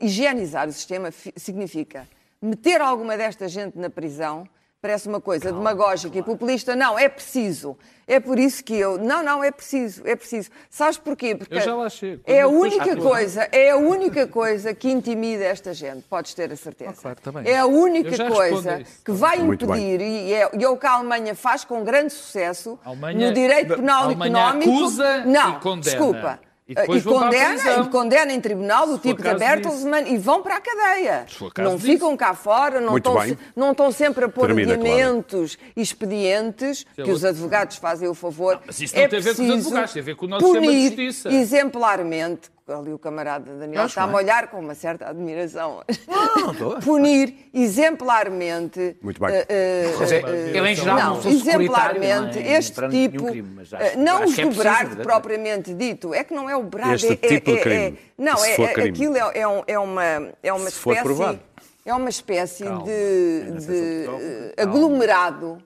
Higienizar 0.00 0.68
o 0.68 0.72
sistema 0.72 1.10
fi- 1.10 1.32
significa 1.36 2.06
meter 2.40 2.80
alguma 2.80 3.16
desta 3.16 3.48
gente 3.48 3.76
na 3.76 3.90
prisão. 3.90 4.48
Parece 4.84 5.08
uma 5.08 5.18
coisa 5.18 5.50
demagógica 5.50 6.18
e 6.18 6.22
populista. 6.22 6.76
Não, 6.76 6.98
é 6.98 7.08
preciso. 7.08 7.74
É 8.06 8.20
por 8.20 8.38
isso 8.38 8.62
que 8.62 8.74
eu. 8.78 8.98
Não, 8.98 9.22
não, 9.22 9.42
é 9.42 9.50
preciso. 9.50 10.02
É 10.06 10.14
preciso. 10.14 10.50
Sabes 10.68 10.98
porquê? 10.98 11.34
Porque 11.34 11.54
Eu 11.54 11.60
já 11.62 11.74
lá 11.74 11.88
chego. 11.88 12.20
é 12.26 12.42
a 12.42 12.48
única 12.48 12.84
claro. 12.94 13.00
coisa, 13.00 13.48
é 13.50 13.70
a 13.70 13.78
única 13.78 14.26
coisa 14.26 14.74
que 14.74 14.90
intimida 14.90 15.42
esta 15.42 15.72
gente, 15.72 16.02
podes 16.02 16.34
ter 16.34 16.52
a 16.52 16.56
certeza. 16.56 16.90
Ah, 16.90 17.00
claro, 17.00 17.18
tá 17.22 17.32
bem. 17.32 17.50
é 17.50 17.58
a 17.60 17.64
única 17.64 18.28
coisa 18.30 18.80
isso. 18.82 19.02
que 19.02 19.10
vai 19.12 19.38
Muito 19.38 19.66
bem. 19.66 19.94
impedir, 19.94 20.04
e 20.06 20.34
é, 20.34 20.50
e 20.52 20.62
é 20.62 20.68
o 20.68 20.76
que 20.76 20.84
a 20.86 20.92
Alemanha 20.96 21.34
faz 21.34 21.64
com 21.64 21.82
grande 21.82 22.12
sucesso 22.12 22.78
Alemanha- 22.84 23.28
no 23.28 23.32
direito 23.34 23.76
penal 23.76 24.10
económico. 24.10 24.70
acusa 24.70 25.24
não, 25.24 25.56
e 25.56 25.60
condena. 25.60 25.80
desculpa. 25.80 26.40
E 26.66 26.74
depois 26.74 27.02
e 27.02 27.04
condena, 27.04 27.82
e 27.84 27.88
condena 27.90 28.32
em 28.32 28.40
tribunal 28.40 28.84
o 28.88 28.92
for 28.92 29.00
tipo 29.00 29.22
da 29.22 29.34
Bertelsmann 29.34 30.14
e 30.14 30.16
vão 30.16 30.42
para 30.42 30.56
a 30.56 30.60
cadeia. 30.62 31.26
Não 31.58 31.76
disso. 31.76 31.86
ficam 31.86 32.16
cá 32.16 32.32
fora, 32.34 32.80
não 32.80 32.96
estão, 32.96 33.20
se- 33.20 33.38
não 33.54 33.72
estão 33.72 33.92
sempre 33.92 34.24
a 34.24 34.28
pôr 34.30 34.46
Termina, 34.46 34.72
adiamentos 34.72 35.58
e 35.76 35.82
expedientes 35.82 36.86
que 36.94 37.02
os 37.10 37.22
advogados 37.22 37.76
fazem 37.76 38.08
o 38.08 38.14
favor. 38.14 38.60
mas 38.66 38.80
isso 38.80 38.96
não 38.96 39.02
é 39.02 39.08
tem 39.08 39.18
a 39.18 39.22
ver 39.22 39.28
com 39.36 39.42
os 39.42 39.46
preciso 39.48 39.66
advogados, 39.68 39.92
tem 39.92 40.00
a 40.00 40.04
ver 40.06 40.16
com 40.16 40.24
o 40.24 40.28
nosso 40.30 40.44
sistema 40.46 40.66
de 40.66 40.72
punir 40.72 40.86
justiça. 40.86 41.28
exemplarmente, 41.30 42.50
ali 42.72 42.92
o 42.94 42.98
camarada 42.98 43.52
Daniel 43.56 43.84
está-me 43.86 44.14
a 44.14 44.16
olhar 44.16 44.48
com 44.48 44.58
uma 44.58 44.74
certa 44.74 45.08
admiração. 45.08 45.82
não 46.36 46.52
estou. 46.52 46.78
punir 46.82 47.50
exemplarmente. 47.52 48.96
Muito 49.02 49.20
bem. 49.20 49.30
dizer, 50.04 50.24
eh, 50.26 50.50
ele 50.54 50.70
em 50.70 50.74
geral 50.74 50.96
não, 50.98 51.20
não, 51.20 51.30
exemplarmente, 51.30 52.38
não 52.38 52.46
é? 52.46 52.52
este 52.56 52.80
nenhum 52.80 53.10
tipo, 53.10 53.26
crime, 53.26 53.52
mas 53.54 53.74
acho- 53.74 53.98
não 53.98 54.24
os 54.24 54.38
é 54.38 54.42
do 54.44 54.96
né? 54.96 55.02
propriamente 55.02 55.74
dito, 55.74 56.14
é 56.14 56.24
que 56.24 56.32
não 56.34 56.48
é 56.48 56.56
o 56.56 56.62
Brado, 56.62 56.94
Este 56.94 57.12
é, 57.12 57.16
tipo 57.16 57.50
de 57.50 57.56
é- 57.56 57.60
é- 57.60 57.62
crime, 57.62 57.98
não, 58.16 58.44
é, 58.44 58.54
for 58.56 58.68
é- 58.68 58.72
crime. 58.72 58.88
aquilo 58.90 59.16
é, 59.16 59.38
é 59.40 59.48
um- 59.48 59.62
é 59.66 59.78
uma, 59.78 60.02
é 60.42 60.52
uma 60.52 60.70
Se 60.70 60.76
for 60.76 60.92
espécie, 60.92 61.02
provado. 61.14 61.40
é 61.84 61.94
uma 61.94 62.08
espécie 62.08 62.64
Calma. 62.64 62.84
de, 62.84 63.50
de, 63.66 64.06
aglomerado. 64.56 65.58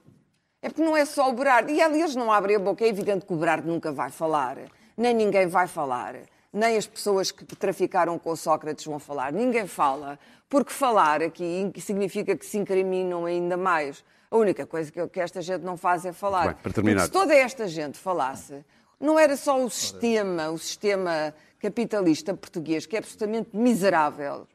É 0.61 0.67
porque 0.67 0.83
não 0.83 0.97
é 0.97 1.05
só 1.05 1.29
o 1.29 1.33
Berardo. 1.33 1.71
E 1.71 1.81
ali 1.81 2.01
eles 2.01 2.15
não 2.17 2.29
abrem 2.29 2.57
a 2.57 2.59
boca. 2.59 2.83
É 2.83 2.89
evidente 2.89 3.25
que 3.25 3.31
o 3.31 3.37
Berardo 3.37 3.65
nunca 3.65 3.93
vai 3.93 4.09
falar. 4.09 4.57
Nem 4.97 5.13
ninguém 5.15 5.47
vai 5.47 5.67
falar. 5.67 6.15
Nem 6.51 6.77
as 6.77 6.87
pessoas 6.87 7.31
que 7.31 7.45
traficaram 7.55 8.17
com 8.17 8.31
o 8.31 8.35
Sócrates 8.35 8.85
vão 8.85 8.97
falar. 8.99 9.31
Ninguém 9.31 9.67
fala. 9.67 10.17
Porque 10.49 10.71
falar 10.73 11.21
aqui 11.21 11.71
significa 11.79 12.35
que 12.35 12.45
se 12.45 12.57
incriminam 12.57 13.25
ainda 13.25 13.55
mais. 13.55 14.03
A 14.31 14.37
única 14.37 14.65
coisa 14.65 14.91
que, 14.91 15.07
que 15.07 15.19
esta 15.19 15.41
gente 15.41 15.61
não 15.63 15.77
faz 15.77 16.05
é 16.05 16.11
falar. 16.11 16.47
Bem, 16.47 16.55
para 16.63 16.73
terminar. 16.73 17.01
Porque 17.03 17.17
se 17.17 17.21
toda 17.23 17.35
esta 17.35 17.67
gente 17.67 17.97
falasse, 17.97 18.63
Não 19.01 19.17
era 19.17 19.37
só 19.37 19.63
o 19.63 19.69
sistema, 19.69 20.49
o 20.49 20.57
sistema 20.57 21.33
capitalista 21.57 22.33
português, 22.33 22.85
que 22.85 22.97
é 22.97 22.99
absolutamente 22.99 23.49
miserável, 23.55 24.45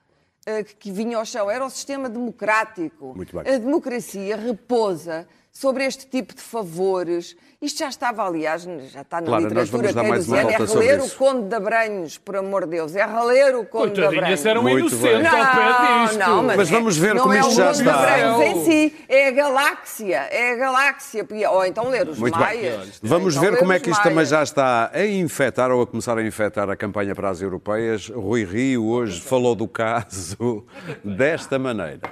eh, 0.44 0.62
que- 0.62 0.74
que 0.76 0.92
vinha 0.92 1.16
ao 1.16 1.24
chão, 1.24 1.50
era 1.50 1.64
o 1.64 1.70
sistema 1.70 2.10
democrático. 2.10 3.14
Muito 3.16 3.34
bem. 3.34 3.54
A 3.54 3.56
democracia 3.58 4.36
repousa 4.36 5.26
sobre 5.56 5.84
este 5.84 6.06
tipo 6.06 6.34
de 6.34 6.42
favores. 6.42 7.36
Isto 7.62 7.78
já 7.78 7.88
estava, 7.88 8.26
aliás, 8.26 8.64
já 8.64 9.00
está 9.00 9.20
na 9.20 9.26
Clara, 9.26 9.42
nós 9.44 9.68
literatura 9.70 9.92
queirosiana, 10.02 10.50
é 10.52 10.66
sobre 10.66 10.86
reler 10.88 11.02
o. 11.04 11.10
Conde 11.10 11.48
de 11.48 11.54
Abranhos, 11.54 12.18
por 12.18 12.36
amor 12.36 12.64
de 12.64 12.70
Deus, 12.72 12.94
é 12.96 13.06
reler 13.06 13.56
o 13.56 13.64
Conde 13.64 13.94
de 13.94 14.04
Abranhos. 14.04 14.40
se 14.40 14.48
era 14.48 14.58
um 14.60 14.64
Muito 14.64 14.80
inocente 14.88 15.22
bem. 15.22 15.26
ao 15.26 15.46
pé 15.54 16.02
disto. 16.04 16.18
Não, 16.18 16.42
mas, 16.42 16.56
Mas 16.56 16.70
vamos 16.70 16.96
é- 16.96 17.00
ver 17.00 17.14
não 17.14 17.22
como 17.22 17.34
é 17.34 17.38
isto 17.40 17.50
o 17.52 17.54
já 17.54 17.66
Conde 17.66 17.76
de 17.82 17.88
está. 17.88 18.00
Abranhos 18.02 18.40
em 18.40 18.64
si, 18.64 18.96
é 19.08 19.28
a 19.28 19.30
galáxia, 19.30 20.16
é 20.30 20.50
a 20.52 20.56
galáxia. 20.56 21.26
Ou 21.50 21.64
então 21.64 21.88
ler 21.88 22.08
os 22.08 22.18
Muito 22.18 22.34
bem. 22.36 22.44
maias. 22.46 23.00
Vamos 23.02 23.36
Então 23.36 23.50
ver 23.50 23.58
como 23.58 23.72
é 23.72 23.80
que 23.80 23.90
isto 23.90 24.02
também 24.02 24.24
já 24.26 24.42
está 24.42 24.90
a 24.92 25.06
infectar 25.06 25.70
ou 25.70 25.80
a 25.80 25.86
começar 25.86 26.18
a 26.18 26.22
infectar 26.26 26.68
a 26.68 26.76
campanha 26.76 27.14
para 27.14 27.30
as 27.30 27.40
europeias. 27.40 28.08
Rui 28.10 28.44
Rio 28.44 28.84
hoje 28.86 29.20
falou 29.22 29.54
do 29.54 29.68
caso 29.68 30.66
desta 31.02 31.58
maneira. 31.58 32.10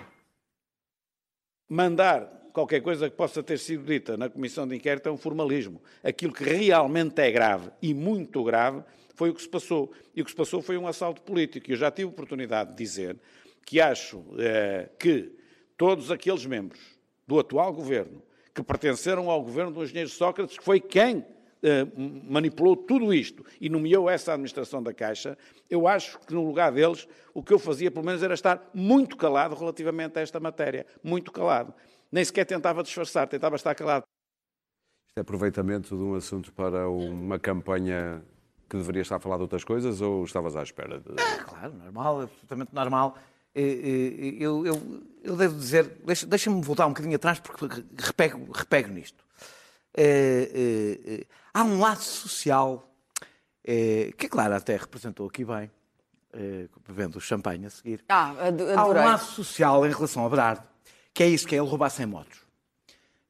mandar 1.68 2.28
qualquer 2.52 2.80
coisa 2.80 3.08
que 3.08 3.16
possa 3.16 3.42
ter 3.42 3.58
sido 3.58 3.84
dita 3.84 4.16
na 4.16 4.28
comissão 4.28 4.66
de 4.66 4.76
inquérito 4.76 5.08
é 5.08 5.12
um 5.12 5.16
formalismo. 5.16 5.80
Aquilo 6.02 6.32
que 6.32 6.44
realmente 6.44 7.20
é 7.20 7.30
grave 7.30 7.70
e 7.80 7.94
muito 7.94 8.44
grave 8.44 8.82
foi 9.14 9.30
o 9.30 9.34
que 9.34 9.42
se 9.42 9.48
passou. 9.48 9.92
E 10.14 10.22
o 10.22 10.24
que 10.24 10.30
se 10.30 10.36
passou 10.36 10.60
foi 10.62 10.76
um 10.76 10.86
assalto 10.86 11.22
político. 11.22 11.70
E 11.70 11.72
eu 11.72 11.76
já 11.76 11.90
tive 11.90 12.08
oportunidade 12.08 12.70
de 12.70 12.76
dizer 12.76 13.16
que 13.64 13.80
acho 13.80 14.24
eh, 14.38 14.88
que 14.98 15.32
todos 15.76 16.10
aqueles 16.10 16.44
membros 16.44 16.80
do 17.26 17.38
atual 17.38 17.72
governo 17.72 18.22
que 18.54 18.62
pertenceram 18.62 19.30
ao 19.30 19.42
governo 19.42 19.72
do 19.72 19.82
engenheiro 19.82 20.10
Sócrates, 20.10 20.58
que 20.58 20.64
foi 20.64 20.78
quem 20.78 21.24
eh, 21.62 21.86
manipulou 21.96 22.76
tudo 22.76 23.14
isto 23.14 23.44
e 23.60 23.68
nomeou 23.68 24.10
essa 24.10 24.32
administração 24.32 24.82
da 24.82 24.92
Caixa, 24.92 25.38
eu 25.70 25.86
acho 25.86 26.18
que 26.20 26.34
no 26.34 26.44
lugar 26.44 26.72
deles 26.72 27.08
o 27.32 27.42
que 27.42 27.52
eu 27.52 27.58
fazia 27.58 27.90
pelo 27.90 28.04
menos 28.04 28.22
era 28.22 28.34
estar 28.34 28.68
muito 28.74 29.16
calado 29.16 29.54
relativamente 29.54 30.18
a 30.18 30.22
esta 30.22 30.38
matéria, 30.40 30.84
muito 31.02 31.30
calado. 31.30 31.72
Nem 32.12 32.24
sequer 32.24 32.44
tentava 32.44 32.82
disfarçar, 32.82 33.26
tentava 33.26 33.56
estar 33.56 33.74
calado. 33.74 34.04
Isto 35.08 35.18
é 35.18 35.20
aproveitamento 35.20 35.96
de 35.96 36.02
um 36.02 36.14
assunto 36.14 36.52
para 36.52 36.88
uma 36.88 37.38
campanha 37.38 38.22
que 38.68 38.76
deveria 38.76 39.02
estar 39.02 39.16
a 39.16 39.20
falar 39.20 39.36
de 39.36 39.42
outras 39.42 39.64
coisas 39.64 40.00
ou 40.00 40.24
estavas 40.24 40.54
à 40.56 40.62
espera? 40.62 40.98
De... 41.00 41.14
Claro, 41.44 41.72
normal, 41.74 42.22
absolutamente 42.22 42.74
normal. 42.74 43.16
Eh, 43.54 43.62
eh, 43.62 44.36
Eu, 44.42 44.66
eu, 44.66 45.02
eu 45.22 45.36
devo 45.36 45.56
dizer, 45.58 45.84
deixa- 46.06 46.26
deixa-me 46.26 46.60
voltar 46.62 46.86
um 46.86 46.90
bocadinho 46.90 47.16
atrás 47.16 47.38
porque 47.40 47.66
repego, 47.98 48.50
repego 48.52 48.88
nisto. 48.90 49.22
Eh, 49.94 50.50
eh, 50.54 51.00
eh, 51.20 51.26
Há 51.52 51.62
um 51.64 51.78
lado 51.78 52.00
social 52.00 52.88
eh, 53.64 54.10
que, 54.16 54.26
claro, 54.28 54.54
até 54.54 54.76
representou 54.76 55.26
aqui 55.28 55.44
bem, 55.44 55.70
eh, 56.32 56.66
bebendo 56.88 57.18
o 57.18 57.20
champanhe 57.20 57.66
a 57.66 57.70
seguir. 57.70 58.02
Ah, 58.08 58.34
Há 58.76 58.86
um 58.86 58.92
lado 58.94 59.22
social 59.22 59.86
em 59.86 59.90
relação 59.92 60.24
a 60.24 60.28
Berardo, 60.30 60.62
que 61.14 61.22
é 61.22 61.28
isso, 61.28 61.46
que 61.46 61.54
é 61.54 61.58
ele 61.58 61.68
roubar 61.68 61.90
sem 61.90 62.06
motos. 62.06 62.38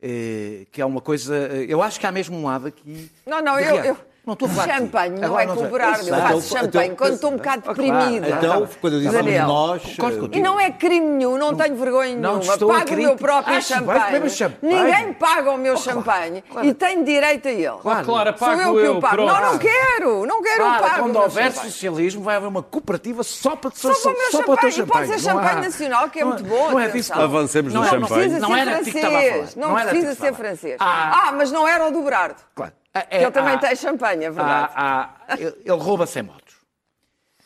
Eh, 0.01 0.66
que 0.73 0.81
é 0.83 0.85
uma 0.85 1.01
coisa. 1.01 1.35
eh, 1.37 1.66
Eu 1.68 1.81
acho 1.83 1.99
que 2.01 2.07
há 2.07 2.12
mesmo 2.12 2.37
um 2.37 2.45
lado 2.45 2.66
aqui. 2.66 3.11
Não, 3.27 3.40
não, 3.40 3.59
eu, 3.59 3.77
eu 3.85 3.97
Não 4.24 4.35
estou 4.35 4.46
a 4.46 4.52
falar 4.52 4.76
champanhe 4.78 5.18
não 5.18 5.24
Agora 5.26 5.42
é 5.44 5.52
o 5.52 5.68
Berardo, 5.68 6.08
eu 6.08 6.14
faço 6.14 6.37
Então, 6.37 6.40
champanhe 6.62 6.85
então, 6.87 6.96
quando 6.96 7.14
estou 7.14 7.30
um 7.32 7.37
bocado 7.38 7.62
claro. 7.62 7.82
deprimida. 7.82 8.28
Então, 8.28 8.68
quando 8.80 8.92
eu 8.94 9.00
disse 9.00 9.38
nós. 9.40 9.82
eh. 9.85 10.28
E 10.38 10.40
não 10.40 10.61
é 10.61 10.70
crime 10.70 11.06
nenhum, 11.06 11.37
não 11.37 11.56
tenho 11.56 11.74
vergonha 11.74 12.14
Não 12.14 12.35
nenhuma. 12.37 12.52
estou 12.54 12.70
a 12.70 12.78
Pago 12.78 12.94
o 12.94 12.96
meu 12.98 13.16
próprio 13.16 13.61
champanhe. 13.62 14.30
champanhe. 14.30 14.52
Ninguém 14.62 15.12
paga 15.14 15.50
o 15.50 15.58
meu 15.58 15.74
Oh, 15.74 15.76
claro, 15.76 15.98
champanhe 15.98 16.42
claro. 16.42 16.66
e 16.68 16.72
tenho 16.74 17.04
direito 17.04 17.48
a 17.48 17.50
ele. 17.50 17.76
Claro. 17.82 18.06
Clara, 18.06 18.37
Sou 18.38 18.46
pago 18.48 18.61
eu 18.61 18.74
que 18.74 18.88
o 18.98 19.00
pago. 19.00 19.14
pronto. 19.16 19.32
Não, 19.32 19.52
não 19.52 19.58
quero, 19.58 20.26
não 20.26 20.42
quero 20.42 20.62
Claro, 20.62 20.74
eu 20.85 20.88
pago. 20.88 20.94
o 20.94 21.02
quando 21.02 21.16
houver 21.16 21.52
champanhe. 21.52 21.70
socialismo, 21.72 22.22
vai 22.22 22.37
haver 22.37 22.46
uma 22.46 22.62
cooperativa 22.62 23.24
só 23.24 23.56
para, 23.56 23.72
Só 23.74 23.88
o 23.88 24.12
meu 24.12 24.30
só 24.30 24.42
para 24.44 24.52
o 24.52 24.56
teu 24.56 24.70
champanhe. 24.70 24.82
E 24.82 24.87
pode 24.87 25.06
champanhe. 25.06 25.18
ser 25.18 25.18
champanhe 25.30 25.61
nacional, 25.66 26.11
que 26.11 26.20
é 26.20 26.24
muito 26.24 26.44
bom, 26.44 26.70
Não 26.70 26.78
é 26.78 26.88
disso 26.88 27.12
Avancemos 27.12 27.74
no 27.74 27.80
é- 27.80 27.82
Não 27.82 27.90
champanhe. 27.90 28.30
precisa 28.30 28.92
ser 28.92 28.98
a 28.98 29.11
falar. 29.11 29.20
francês. 29.22 29.56
Não, 29.56 29.74
precisa 29.74 30.14
ser 30.14 30.35
francês. 30.35 30.76
Ah. 30.78 31.28
Ah, 31.28 31.32
mas 31.32 31.50
não 31.50 31.66
era 31.66 31.88
o 31.88 31.90
do 31.90 32.02
Berardo. 32.02 32.37
Claro. 32.54 32.72
Que 32.92 33.16
ele 33.16 33.31
também 33.31 33.55
há- 33.55 33.59
tem 33.59 33.74
champanhe, 33.76 34.24
é 34.26 34.31
verdade. 34.31 34.72
há- 34.74 35.11
há- 35.28 35.35
ele 35.38 35.55
ele 35.64 35.78
rouba 35.81 36.07
sem 36.07 36.22
motos. 36.22 36.52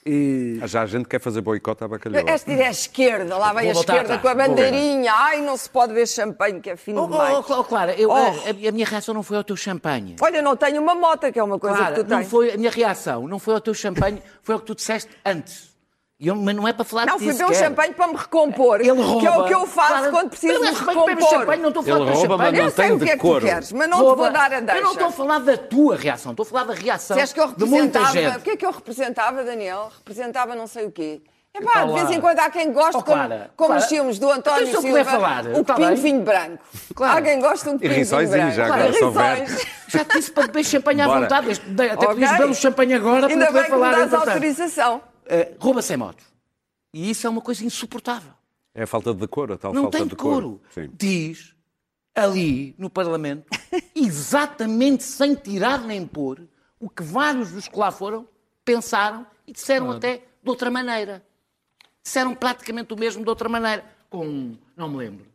E- 0.09 0.61
Já 0.65 0.83
a 0.83 0.87
gente 0.87 1.09
quer 1.09 1.21
fazer 1.21 1.41
boicote 1.41 1.83
à 1.83 1.89
bacalhoa. 1.89 2.23
Esta 2.31 2.53
ideia 2.53 2.67
é 2.67 2.69
a 2.69 2.71
esquerda, 2.71 3.37
lá 3.37 3.53
vem 3.53 3.69
a 3.69 3.73
esquerda 3.73 4.15
atrás. 4.15 4.23
com 4.23 4.29
a 4.29 4.35
bandeirinha. 4.37 5.13
Ai, 5.13 5.41
não 5.41 5.57
se 5.57 5.69
pode 5.69 5.93
ver 5.93 6.07
champanhe, 6.07 6.61
que 6.61 6.71
é 6.71 6.77
fino 6.77 7.03
Oh, 7.03 7.07
demais. 7.09 7.35
oh, 7.35 7.45
oh, 7.61 7.65
Clara, 7.65 7.93
eu- 7.95 8.09
Oh. 8.11 8.15
a, 8.15 8.69
a 8.69 8.73
minha 8.73 8.87
reação 8.87 9.13
não 9.15 9.25
foi 9.25 9.37
ao 9.37 9.43
teu 9.43 9.57
champanhe. 9.57 10.15
Olha, 10.21 10.41
não 10.43 10.57
tenho 10.57 10.81
uma 10.81 10.95
moto, 10.95 11.31
que 11.33 11.39
é 11.39 11.43
uma 11.43 11.59
coisa 11.59 11.77
Clara, 11.77 11.95
que 11.97 12.05
tu 12.05 12.11
não 12.11 12.19
tens. 12.19 12.29
foi, 12.31 12.53
a 12.53 12.57
minha 12.57 12.71
reação 12.71 13.27
não 13.27 13.41
foi 13.41 13.55
ao 13.55 13.61
teu 13.61 13.75
champanhe, 13.75 14.23
foi 14.43 14.55
ao 14.55 14.61
que 14.61 14.67
tu 14.67 14.77
disseste 14.77 15.11
antes. 15.25 15.76
Eu- 16.19 16.35
mas 16.35 16.57
não 16.57 16.67
é 16.67 16.73
para 16.73 16.83
falar 16.85 17.05
Não, 17.05 17.19
disso. 17.19 17.25
fui 17.31 17.39
beber 17.39 17.51
um 17.51 17.55
champanhe 17.55 17.93
para 17.93 18.07
me 18.09 18.17
recompor. 18.17 18.81
Ele 18.81 18.91
rouba. 18.91 19.21
Que 19.21 19.27
é 19.27 19.31
o 19.31 19.45
que 19.45 19.55
eu 19.55 19.67
faço 19.67 20.11
quando 20.11 20.31
preciso 20.31 20.55
eu 20.55 20.61
me 20.61 20.67
recompor. 20.71 21.29
champanhe, 21.29 21.61
não 21.63 21.69
estou 21.69 21.83
a 21.83 21.85
falar 21.85 21.97
Ele 22.07 22.11
rouba, 22.15 22.37
mas 22.39 22.47
champanhe. 22.47 22.59
não 22.59 22.65
Eu 22.65 22.71
sei 22.71 22.91
o 22.93 22.99
que 22.99 23.05
é 23.11 23.17
que 23.17 23.23
tu 23.23 23.41
queres, 23.41 23.73
mas 23.73 23.89
não 23.91 23.97
te 23.99 24.01
Rouba. 24.03 24.23
vou 24.23 24.33
dar 24.33 24.53
a 24.53 24.61
deixa. 24.61 24.81
Eu 24.81 24.85
não 24.85 24.93
estou 24.93 25.09
a 25.09 25.13
falar 25.13 25.39
da 25.41 25.57
tua 25.59 25.97
reação, 25.97 26.31
estou 26.33 26.45
a 26.45 26.47
falar 26.47 26.65
da 26.65 26.73
reação 26.75 27.17
que 27.19 27.41
eu 27.41 27.49
de 27.49 27.65
muita 27.67 27.99
representava... 27.99 28.13
gente. 28.13 28.37
O 28.39 28.41
que 28.41 28.51
é 28.51 28.57
que 28.57 28.65
eu 28.67 28.71
representava, 28.71 29.45
Daniel? 29.45 29.91
Representava 29.99 30.55
não 30.55 30.67
sei 30.67 30.87
o 30.87 30.91
quê. 30.91 31.21
É 31.53 31.61
pá, 31.61 31.85
de 31.85 31.93
vez 31.95 32.11
em 32.11 32.21
quando 32.21 32.39
há 32.39 32.51
quem 32.51 32.71
goste, 32.73 32.97
Oh, 32.97 33.03
como, 33.03 33.17
Clara, 33.17 33.51
como 33.57 33.69
Clara, 33.71 33.83
os 33.83 33.89
filmes 33.89 34.19
do 34.19 34.31
António 34.31 34.69
então 34.69 34.81
se 34.83 34.89
eu 34.89 34.95
Silva, 34.95 35.11
falar, 35.11 35.45
o 35.47 35.65
bem? 35.65 35.95
de 35.95 36.01
vinho 36.03 36.21
branco. 36.23 36.59
Claro. 36.95 37.19
Há 37.19 37.23
quem 37.23 37.41
goste 37.41 37.65
de 37.65 37.71
um 37.71 37.73
copinho 37.75 37.93
de 37.95 38.05
vinho 38.05 38.29
branco. 38.29 38.53
já 38.53 38.67
Claro, 38.67 38.87
rissóis. 38.93 39.67
Já 39.89 40.05
te 40.05 40.17
disse 40.17 40.31
para 40.33 40.47
beber 40.49 40.65
champanhe 40.65 41.01
à 41.03 41.09
vontade. 41.09 41.51
Até 41.53 41.95
Ok. 41.95 42.09
podias 42.09 42.31
beber 42.33 42.47
um 42.47 42.55
champanhe 42.55 42.95
agora 42.95 43.21
para 43.21 43.29
Ainda 43.33 43.51
bem 43.53 43.65
que 43.65 43.73
me 43.73 43.81
dás 43.81 44.15
autorização. 44.15 45.01
Uh, 45.27 45.57
rouba 45.59 45.83
sem 45.83 45.97
motos. 45.97 46.25
E 46.95 47.11
isso 47.11 47.27
é 47.27 47.31
uma 47.31 47.41
coisa 47.41 47.65
insuportável. 47.65 48.33
É 48.75 48.83
a 48.83 48.87
falta 48.87 49.13
de 49.13 49.21
decoro, 49.21 49.55
a 49.55 49.59
tal 49.59 49.73
Não 49.73 49.83
falta 49.83 49.99
tem 49.99 50.07
de 50.07 50.11
decoro. 50.11 50.35
decoro. 50.35 50.61
Sim. 50.73 50.91
Diz 50.97 51.55
ali 52.15 52.75
no 52.79 52.89
Parlamento, 52.89 53.47
exatamente 53.95 55.03
sem 55.03 55.35
tirar 55.35 55.83
nem 55.83 56.07
pôr, 56.07 56.41
o 56.81 56.89
que 56.89 57.03
vários 57.03 57.51
dos 57.53 57.69
que 57.69 57.79
lá 57.79 57.91
foram 57.91 58.27
pensaram 58.65 59.27
e 59.47 59.53
disseram 59.53 59.91
até 59.91 60.19
de 60.43 60.49
outra 60.51 60.71
maneira. 60.71 61.23
Disseram 62.03 62.35
praticamente 62.35 62.93
o 62.95 62.97
mesmo 62.99 63.23
de 63.23 63.29
outra 63.29 63.49
maneira. 63.49 63.85
Com. 64.09 64.55
Não 64.77 64.89
me 64.89 64.97
lembro. 64.97 65.27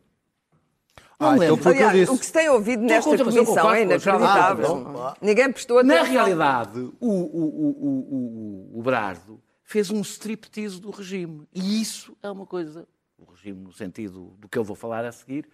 Não 1.20 1.28
Ah, 1.28 1.32
me 1.32 1.44
então 1.44 1.56
lembro. 1.56 1.62
foi 1.62 1.72
o 1.72 1.76
que 1.76 1.82
eu 1.82 1.88
Aliás, 1.88 2.08
o 2.08 2.18
que 2.18 2.26
se 2.26 2.32
tem 2.32 2.48
ouvido 2.48 2.82
nesta 2.82 3.16
comissão 3.24 3.72
é 3.72 3.82
inacreditável. 3.82 4.66
Ah, 4.66 5.14
bom. 5.14 5.14
Ninguém 5.20 5.52
prestou 5.52 5.78
atenção. 5.78 5.96
Na 5.98 6.02
realidade, 6.04 6.78
o, 6.80 7.08
o, 7.08 7.10
o, 7.10 7.68
o, 7.80 8.72
o, 8.74 8.78
o 8.78 8.82
Berardo 8.82 9.40
fez 9.72 9.90
um 9.90 10.02
striptease 10.02 10.78
do 10.78 10.90
regime. 10.90 11.48
E 11.52 11.80
isso 11.80 12.14
é 12.22 12.30
uma 12.30 12.44
coisa, 12.44 12.86
o 13.16 13.24
regime 13.24 13.58
no 13.64 13.72
sentido 13.72 14.34
do 14.38 14.46
que 14.46 14.58
eu 14.58 14.64
vou 14.64 14.76
falar 14.76 15.02
a 15.04 15.10
seguir, 15.10 15.48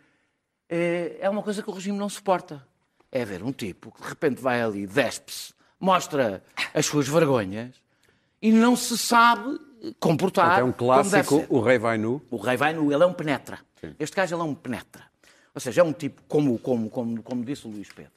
é, 0.68 1.18
é 1.20 1.30
uma 1.30 1.40
coisa 1.40 1.62
que 1.62 1.70
o 1.70 1.72
regime 1.72 1.96
não 1.96 2.08
suporta. 2.08 2.66
É 3.12 3.24
ver 3.24 3.44
um 3.44 3.52
tipo 3.52 3.92
que 3.92 4.02
de 4.02 4.08
repente 4.08 4.42
vai 4.42 4.60
ali, 4.60 4.86
despe-se, 4.86 5.54
mostra 5.78 6.42
as 6.74 6.84
suas 6.84 7.06
vergonhas 7.06 7.76
e 8.42 8.50
não 8.50 8.74
se 8.74 8.98
sabe 8.98 9.58
comportar 10.00 10.58
É 10.58 10.64
um 10.64 10.72
clássico, 10.72 11.46
o 11.48 11.60
rei 11.60 11.78
vai 11.78 11.96
nu. 11.96 12.20
O 12.28 12.36
rei 12.36 12.56
vai 12.56 12.74
nu, 12.74 12.92
ele 12.92 13.02
é 13.04 13.06
um 13.06 13.14
penetra. 13.14 13.60
Este 14.00 14.16
gajo 14.16 14.34
ele 14.34 14.42
é 14.42 14.44
um 14.44 14.54
penetra. 14.54 15.04
Ou 15.54 15.60
seja, 15.60 15.80
é 15.80 15.84
um 15.84 15.92
tipo, 15.92 16.22
como, 16.26 16.58
como, 16.58 16.90
como, 16.90 17.22
como 17.22 17.44
disse 17.44 17.68
o 17.68 17.70
Luís 17.70 17.88
Pedro, 17.94 18.12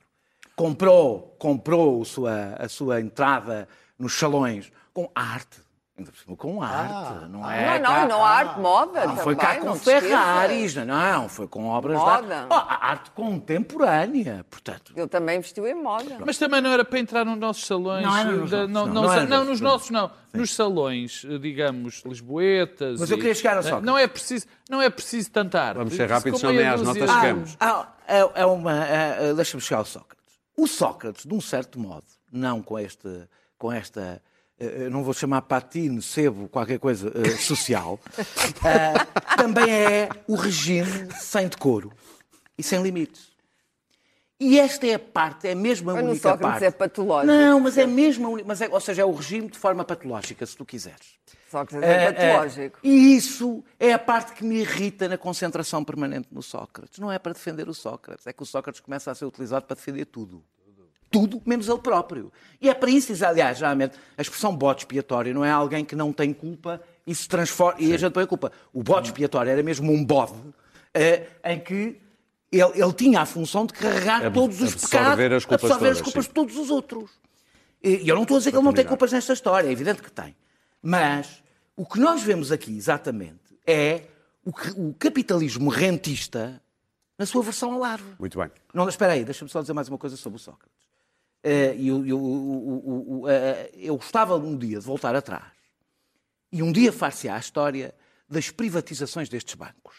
comprou, 0.56 1.36
comprou 1.38 2.04
sua, 2.04 2.56
a 2.56 2.68
sua 2.68 3.00
entrada 3.00 3.70
nos 4.00 4.14
salões 4.14 4.72
com 4.92 5.10
arte. 5.14 5.60
Ainda 5.98 6.10
por 6.10 6.18
cima, 6.20 6.38
com 6.38 6.64
arte. 6.64 7.26
não 7.30 7.52
é 7.52 7.78
Não, 7.80 7.92
não, 8.02 8.08
não 8.08 8.26
há 8.26 8.30
arte 8.30 8.60
moda 8.60 9.06
não 9.06 9.18
foi 9.18 9.36
também, 9.36 9.56
cá 9.56 9.60
com 9.60 9.66
não. 9.68 9.76
Ferraris, 9.76 10.76
não, 10.76 11.30
foi 11.30 11.48
com 11.50 11.66
obras 11.68 11.98
Moda. 12.00 12.26
de 12.28 12.34
arte. 12.34 12.48
Oh, 12.50 12.56
arte 12.56 13.12
contemporânea, 13.12 14.46
portanto. 14.50 14.94
Ele 14.96 15.08
também 15.08 15.40
vestiu 15.42 15.68
em 15.68 15.76
moda. 15.76 16.18
Mas 16.26 16.38
também 16.38 16.62
não 16.62 16.70
era 16.72 16.86
para 16.86 16.98
entrar 16.98 17.26
nos 17.26 17.38
nossos 17.38 17.66
salões. 17.66 18.04
Não 18.06 18.18
era 18.18 18.32
nos 18.32 18.50
da- 18.50 18.68
nossos, 18.68 18.72
não, 18.74 18.86
não. 18.88 18.94
não, 18.94 19.02
Não 19.04 19.14
era 19.14 19.26
não, 19.26 19.38
nos 19.40 19.48
nos 19.50 19.62
nossos 19.62 19.90
não. 19.90 20.12
Nos 20.34 20.56
salões, 20.56 21.26
eh, 21.30 21.38
digamos, 21.38 22.04
lisboetas. 22.06 23.00
Mas 23.00 23.12
eu 23.12 23.18
queria 23.18 23.36
chegar 23.36 23.58
a 23.58 23.60
eh, 23.60 23.64
Sócrates. 23.64 23.86
Não 23.86 23.98
é 23.98 24.08
preciso, 24.08 24.46
não 24.70 24.82
é 24.82 24.90
preciso 24.90 25.30
tanta 25.30 25.62
arte. 25.62 25.78
Vamos 25.78 25.94
ser 25.94 26.10
rápidos, 26.10 26.40
senão 26.40 26.54
nem 26.54 26.68
às 26.68 26.82
dúzia- 26.82 27.02
notas 27.02 27.16
Ah, 27.16 27.22
chegamos. 27.22 27.58
Ah, 27.60 27.88
é, 28.08 28.42
é 28.42 28.46
uma. 28.46 28.86
é, 28.88 29.30
é, 29.30 29.34
Deixa-me 29.34 29.62
chegar 29.62 29.80
ao 29.80 29.86
Sócrates. 29.86 30.22
O 30.58 30.68
Sócrates, 30.68 31.26
de 31.26 31.34
um 31.34 31.42
certo 31.42 31.78
modo, 31.80 32.06
não 32.32 32.62
com, 32.62 32.80
este, 32.80 33.28
com 33.58 33.72
esta. 33.72 34.22
Eh, 34.62 34.84
eu 34.86 34.92
Não 34.92 35.04
vou 35.04 35.14
chamar 35.14 35.42
patine, 35.44 36.02
sebo, 36.02 36.48
qualquer 36.48 36.80
coisa 36.80 37.12
eh, 37.16 37.30
social. 37.42 38.00
eh, 38.64 38.94
também 39.36 39.70
é 39.70 40.10
o 40.28 40.36
regime 40.36 41.08
sem 41.20 41.48
decoro 41.48 41.92
e 42.58 42.64
sem 42.64 42.82
limites. 42.82 43.32
E 44.40 44.58
esta 44.60 44.88
é 44.88 44.96
a 44.96 45.00
parte, 45.00 45.48
é 45.48 45.54
mesmo 45.54 45.92
a 45.92 45.94
Mas 45.94 46.04
única 46.04 46.30
Sócrates 46.30 46.52
parte. 46.54 46.66
é 46.66 46.72
patológico. 46.72 47.32
Não, 47.32 47.60
mas 47.60 47.78
é 47.78 47.86
mesmo 47.86 48.26
a 48.26 48.30
única. 48.32 48.48
Mas 48.48 48.60
é, 48.62 48.68
ou 48.70 48.80
seja, 48.80 49.04
é 49.04 49.06
o 49.06 49.12
regime 49.14 49.48
de 49.48 49.58
forma 49.60 49.84
patológica, 49.86 50.44
se 50.48 50.58
tu 50.58 50.66
quiseres. 50.66 51.20
Sócrates 51.52 51.88
É, 51.88 51.94
é 51.94 52.04
é, 52.06 52.12
patológico. 52.34 52.80
e 52.82 53.16
isso 53.16 53.64
é 53.80 53.94
a 53.94 54.00
parte 54.00 54.34
que 54.34 54.44
me 54.44 54.56
irrita 54.62 55.08
na 55.08 55.18
concentração 55.18 55.84
permanente 55.84 56.30
no 56.32 56.42
Sócrates. 56.42 56.98
Não 56.98 57.12
é 57.12 57.20
para 57.20 57.34
defender 57.34 57.70
o 57.70 57.74
Sócrates, 57.74 58.26
é 58.26 58.34
que 58.34 58.42
o 58.42 58.46
Sócrates 58.46 58.80
começa 58.82 59.12
a 59.12 59.16
ser 59.16 59.26
utilizado 59.26 59.66
para 59.66 59.76
defender 59.76 60.06
tudo. 60.06 60.44
Tudo 61.12 61.42
menos 61.46 61.68
ele 61.68 61.80
próprio. 61.80 62.32
E 62.60 62.70
é 62.70 62.74
para 62.74 62.90
isso, 62.90 63.14
aliás, 63.26 63.58
geralmente, 63.58 63.98
a 64.18 64.22
expressão 64.22 64.56
bode 64.56 64.82
expiatório 64.82 65.34
não 65.34 65.44
é 65.44 65.52
alguém 65.52 65.84
que 65.84 65.96
não 65.96 66.14
tem 66.14 66.34
culpa 66.34 66.82
e 67.06 67.14
se 67.14 67.28
transforma, 67.28 67.80
e 67.82 67.94
a 67.94 67.98
gente 67.98 68.14
põe 68.14 68.24
a 68.24 68.28
culpa. 68.28 68.52
O 68.74 68.82
bode 68.82 69.10
expiatório 69.10 69.52
era 69.52 69.62
mesmo 69.62 69.92
um 69.92 70.04
bode 70.04 70.34
eh, 70.94 71.28
em 71.44 71.60
que 71.60 72.00
ele, 72.52 72.72
ele 72.82 72.94
tinha 72.94 73.22
a 73.22 73.26
função 73.26 73.66
de 73.66 73.74
carregar 73.74 74.26
Ab- 74.26 74.34
todos 74.34 74.62
os 74.62 74.74
absorver 74.74 75.16
pecados, 75.16 75.36
as 75.36 75.46
culpas 75.46 75.64
absorver 75.72 75.90
as 75.90 75.98
todas, 75.98 76.02
culpas 76.02 76.24
sim. 76.26 76.30
de 76.30 76.34
todos 76.34 76.58
os 76.58 76.70
outros. 76.70 77.10
E 77.84 78.08
eu 78.08 78.16
não 78.16 78.24
estou 78.24 78.36
a 78.36 78.40
dizer 78.40 78.52
que 78.52 78.58
ele 78.58 78.66
não 78.66 78.74
tem 78.74 78.86
culpas 78.86 79.12
nesta 79.12 79.34
história, 79.34 79.68
é 79.68 79.72
evidente 79.72 80.02
que 80.02 80.12
tem. 80.12 80.36
Mas 80.82 81.44
o 81.76 81.86
que 81.86 82.00
nós 82.00 82.22
vemos 82.22 82.52
aqui, 82.52 82.76
exatamente, 82.78 83.40
é 83.66 84.04
o, 84.46 84.52
o 84.90 84.94
capitalismo 84.94 85.70
rentista 85.70 86.62
na 87.18 87.26
sua 87.26 87.42
versão 87.44 87.74
alarve. 87.74 88.06
Muito 88.20 88.38
bem. 88.38 88.50
Não, 88.74 88.88
espera 88.88 89.14
aí, 89.14 89.24
deixa-me 89.24 89.50
só 89.50 89.62
dizer 89.62 89.74
mais 89.74 89.88
uma 89.90 89.98
coisa 89.98 90.16
sobre 90.18 90.38
o 90.38 90.40
Sócrates. 90.40 90.91
Eu, 91.44 92.06
eu- 92.06 93.24
eh, 93.28 93.72
eu 93.76 93.96
gostava 93.98 94.36
um 94.36 94.56
dia 94.58 94.80
de 94.80 94.86
voltar 94.86 95.16
atrás 95.16 95.52
e 96.52 96.62
um 96.62 96.72
dia 96.72 96.92
far-se 96.94 97.28
à 97.28 97.38
história 97.40 97.96
das 98.30 98.50
privatizações 98.52 99.28
destes 99.28 99.56
bancos, 99.56 99.96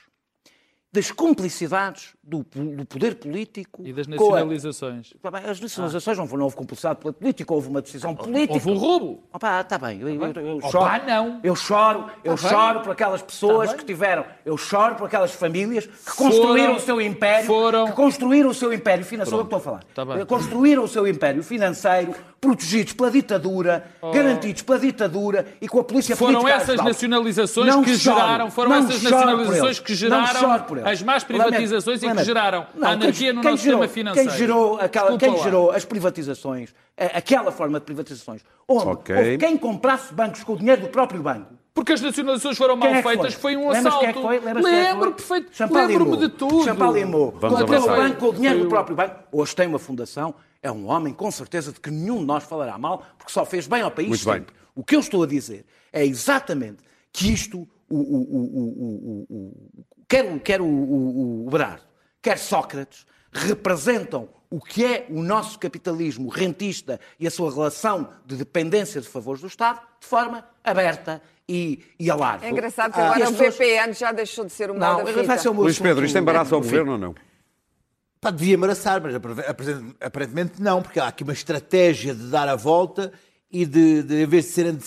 das 0.93 1.11
complicidades 1.11 2.11
do, 2.23 2.45
do 2.45 2.85
poder 2.85 3.15
político 3.15 3.83
E 3.87 3.95
das 3.95 4.07
com 4.07 4.13
a- 4.13 4.17
nacionalizações. 4.17 5.15
Tá 5.23 5.31
bem, 5.31 5.41
As 5.49 5.59
nacionalizações 5.59 6.19
não, 6.19 6.27
não 6.27 6.45
houve 6.45 6.55
cumplicidade 6.57 6.99
pela 7.01 7.15
política, 7.15 7.55
houve 7.55 7.69
uma 7.69 7.81
decisão 7.81 8.15
política. 8.15 8.53
Houve 8.55 8.71
um 8.71 8.77
roubo. 8.77 9.25
Opa, 9.33 9.61
está 9.63 9.79
bem, 9.79 10.01
eu, 10.03 10.09
eu, 10.09 10.33
eu 10.33 10.57
Opa, 10.59 10.71
choro. 10.71 11.07
não. 11.07 11.41
Eu 11.43 11.57
choro, 11.57 12.11
eu 12.23 12.37
Tá 12.37 12.43
bem. 12.43 12.51
choro 12.51 12.81
por 12.81 12.91
aquelas 12.93 13.23
pessoas 13.23 13.69
Tá 13.71 13.77
bem. 13.77 13.81
que 13.81 13.87
tiveram, 13.87 14.25
eu 14.45 14.57
choro 14.59 14.97
por 14.97 15.07
aquelas 15.07 15.33
famílias 15.33 15.87
que 15.87 16.15
construíram 16.15 16.67
Foram- 16.67 16.77
o 16.77 16.81
seu 16.81 17.01
império, 17.01 17.47
foram- 17.47 17.87
que 17.87 17.93
construíram 17.93 18.51
o 18.51 18.55
seu 18.55 18.71
império 18.73 19.05
financeiro, 19.05 19.39
é 19.41 19.41
que 19.41 19.47
estou 19.47 19.57
a 19.59 19.61
falar. 19.63 19.85
Tá 19.95 20.05
bem. 20.05 20.27
Construíram 20.27 20.85
o 20.85 20.89
seu 20.89 21.09
império 21.09 21.43
financeiro, 21.43 22.15
protegidos 22.47 22.93
pela 22.93 23.09
ditadura, 23.09 23.85
garantidos 24.13 24.63
pela 24.63 24.77
ditadura 24.81 25.47
e 25.61 25.69
com 25.69 25.79
a 25.79 25.85
polícia 25.85 26.15
Oh. 26.15 26.17
Foram 26.19 26.33
política 26.41 26.57
essas 26.57 26.69
ajudá-los. 26.71 26.93
nacionalizações 26.93 27.67
Não 27.69 27.85
que 27.85 27.97
choro, 27.97 28.17
geraram, 28.19 28.51
foram 28.51 28.71
não 28.71 28.79
essas 28.79 29.01
nacionalizações 29.01 29.79
que 29.79 29.95
geraram 29.95 30.27
as 30.85 31.03
más 31.03 31.23
Lamento, 31.23 31.27
privatizações 31.27 31.99
e 31.99 32.01
que 32.01 32.07
lamento. 32.09 32.27
geraram 32.27 32.67
Não, 32.75 32.89
a 32.89 32.93
anarquia 32.93 33.13
quem- 33.29 33.33
no 33.33 33.41
quem 33.43 33.51
nosso 33.53 33.63
gerou- 33.63 33.79
sistema 33.83 33.95
financeiro. 33.95 34.29
Quem 34.31 34.39
gerou, 34.39 34.75
aquela, 34.81 35.05
Desculpa 35.11 35.25
quem 35.25 35.37
lá. 35.37 35.43
gerou 35.45 35.71
as 35.71 35.85
privatizações, 35.85 36.75
aquela 36.99 37.53
forma 37.53 37.79
de 37.79 37.85
privatizações, 37.87 38.43
onde 38.69 38.89
Ok. 38.89 39.17
houve 39.17 39.39
quem 39.39 39.57
comprasse 39.57 40.13
bancos 40.13 40.43
com 40.43 40.55
o 40.55 40.57
dinheiro 40.59 40.83
do 40.83 40.89
próprio 40.89 41.23
banco. 41.23 41.47
Porque 41.73 41.93
as 41.93 42.01
nacionalizações 42.01 42.59
foram 42.59 42.77
mal 42.77 42.89
é 42.89 43.03
feitas, 43.05 43.35
foi, 43.35 43.57
um 43.57 43.71
Lembras 43.71 43.87
assalto. 43.87 44.05
é 44.05 44.13
foi? 44.13 44.37
É 44.37 44.41
foi? 44.41 44.63
Lembro 44.63 45.13
perfeito. 45.13 45.51
Lembro-me 45.73 46.17
de 46.17 46.29
tudo. 46.29 46.65
Champalimau. 46.65 47.35
Vamos 47.41 47.61
Comprou 47.61 47.83
o 47.85 47.87
banco 47.87 48.17
com 48.17 48.27
o 48.27 48.33
dinheiro 48.35 48.57
Foi 48.59 48.65
do 48.67 48.69
próprio 48.71 48.97
banco. 48.97 49.15
Hoje 49.31 49.55
tem 49.57 49.69
uma 49.69 49.79
fundação, 49.79 50.35
é 50.63 50.71
um 50.71 50.89
homem 50.89 51.13
com 51.13 51.31
certeza 51.31 51.73
de 51.73 51.81
que 51.81 51.91
nenhum 51.91 52.19
de 52.19 52.25
nós 52.25 52.45
falará 52.45 52.79
mal, 52.79 53.05
porque 53.19 53.33
só 53.33 53.45
fez 53.45 53.67
bem 53.67 53.83
ao 53.83 53.91
país 53.91 54.09
Muito 54.09 54.25
bem. 54.25 54.35
sempre. 54.35 54.55
O 54.75 54.83
que 54.85 54.95
eu 54.97 55.01
estou 55.01 55.23
a 55.23 55.27
dizer 55.27 55.67
é 55.93 56.05
exatamente 56.07 56.79
que 57.13 57.33
isto, 57.33 57.69
o, 57.91 57.97
o, 57.97 57.99
o, 57.99 58.39
o, 58.39 58.63
o, 58.63 59.27
o, 59.29 59.37
o- 59.37 59.85
quer, 60.09 60.25
o- 60.33 60.41
quer 60.41 60.61
o, 60.61 60.65
o, 60.67 61.47
o 61.47 61.51
Berardo, 61.51 61.83
quer 62.23 62.39
Sócrates, 62.39 63.05
representam 63.33 64.29
o 64.51 64.61
que 64.61 64.85
é 64.85 65.07
o 65.11 65.23
nosso 65.23 65.59
capitalismo 65.59 66.29
rentista 66.29 67.01
e 67.19 67.27
a 67.27 67.31
sua 67.31 67.51
relação 67.53 68.11
de 68.27 68.37
dependência 68.37 69.01
de 69.01 69.09
favores 69.09 69.41
do 69.41 69.47
Estado 69.47 69.81
de 70.01 70.07
forma 70.07 70.45
aberta 70.63 71.23
e, 71.49 71.83
e 71.99 72.11
alarve. 72.11 72.47
É 72.47 72.51
engraçado 72.51 72.93
que 72.93 73.01
Ah, 73.01 73.07
agora 73.11 73.25
as 73.25 73.31
o 73.31 73.33
pessoas- 73.33 73.55
VPN 73.57 73.93
já 73.95 74.13
deixou 74.13 74.45
de 74.45 74.53
ser 74.53 74.71
o 74.71 74.79
mal 74.79 74.99
Não, 74.99 75.05
da 75.05 75.13
fita. 75.23 75.51
Luís 75.51 75.79
Pedro, 75.79 76.05
isto 76.05 76.19
embaraça 76.19 76.55
ao 76.55 76.61
governo 76.61 76.93
ou 76.93 76.99
não? 76.99 77.15
Pá, 78.23 78.31
devia 78.31 78.55
embaraçar, 78.55 79.03
mas 79.03 79.17
aparentemente 80.01 80.63
não, 80.63 80.81
porque 80.81 81.01
há 81.01 81.09
aqui 81.09 81.25
uma 81.25 81.33
estratégia 81.33 82.15
de 82.15 82.29
dar 82.31 82.49
a 82.49 82.55
volta 82.55 83.13
e 83.51 83.67
de, 83.67 84.05
de 84.05 84.23
em 84.23 84.27
vez 84.27 84.45
de 84.45 84.51
serem 84.53 84.77
de 84.77 84.85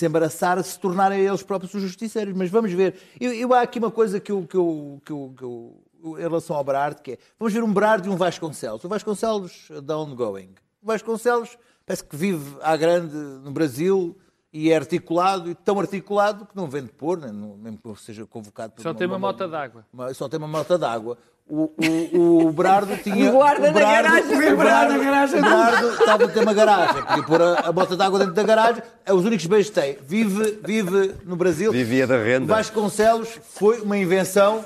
se 0.64 0.80
tornarem 0.80 1.20
eles 1.20 1.44
próprios 1.44 1.74
os 1.74 1.82
justiceiros. 1.82 2.34
Mas 2.34 2.50
vamos 2.50 2.72
ver. 2.72 2.96
Eu, 3.20 3.34
eu- 3.34 3.54
há 3.54 3.60
aqui 3.64 3.78
uma 3.78 3.92
coisa 3.92 4.22
que 4.22 4.32
eu, 4.32 4.48
que 4.48 4.56
eu, 4.56 5.02
que 5.06 5.12
eu, 5.12 5.34
que 5.38 5.44
eu- 5.44 5.84
em 6.18 6.22
relação 6.22 6.56
ao 6.56 6.64
Berardo, 6.64 7.02
que 7.02 7.12
é, 7.12 7.18
vamos 7.38 7.54
ver 7.54 7.62
um 7.62 7.74
Berardo 7.74 8.08
e 8.08 8.10
um 8.10 8.16
Vasconcelos. 8.16 8.82
O 8.86 8.88
Vasconcelos 8.88 9.68
da 9.84 9.98
ongoing. 9.98 10.56
O 10.82 10.86
Vasconcelos 10.88 11.58
parece 11.86 12.06
que 12.06 12.16
vive 12.16 12.56
à 12.62 12.78
grande 12.78 13.14
no 13.18 13.52
Brasil 13.52 14.18
e 14.54 14.72
é 14.72 14.78
articulado, 14.78 15.50
e 15.52 15.56
tão 15.56 15.78
articulado 15.78 16.46
que 16.46 16.56
não 16.56 16.68
vem 16.70 16.84
de 16.86 16.92
pôr, 16.94 17.18
nem, 17.20 17.34
não- 17.34 17.58
mesmo 17.58 17.80
que 17.80 18.02
seja 18.02 18.26
convocado 18.26 18.72
por 18.76 18.82
Só 18.82 18.94
tem 18.94 19.06
uma 19.08 19.20
mota 19.20 19.46
d'água. 19.46 19.86
uma- 19.92 20.14
Só 20.14 20.30
tem 20.30 20.38
uma 20.38 20.48
mota 20.48 20.78
d'água. 20.78 21.18
O, 21.48 21.72
o, 22.18 22.48
o 22.48 22.52
Berardo 22.52 22.98
tinha. 23.04 23.28
E 23.28 23.32
guarda 23.32 23.62
o 23.62 23.68
na 23.68 23.72
Berardo- 23.74 24.10
garagem. 24.10 24.54
O 24.54 24.58
Berardo, 24.58 24.96
o 24.96 25.00
Berardo 25.41 25.89
estava 25.89 26.26
a 26.26 26.28
ter 26.28 26.39
uma 26.39 26.54
garagem. 26.54 27.04
Podia 27.06 27.24
pôr 27.24 27.41
a, 27.41 27.60
a 27.60 27.72
bota 27.72 27.96
d'água 27.96 28.20
dentro 28.20 28.34
da 28.34 28.43
garagem. 28.43 28.82
É 29.06 29.14
os 29.14 29.24
únicos 29.26 29.46
beijos 29.46 29.70
que 29.70 29.80
tem. 29.80 29.98
Vive, 30.02 30.60
vive 30.66 31.16
no 31.24 31.36
Brasil. 31.36 31.72
Vivia 31.72 32.08
da 32.08 32.18
renda. 32.18 32.46
O 32.46 32.48
Vasconcelos 32.48 33.30
foi 33.43 33.80
uma 33.82 33.96
invenção 33.98 34.66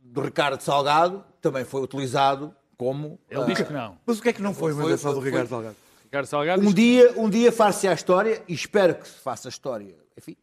do 0.00 0.20
Ricardo 0.20 0.60
Salgado, 0.62 1.24
também 1.40 1.64
foi 1.64 1.82
utilizado 1.82 2.54
como. 2.78 3.18
Ele 3.28 3.44
diz 3.46 3.62
que 3.66 3.72
não. 3.72 3.98
Mas 4.06 4.18
o 4.18 4.22
que 4.22 4.28
é 4.28 4.32
que 4.32 4.42
não 4.42 4.54
foi 4.54 4.72
uma 4.72 4.82
Foi- 4.82 4.92
invenção 4.92 5.14
do 5.14 5.20
foi- 5.20 5.30
Ricardo 5.30 5.48
Salgado? 5.48 5.76
Ricardo 6.04 6.26
Salgado 6.26 6.62
Um 6.62 6.66
diz 6.66 6.74
dia, 6.74 7.12
um 7.16 7.28
dia 7.30 7.50
far-se 7.50 7.88
a 7.88 7.92
história, 7.94 8.40
e 8.46 8.52
espero 8.54 8.94
que 8.94 9.08
se 9.08 9.18
faça 9.18 9.48
a 9.48 9.50
história, 9.50 9.96
enfim, 10.16 10.36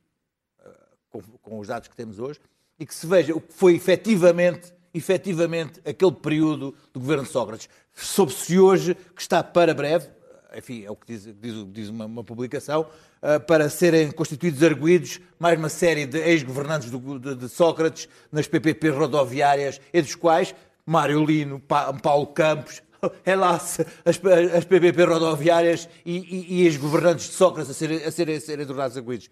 eh, 0.66 0.70
com, 1.12 1.22
com 1.22 1.60
os 1.60 1.68
dados 1.68 1.88
que 1.88 1.96
temos 1.96 2.18
hoje, 2.20 2.40
e 2.80 2.86
que 2.88 2.94
se 2.96 3.06
veja 3.06 3.36
o 3.36 3.40
que 3.40 3.54
foi 3.54 3.76
efetivamente, 3.76 4.74
efetivamente 4.94 5.80
aquele 5.86 6.12
período 6.12 6.74
do 6.94 7.00
governo 7.00 7.24
de 7.24 7.30
Sócrates. 7.30 7.70
Soube-se 7.94 8.58
hoje 8.60 8.96
que 9.16 9.22
está 9.22 9.44
para 9.44 9.74
breve, 9.74 10.08
enfim, 10.56 10.84
é 10.86 10.90
o 10.92 10.96
que 10.96 11.14
diz, 11.14 11.26
diz- 11.40 11.66
diz 11.72 11.90
uma, 11.90 12.06
uma 12.06 12.24
publicação, 12.24 12.88
eh, 13.22 13.38
para 13.40 13.70
serem 13.70 14.10
constituídos 14.12 14.64
arguídos 14.64 15.20
mais 15.38 15.60
uma 15.60 15.70
série 15.70 16.06
de 16.06 16.18
ex-governantes 16.18 16.90
de, 16.90 17.36
de 17.36 17.50
Sócrates 17.50 18.08
nas 18.32 18.48
PPP 18.48 18.90
rodoviárias, 18.90 19.80
entre 19.94 20.10
os 20.10 20.16
quais 20.16 20.56
Mário 20.86 21.24
Lino, 21.24 21.60
Pa- 21.60 21.94
Paulo 21.94 22.28
Campos, 22.28 22.82
é 23.24 23.36
lá 23.36 23.52
as, 23.56 23.80
as 24.06 24.66
PPP 24.66 25.04
rodoviárias 25.04 25.88
e, 26.06 26.18
e, 26.18 26.64
e 26.64 26.68
os 26.68 26.78
governantes 26.78 27.28
de 27.28 27.34
Sócrates 27.34 27.70
a 27.70 27.74
serem, 27.76 28.04
a 28.04 28.12
serem, 28.12 28.36
a 28.38 28.42
serem 28.42 28.66
tornados 28.66 28.98
arguídos. 28.98 29.30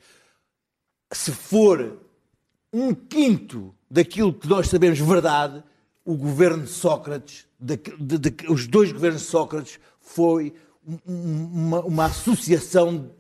Se 1.12 1.32
for 1.32 1.98
um 2.72 2.94
quinto 2.94 3.74
daquilo 3.90 4.34
que 4.34 4.48
nós 4.48 4.68
sabemos 4.68 5.00
verdade, 5.00 5.64
o 6.06 6.16
governo 6.16 6.64
de 6.64 6.70
Sócrates, 6.70 7.48
de- 7.60 7.78
de- 7.78 8.18
de- 8.18 8.52
os 8.52 8.68
dois 8.68 8.92
governos 8.92 9.22
de 9.22 9.28
Sócrates, 9.28 9.80
foi 10.00 10.54
um- 10.86 11.00
um- 11.06 11.46
uma, 11.54 11.80
uma 11.82 12.06
associação 12.06 13.12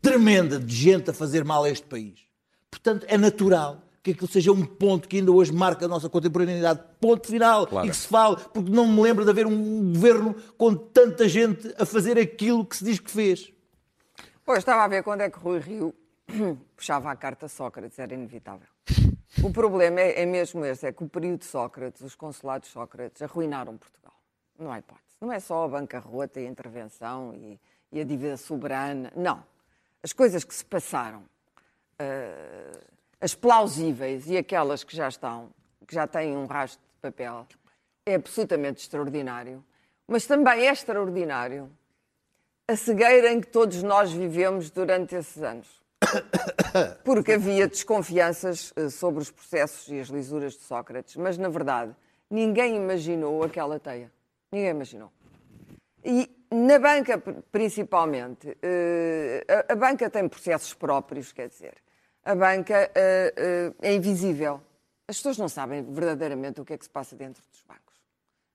tremenda 0.00 0.58
de 0.58 0.74
gente 0.74 1.10
a 1.10 1.12
fazer 1.12 1.44
mal 1.44 1.64
a 1.64 1.70
este 1.70 1.86
país. 1.86 2.20
Portanto, 2.70 3.04
é 3.08 3.16
natural 3.16 3.82
que 4.02 4.10
aquilo 4.10 4.26
seja 4.26 4.50
um 4.50 4.64
ponto 4.64 5.06
que 5.08 5.18
ainda 5.18 5.30
hoje 5.30 5.52
marca 5.52 5.84
a 5.84 5.88
nossa 5.88 6.08
contemporaneidade. 6.08 6.80
Ponto 7.00 7.28
final. 7.28 7.66
Claro. 7.68 7.86
E 7.86 7.90
que 7.90 7.96
se 7.96 8.08
fale, 8.08 8.36
porque 8.52 8.68
não 8.70 8.88
me 8.88 9.00
lembro 9.00 9.24
de 9.24 9.30
haver 9.30 9.46
um 9.46 9.92
governo 9.92 10.34
com 10.58 10.74
tanta 10.74 11.28
gente 11.28 11.72
a 11.78 11.86
fazer 11.86 12.18
aquilo 12.18 12.64
que 12.66 12.76
se 12.76 12.84
diz 12.84 12.98
que 12.98 13.10
fez. 13.10 13.52
Pois, 14.44 14.58
estava 14.58 14.82
a 14.82 14.88
ver 14.88 15.04
quando 15.04 15.20
é 15.20 15.30
que 15.30 15.38
Rui 15.38 15.60
Rio 15.60 15.94
puxava 16.74 17.12
a 17.12 17.14
carta 17.16 17.46
Sócrates, 17.46 17.96
era 18.00 18.12
inevitável. 18.12 18.66
O 19.40 19.50
problema 19.50 20.00
é, 20.00 20.22
é 20.22 20.26
mesmo 20.26 20.64
esse, 20.64 20.86
é 20.86 20.92
que 20.92 21.02
o 21.02 21.08
período 21.08 21.38
de 21.38 21.46
Sócrates, 21.46 22.02
os 22.02 22.14
consulados 22.14 22.68
de 22.68 22.74
Sócrates, 22.74 23.22
arruinaram 23.22 23.78
Portugal. 23.78 24.12
Não 24.58 24.70
há 24.70 24.78
hipótese. 24.78 25.16
Não 25.20 25.32
é 25.32 25.40
só 25.40 25.64
a 25.64 25.68
bancarrota 25.68 26.40
e 26.40 26.46
a 26.46 26.48
intervenção 26.48 27.34
e, 27.34 27.58
e 27.90 28.00
a 28.00 28.04
dívida 28.04 28.36
soberana. 28.36 29.10
Não. 29.16 29.42
As 30.02 30.12
coisas 30.12 30.44
que 30.44 30.54
se 30.54 30.64
passaram, 30.64 31.24
eh, 31.98 32.72
as 33.20 33.34
plausíveis 33.34 34.28
e 34.28 34.36
aquelas 34.36 34.84
que 34.84 34.94
já 34.94 35.08
estão, 35.08 35.50
que 35.86 35.94
já 35.94 36.06
têm 36.06 36.36
um 36.36 36.46
rastro 36.46 36.82
de 36.96 37.00
papel, 37.00 37.46
é 38.04 38.16
absolutamente 38.16 38.82
extraordinário. 38.82 39.64
Mas 40.06 40.26
também 40.26 40.66
é 40.66 40.72
extraordinário 40.72 41.70
a 42.68 42.76
cegueira 42.76 43.32
em 43.32 43.40
que 43.40 43.46
todos 43.46 43.82
nós 43.82 44.12
vivemos 44.12 44.70
durante 44.70 45.14
esses 45.14 45.42
anos. 45.42 45.81
Porque 47.04 47.32
havia 47.32 47.68
desconfianças 47.68 48.72
eh, 48.76 48.88
sobre 48.88 49.22
os 49.22 49.30
processos 49.30 49.88
e 49.88 50.00
as 50.00 50.08
lisuras 50.08 50.54
de 50.54 50.62
Sócrates, 50.62 51.16
mas 51.16 51.36
na 51.38 51.48
verdade 51.48 51.94
ninguém 52.30 52.76
imaginou 52.76 53.42
aquela 53.42 53.78
teia. 53.78 54.10
Ninguém 54.50 54.70
imaginou. 54.70 55.10
E 56.04 56.28
na 56.50 56.78
banca, 56.78 57.18
pr- 57.18 57.40
principalmente, 57.50 58.56
eh, 58.62 59.44
a, 59.68 59.74
banca 59.74 60.10
tem 60.10 60.28
processos 60.28 60.74
próprios, 60.74 61.32
quer 61.32 61.48
dizer, 61.48 61.74
a 62.24 62.34
banca 62.34 62.90
eh, 62.94 63.72
é 63.80 63.94
invisível. 63.94 64.60
As 65.08 65.16
pessoas 65.16 65.38
não 65.38 65.48
sabem 65.48 65.82
verdadeiramente 65.82 66.60
o 66.60 66.64
que 66.64 66.72
é 66.74 66.78
que 66.78 66.84
se 66.84 66.90
passa 66.90 67.14
dentro 67.16 67.42
dos 67.50 67.62
bancos. 67.62 68.00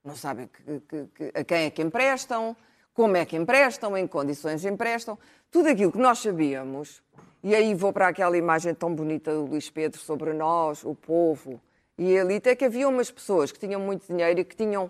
Não 0.03 0.15
sabem 0.15 0.47
que- 0.47 0.79
que- 0.81 1.05
que- 1.31 1.39
a 1.39 1.43
quem 1.43 1.65
é 1.65 1.69
que 1.69 1.81
emprestam, 1.81 2.55
como 2.93 3.15
é 3.15 3.25
que 3.25 3.35
emprestam, 3.35 3.95
em 3.97 4.07
que 4.07 4.11
condições 4.11 4.65
emprestam. 4.65 5.17
Tudo 5.51 5.69
aquilo 5.69 5.91
que 5.91 5.97
nós 5.99 6.19
sabíamos, 6.19 7.01
e 7.43 7.55
aí 7.55 7.73
vou 7.73 7.93
para 7.93 8.07
aquela 8.07 8.37
imagem 8.37 8.73
tão 8.73 8.93
bonita 8.93 9.33
do 9.33 9.45
Luís 9.45 9.69
Pedro 9.69 9.99
sobre 9.99 10.33
nós, 10.33 10.83
o 10.83 10.95
povo 10.95 11.61
e 11.97 12.17
a 12.17 12.21
elite, 12.21 12.49
é 12.49 12.55
que 12.55 12.65
havia 12.65 12.87
umas 12.87 13.09
pessoas 13.09 13.51
que 13.51 13.59
tinham 13.59 13.79
muito 13.79 14.07
dinheiro 14.07 14.39
e 14.39 14.43
que 14.43 14.55
tinham 14.55 14.89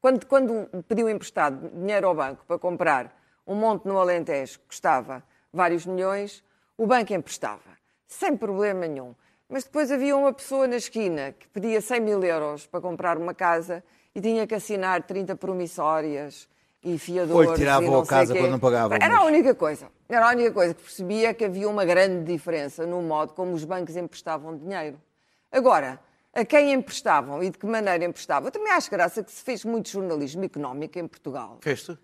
Quando, 0.00 0.26
quando 0.26 0.68
pediu 0.88 1.08
emprestado 1.08 1.70
dinheiro 1.70 2.08
ao 2.08 2.14
banco 2.14 2.44
para 2.44 2.58
comprar 2.58 3.16
um 3.46 3.54
monte 3.54 3.86
no 3.86 3.98
Alentejo 3.98 4.58
que 4.58 4.66
custava 4.66 5.22
vários 5.52 5.86
milhões, 5.86 6.42
o 6.76 6.86
banco 6.86 7.12
emprestava, 7.12 7.78
sem 8.06 8.36
problema 8.36 8.86
nenhum. 8.86 9.14
Mas 9.48 9.64
depois 9.64 9.92
havia 9.92 10.16
uma 10.16 10.32
pessoa 10.32 10.66
na 10.66 10.76
esquina 10.76 11.32
que 11.38 11.46
pedia 11.48 11.80
100 11.80 12.00
mil 12.00 12.24
euros 12.24 12.66
para 12.66 12.80
comprar 12.80 13.16
uma 13.18 13.34
casa 13.34 13.84
e 14.14 14.20
tinha 14.20 14.46
que 14.46 14.54
assinar 14.54 15.02
30 15.02 15.36
promissórias 15.36 16.48
e 16.84 16.98
fiadores. 16.98 17.48
Ou 17.48 17.52
lhe 17.52 17.58
tiravam 17.58 17.88
e 17.88 17.90
não 17.90 18.00
a 18.00 18.06
casa 18.06 18.34
quando 18.34 18.50
não 18.50 18.58
pagavam, 18.58 18.98
Era 19.00 19.18
a 19.18 19.24
única 19.24 19.54
coisa. 19.54 19.88
Era 20.08 20.28
a 20.28 20.30
única 20.30 20.52
coisa 20.52 20.74
que 20.74 20.82
percebia 20.82 21.32
que 21.32 21.44
havia 21.44 21.68
uma 21.68 21.84
grande 21.84 22.24
diferença 22.32 22.86
no 22.86 23.00
modo 23.02 23.32
como 23.34 23.52
os 23.52 23.64
bancos 23.64 23.96
emprestavam 23.96 24.56
dinheiro. 24.56 25.00
Agora, 25.50 26.00
a 26.34 26.44
quem 26.44 26.72
emprestavam 26.72 27.42
e 27.42 27.50
de 27.50 27.58
que 27.58 27.66
maneira 27.66 28.04
emprestavam? 28.04 28.48
Eu 28.48 28.52
também 28.52 28.72
acho 28.72 28.90
graça 28.90 29.22
que 29.22 29.30
se 29.30 29.42
fez 29.42 29.64
muito 29.64 29.88
jornalismo 29.88 30.44
económico 30.44 30.98
em 30.98 31.06
Portugal. 31.06 31.58
Fez-te? 31.60 31.96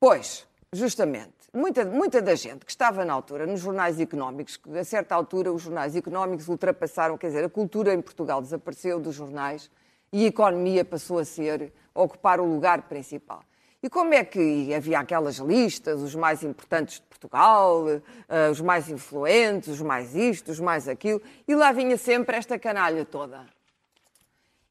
Pois, 0.00 0.46
justamente. 0.72 1.34
Muita, 1.52 1.84
muita 1.84 2.20
da 2.20 2.34
gente 2.34 2.66
que 2.66 2.70
estava 2.70 3.04
na 3.04 3.12
altura 3.14 3.46
nos 3.46 3.60
jornais 3.60 3.98
económicos, 4.00 4.56
que 4.56 4.76
a 4.76 4.84
certa 4.84 5.14
altura 5.14 5.52
os 5.52 5.62
jornais 5.62 5.96
económicos 5.96 6.48
ultrapassaram, 6.48 7.16
quer 7.16 7.28
dizer, 7.28 7.44
a 7.44 7.48
cultura 7.48 7.94
em 7.94 8.00
Portugal 8.02 8.42
desapareceu 8.42 9.00
dos 9.00 9.14
jornais 9.14 9.70
e 10.12 10.24
a 10.24 10.28
economia 10.28 10.84
passou 10.84 11.18
a 11.18 11.24
ser, 11.24 11.72
a 11.94 12.02
ocupar 12.02 12.40
o 12.40 12.44
lugar 12.44 12.82
principal. 12.82 13.42
E 13.82 13.88
como 13.90 14.14
é 14.14 14.24
que 14.24 14.74
havia 14.74 14.98
aquelas 14.98 15.36
listas, 15.36 16.00
os 16.02 16.14
mais 16.14 16.42
importantes 16.42 16.96
de 16.96 17.02
Portugal, 17.02 17.84
eh, 18.28 18.50
os 18.50 18.60
mais 18.60 18.88
influentes, 18.88 19.68
os 19.68 19.80
mais 19.82 20.14
isto, 20.14 20.50
os 20.50 20.58
mais 20.60 20.88
aquilo, 20.88 21.20
e 21.46 21.54
lá 21.54 21.70
vinha 21.72 21.96
sempre 21.96 22.36
esta 22.36 22.58
canalha 22.58 23.04
toda. 23.04 23.46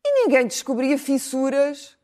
E 0.05 0.23
ninguém 0.23 0.45
descobria 0.47 0.97
fissuras 0.97 1.95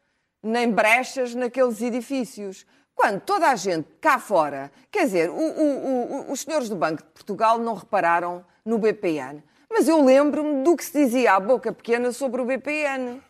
nem 0.42 0.72
brechas 0.72 1.36
naqueles 1.36 1.82
edifícios. 1.82 2.66
Quando 2.96 3.20
toda 3.22 3.50
a 3.50 3.56
gente 3.56 3.88
cá 4.00 4.18
fora, 4.20 4.72
quer 4.92 5.06
dizer, 5.06 5.30
o- 5.30 5.34
o- 5.34 6.14
o- 6.30 6.32
os 6.32 6.42
senhores 6.42 6.70
do 6.70 6.76
Banco 6.76 7.04
de 7.04 7.10
Portugal 7.10 7.58
não 7.58 7.74
repararam 7.76 8.46
no 8.66 8.78
BPN, 8.78 9.44
mas 9.70 9.88
eu 9.88 10.04
lembro-me 10.04 10.64
do 10.64 10.76
que 10.76 10.84
se 10.86 10.94
dizia 10.94 11.34
à 11.34 11.40
boca 11.40 11.72
pequena 11.72 12.12
sobre 12.12 12.42
o 12.42 12.46
BPN. 12.46 13.22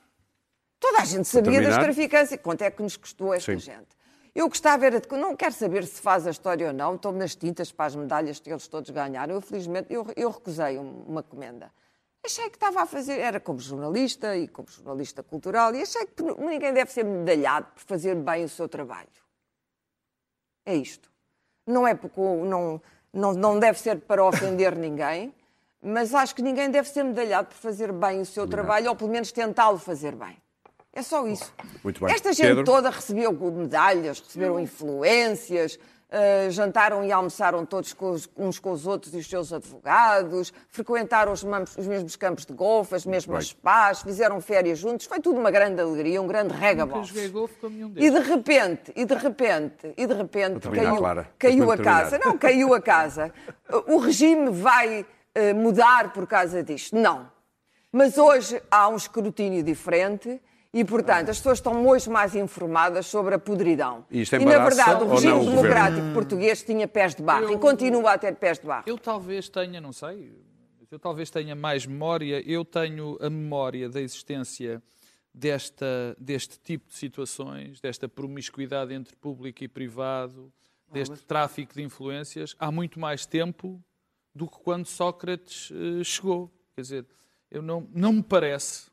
Toda 0.81 0.99
a 0.99 1.05
gente 1.05 1.25
sabia 1.27 1.61
das 1.61 1.69
terminar? 1.75 1.83
traficâncias. 1.83 2.39
Quanto 2.41 2.63
é 2.63 2.71
que 2.71 2.81
nos 2.81 2.97
custou 2.97 3.33
esta 3.33 3.53
Sim. 3.53 3.59
gente? 3.59 3.95
Eu 4.33 4.49
gostava 4.49 4.85
era 4.85 4.99
de. 4.99 5.07
Não 5.15 5.35
quero 5.35 5.53
saber 5.53 5.85
se 5.85 6.01
faz 6.01 6.25
a 6.25 6.31
história 6.31 6.67
ou 6.67 6.73
não, 6.73 6.95
estou 6.95 7.11
nas 7.11 7.35
tintas 7.35 7.71
para 7.71 7.85
as 7.85 7.95
medalhas 7.95 8.39
que 8.39 8.49
eles 8.49 8.67
todos 8.67 8.89
ganharam. 8.89 9.35
Eu, 9.35 9.41
felizmente, 9.41 9.93
eu, 9.93 10.07
eu 10.15 10.31
recusei 10.31 10.79
um- 10.79 11.03
uma 11.07 11.21
comenda. 11.21 11.71
Achei 12.25 12.49
que 12.49 12.55
estava 12.55 12.81
a 12.81 12.85
fazer, 12.85 13.19
era 13.19 13.39
como 13.39 13.59
jornalista 13.59 14.35
e 14.35 14.47
como 14.47 14.67
jornalista 14.69 15.21
cultural, 15.23 15.73
e 15.75 15.81
achei 15.83 16.05
que 16.05 16.23
ninguém 16.23 16.73
deve 16.73 16.91
ser 16.91 17.03
medalhado 17.05 17.67
por 17.75 17.81
fazer 17.83 18.15
bem 18.15 18.43
o 18.45 18.49
seu 18.49 18.67
trabalho. 18.67 19.07
É 20.65 20.75
isto. 20.75 21.11
Não 21.67 21.87
é 21.87 21.93
porque 21.95 22.19
não, 22.19 22.81
não, 23.13 23.33
não 23.33 23.59
deve 23.59 23.79
ser 23.79 23.99
para 24.01 24.23
ofender 24.23 24.75
ninguém, 24.77 25.33
mas 25.81 26.13
acho 26.13 26.33
que 26.35 26.41
ninguém 26.41 26.69
deve 26.71 26.87
ser 26.89 27.03
medalhado 27.03 27.49
por 27.49 27.55
fazer 27.57 27.91
bem 27.91 28.21
o 28.21 28.25
seu 28.25 28.47
trabalho, 28.47 28.89
ou 28.89 28.95
pelo 28.95 29.09
menos 29.11 29.31
tentá-lo 29.31 29.77
fazer 29.77 30.15
bem. 30.15 30.37
É 30.93 31.01
só 31.01 31.25
isso. 31.27 31.53
Muito 31.83 32.03
bem. 32.03 32.13
Esta 32.13 32.33
gente 32.33 32.47
Pedro? 32.47 32.63
toda 32.65 32.89
recebeu 32.89 33.31
medalhas, 33.33 34.19
receberam 34.19 34.59
influências, 34.59 35.79
ah, 36.11 36.49
jantaram 36.49 37.01
e 37.05 37.11
almoçaram 37.13 37.65
todos 37.65 37.93
com 37.93 38.11
os- 38.11 38.29
uns 38.35 38.59
com 38.59 38.71
os 38.71 38.85
outros 38.85 39.13
e 39.13 39.17
os 39.19 39.29
seus 39.29 39.53
advogados, 39.53 40.51
frequentaram 40.67 41.31
os, 41.31 41.45
mamos- 41.45 41.77
os 41.77 41.87
mesmos 41.87 42.17
campos 42.17 42.45
de 42.45 42.51
golfe, 42.53 42.93
as 42.93 43.05
mesmas 43.05 43.47
spas, 43.47 44.01
fizeram 44.01 44.41
férias 44.41 44.79
juntos. 44.79 45.05
Foi 45.05 45.21
tudo 45.21 45.39
uma 45.39 45.49
grande 45.49 45.79
alegria, 45.79 46.21
um 46.21 46.27
grande 46.27 46.49
Nunca 46.53 46.59
rega 46.65 46.85
joguei 47.03 47.29
golfe 47.29 47.55
com 47.61 47.69
nenhum 47.69 47.93
e 47.95 48.09
de 48.11 48.19
repente, 48.19 48.91
e 48.93 49.05
de 49.05 49.15
repente, 49.15 49.93
e 49.95 50.05
de 50.05 50.13
repente 50.13 50.59
terminar, 50.59 50.83
caiu, 50.87 50.97
Clara. 50.97 51.29
caiu 51.39 51.71
a 51.71 51.77
casa. 51.77 52.19
Não, 52.19 52.37
caiu 52.37 52.73
a 52.73 52.81
casa. 52.81 53.33
O 53.87 53.97
regime 53.97 54.49
vai 54.49 55.05
eh, 55.33 55.53
mudar 55.53 56.11
por 56.11 56.27
causa 56.27 56.61
disto? 56.61 56.97
Não. 56.97 57.31
Mas 57.93 58.17
hoje 58.17 58.61
há 58.69 58.89
um 58.89 58.97
escrutínio 58.97 59.63
diferente 59.63 60.41
e, 60.73 60.85
portanto, 60.85 61.29
as 61.29 61.37
pessoas 61.37 61.57
estão 61.57 61.85
hoje 61.85 62.09
mais 62.09 62.33
informadas 62.35 63.05
sobre 63.07 63.35
a 63.35 63.39
podridão. 63.39 64.05
E 64.09 64.21
isto 64.21 64.35
e, 64.35 64.45
na 64.45 64.59
verdade, 64.59 65.03
o 65.03 65.07
regime 65.09 65.33
não 65.33 65.41
o 65.41 65.45
democrático 65.49 66.13
português 66.13 66.63
tinha 66.63 66.87
pés 66.87 67.13
de 67.13 67.21
barro 67.21 67.49
e 67.49 67.53
Eu- 67.53 67.59
continua 67.59 68.13
a 68.13 68.17
ter 68.17 68.35
pés 68.35 68.57
de 68.59 68.65
barro. 68.65 68.83
Eu 68.87 68.97
talvez 68.97 69.49
tenha, 69.49 69.81
não 69.81 69.91
sei, 69.91 70.33
eu 70.89 70.97
talvez 70.97 71.29
tenha 71.29 71.55
mais 71.55 71.85
memória. 71.85 72.41
Eu 72.49 72.63
tenho 72.63 73.17
a 73.21 73.29
memória 73.29 73.89
da 73.89 73.99
existência 74.01 74.81
desta, 75.33 76.15
deste 76.19 76.57
tipo 76.59 76.87
de 76.87 76.95
situações, 76.95 77.79
desta 77.81 78.07
promiscuidade 78.07 78.93
entre 78.93 79.15
público 79.15 79.63
e 79.63 79.67
privado, 79.67 80.51
deste 80.91 81.17
tráfico 81.25 81.73
de 81.73 81.81
influências, 81.81 82.53
há 82.59 82.69
muito 82.71 82.99
mais 82.99 83.25
tempo 83.25 83.81
do 84.35 84.45
que 84.47 84.57
quando 84.59 84.85
Sócrates 84.85 85.71
eh, 85.71 86.03
chegou. 86.03 86.49
Quer 86.75 86.81
dizer, 86.81 87.05
eu 87.49 87.61
não, 87.61 87.87
não 87.93 88.11
me 88.13 88.23
parece, 88.23 88.89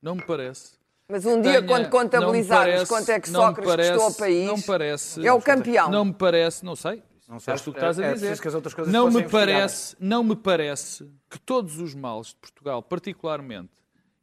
não 0.00 0.14
me 0.16 0.22
parece. 0.22 0.74
Mas 1.12 1.26
um 1.26 1.40
dia, 1.42 1.52
tenha- 1.62 1.66
quando 1.66 1.90
contabilizarmos 1.90 2.88
quanto 2.88 3.08
é 3.10 3.20
que 3.20 3.28
Sócrates 3.28 3.64
parece- 3.70 3.90
custou 3.92 4.06
ao 4.08 4.14
país, 4.14 4.46
não 4.46 4.60
parece, 4.62 5.26
é 5.26 5.32
o 5.32 5.40
campeão. 5.42 5.90
Não 5.90 6.06
me 6.06 6.14
parece, 6.14 6.64
não 6.64 6.74
sei. 6.74 7.02
Não 7.28 7.38
sei, 7.38 7.54
tu 7.56 7.64
que 7.72 7.78
estás 7.78 7.98
a 7.98 8.02
é- 8.02 8.06
é 8.10 8.12
dizer. 8.14 8.20
preciso 8.26 8.42
que 8.42 8.48
as 8.48 8.54
outras 8.54 8.74
coisas 8.74 8.92
não 8.92 9.10
me 9.10 9.22
parece, 9.28 9.96
não 10.00 10.24
me 10.24 10.34
parece 10.36 11.06
que 11.30 11.38
todos 11.38 11.78
os 11.78 11.94
males 11.94 12.28
de 12.28 12.36
Portugal, 12.36 12.82
particularmente 12.82 13.70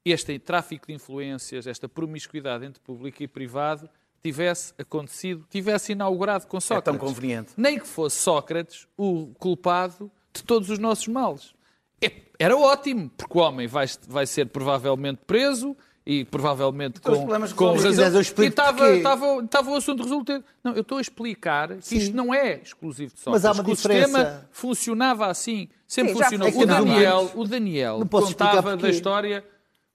este 0.03 0.37
tráfico 0.39 0.87
de 0.87 0.93
influências, 0.93 1.65
esta 1.67 1.87
promiscuidade 1.87 2.65
entre 2.65 2.81
público 2.81 3.21
e 3.23 3.27
privado, 3.27 3.89
tivesse 4.21 4.73
acontecido, 4.77 5.45
tivesse 5.49 5.91
inaugurado 5.93 6.45
com 6.47 6.57
É 6.57 6.59
Sócrates. 6.59 6.85
tão 6.85 6.97
conveniente. 6.97 7.53
Nem 7.55 7.79
que 7.79 7.87
fosse 7.87 8.17
Sócrates 8.17 8.87
o 8.97 9.27
culpado 9.39 10.11
de 10.33 10.43
todos 10.43 10.69
os 10.69 10.77
nossos 10.79 11.07
males. 11.07 11.53
É- 12.01 12.27
Era 12.41 12.55
ótimo, 12.57 13.09
porque 13.17 13.37
o 13.37 13.41
homem 13.41 13.67
vai, 13.67 13.85
vai 14.07 14.25
ser 14.25 14.45
provavelmente 14.47 15.19
preso 15.27 15.75
e 16.11 16.25
provavelmente 16.25 16.99
Com 16.99 17.11
os 17.11 17.17
com, 17.17 17.21
problemas 17.23 17.53
com 17.53 17.65
razão. 17.73 18.19
E 18.19 18.45
estava, 18.47 18.89
estava, 18.95 19.43
estava 19.43 19.69
o 19.69 19.75
assunto 19.75 20.01
resolvido. 20.01 20.43
Não, 20.63 20.73
eu 20.73 20.81
estou 20.81 20.97
a 20.97 21.01
explicar 21.01 21.77
que 21.77 21.95
isto 21.97 22.15
não 22.15 22.33
é 22.33 22.55
exclusivo 22.63 23.13
de 23.13 23.21
Mas 23.27 23.43
Sócrates. 23.43 23.45
há 23.45 23.51
uma 23.51 23.63
que 23.63 23.71
o 23.71 23.75
diferença. 23.75 24.07
sistema 24.07 24.49
funcionava 24.51 25.27
assim. 25.27 25.69
Sempre 25.85 26.13
Sim, 26.13 26.19
funcionou. 26.23 26.47
O 26.47 26.51
funcionava 26.51 26.85
Daniel, 26.85 27.31
o 27.35 27.43
Daniel 27.45 27.99
contava 28.09 28.75
da 28.75 28.89
história. 28.89 29.45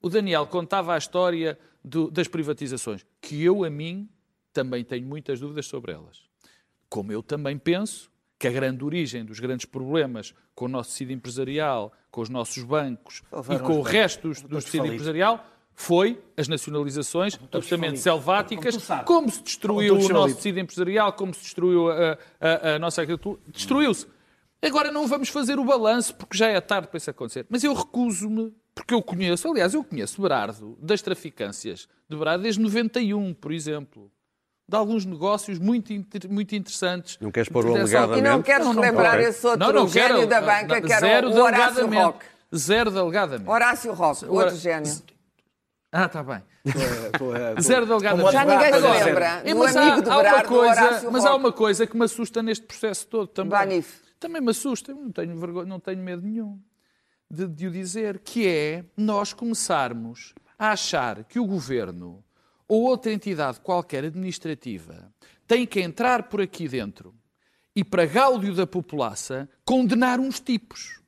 O 0.00 0.08
Daniel 0.08 0.46
contava 0.46 0.94
a 0.94 0.98
história 0.98 1.58
do- 1.84 2.10
das 2.12 2.28
privatizações, 2.28 3.04
que 3.20 3.42
eu, 3.42 3.64
a 3.64 3.70
mim, 3.70 4.08
também 4.52 4.84
tenho 4.84 5.04
muitas 5.08 5.40
dúvidas 5.40 5.66
sobre 5.66 5.90
elas. 5.92 6.20
Como 6.88 7.10
eu 7.10 7.24
também 7.24 7.58
penso 7.58 8.08
que 8.38 8.46
a 8.46 8.52
grande 8.52 8.84
origem 8.84 9.24
dos 9.24 9.40
grandes 9.40 9.66
problemas 9.66 10.32
com 10.54 10.66
o 10.66 10.68
nosso 10.68 10.90
tecido 10.90 11.12
empresarial, 11.12 11.92
com 12.08 12.20
os 12.20 12.28
nossos 12.28 12.62
bancos 12.62 13.16
e 13.24 13.30
Salvaram 13.30 13.64
com 13.66 13.72
os 13.72 13.78
o 13.78 13.82
resto 13.82 14.28
do, 14.28 14.60
tecido 14.60 14.86
empresarial 14.86 15.44
foi 15.74 16.20
as 16.36 16.46
nacionalizações 16.48 17.34
absolutamente 17.34 17.80
falidos. 17.80 18.00
selváticas, 18.02 18.76
Como 18.86 19.04
como 19.04 19.30
se 19.30 19.42
destruiu 19.42 19.94
Estão 19.94 19.96
o 19.96 20.00
todos 20.08 20.14
nosso 20.22 20.36
tecido 20.36 20.60
empresarial, 20.60 21.12
como 21.14 21.34
se 21.34 21.40
destruiu 21.42 21.90
a, 21.90 22.18
a- 22.40 22.74
a 22.74 22.78
nossa 22.78 23.02
agricultura. 23.02 23.40
Destruiu-se. 23.48 24.06
Agora 24.62 24.90
não 24.90 25.06
vamos 25.06 25.28
fazer 25.28 25.58
o 25.58 25.64
balanço, 25.64 26.14
porque 26.14 26.36
já 26.38 26.48
é 26.48 26.60
tarde 26.60 26.88
para 26.88 26.96
isso 26.96 27.10
acontecer. 27.10 27.44
Mas 27.50 27.62
eu 27.64 27.74
recuso-me, 27.74 28.52
porque 28.74 28.94
eu 28.94 29.02
conheço, 29.02 29.48
aliás, 29.50 29.74
eu 29.74 29.84
conheço 29.84 30.22
Berardo, 30.22 30.78
das 30.80 31.02
traficâncias 31.02 31.86
de 32.08 32.16
Berardo 32.16 32.42
desde 32.44 32.60
91, 32.62 33.34
por 33.34 33.52
exemplo. 33.52 34.10
De 34.66 34.74
alguns 34.76 35.04
negócios 35.04 35.58
muito, 35.58 35.92
inter- 35.92 36.30
muito 36.30 36.54
interessantes. 36.54 37.18
Não 37.20 37.30
queres 37.30 37.50
pôr 37.50 37.66
o 37.66 37.76
alegadamente? 37.76 38.18
E 38.20 38.22
não 38.22 38.40
queres 38.42 38.66
relembrar 38.66 39.14
Ok. 39.16 39.26
esse 39.28 39.46
outro 39.46 39.60
Não, 39.60 39.72
não 39.72 39.88
gênio 39.88 40.14
quero. 40.16 40.26
da 40.28 40.40
Não, 40.40 40.46
banca, 40.46 40.80
não, 40.80 40.86
que 40.86 40.92
era 40.94 41.28
o 41.28 41.38
Horácio. 41.42 41.86
Roque. 41.90 42.24
Zero 42.56 42.90
de 42.90 42.98
alegadamente. 42.98 43.50
Horácio 43.50 43.92
Roque, 43.92 44.24
outro 44.24 44.56
gênio. 44.56 44.90
Ah, 45.96 46.06
está 46.06 46.24
bem. 46.24 46.42
Com- 47.18 47.60
Zero 47.62 47.86
de 47.86 47.92
alegadamente. 47.92 48.32
Já 48.32 48.44
ninguém 48.44 48.72
se 48.72 48.80
lembra 48.80 49.42
é, 49.44 49.54
mas 49.54 49.76
há- 49.76 49.94
há 49.94 50.18
uma 50.18 50.42
coisa, 50.42 51.10
Mas 51.12 51.24
há 51.24 51.34
uma 51.36 51.52
coisa 51.52 51.86
que 51.86 51.96
me 51.96 52.04
assusta 52.04 52.42
neste 52.42 52.66
processo 52.66 53.06
todo 53.06 53.28
também. 53.28 53.50
Banif. 53.50 54.02
Também 54.18 54.42
me 54.42 54.50
assusta, 54.50 54.90
eu 54.90 54.96
não 54.96 55.12
tenho, 55.12 55.38
vergonha, 55.38 55.66
não 55.66 55.78
tenho 55.78 56.02
medo 56.02 56.22
nenhum 56.26 56.58
de, 57.30 57.46
de 57.46 57.68
o 57.68 57.70
dizer, 57.70 58.18
que 58.18 58.44
é 58.48 58.84
nós 58.96 59.32
começarmos 59.32 60.34
a 60.58 60.70
achar 60.72 61.22
que 61.24 61.38
o 61.38 61.46
governo 61.46 62.24
ou 62.66 62.82
outra 62.82 63.12
entidade 63.12 63.60
qualquer 63.60 64.04
administrativa 64.04 65.12
tem 65.46 65.64
que 65.66 65.80
entrar 65.80 66.24
por 66.24 66.40
aqui 66.40 66.66
dentro 66.66 67.14
e, 67.76 67.84
para 67.84 68.04
gáudio 68.04 68.52
da 68.54 68.66
população, 68.66 69.46
condenar 69.64 70.18
uns 70.18 70.40
tipos. 70.40 71.00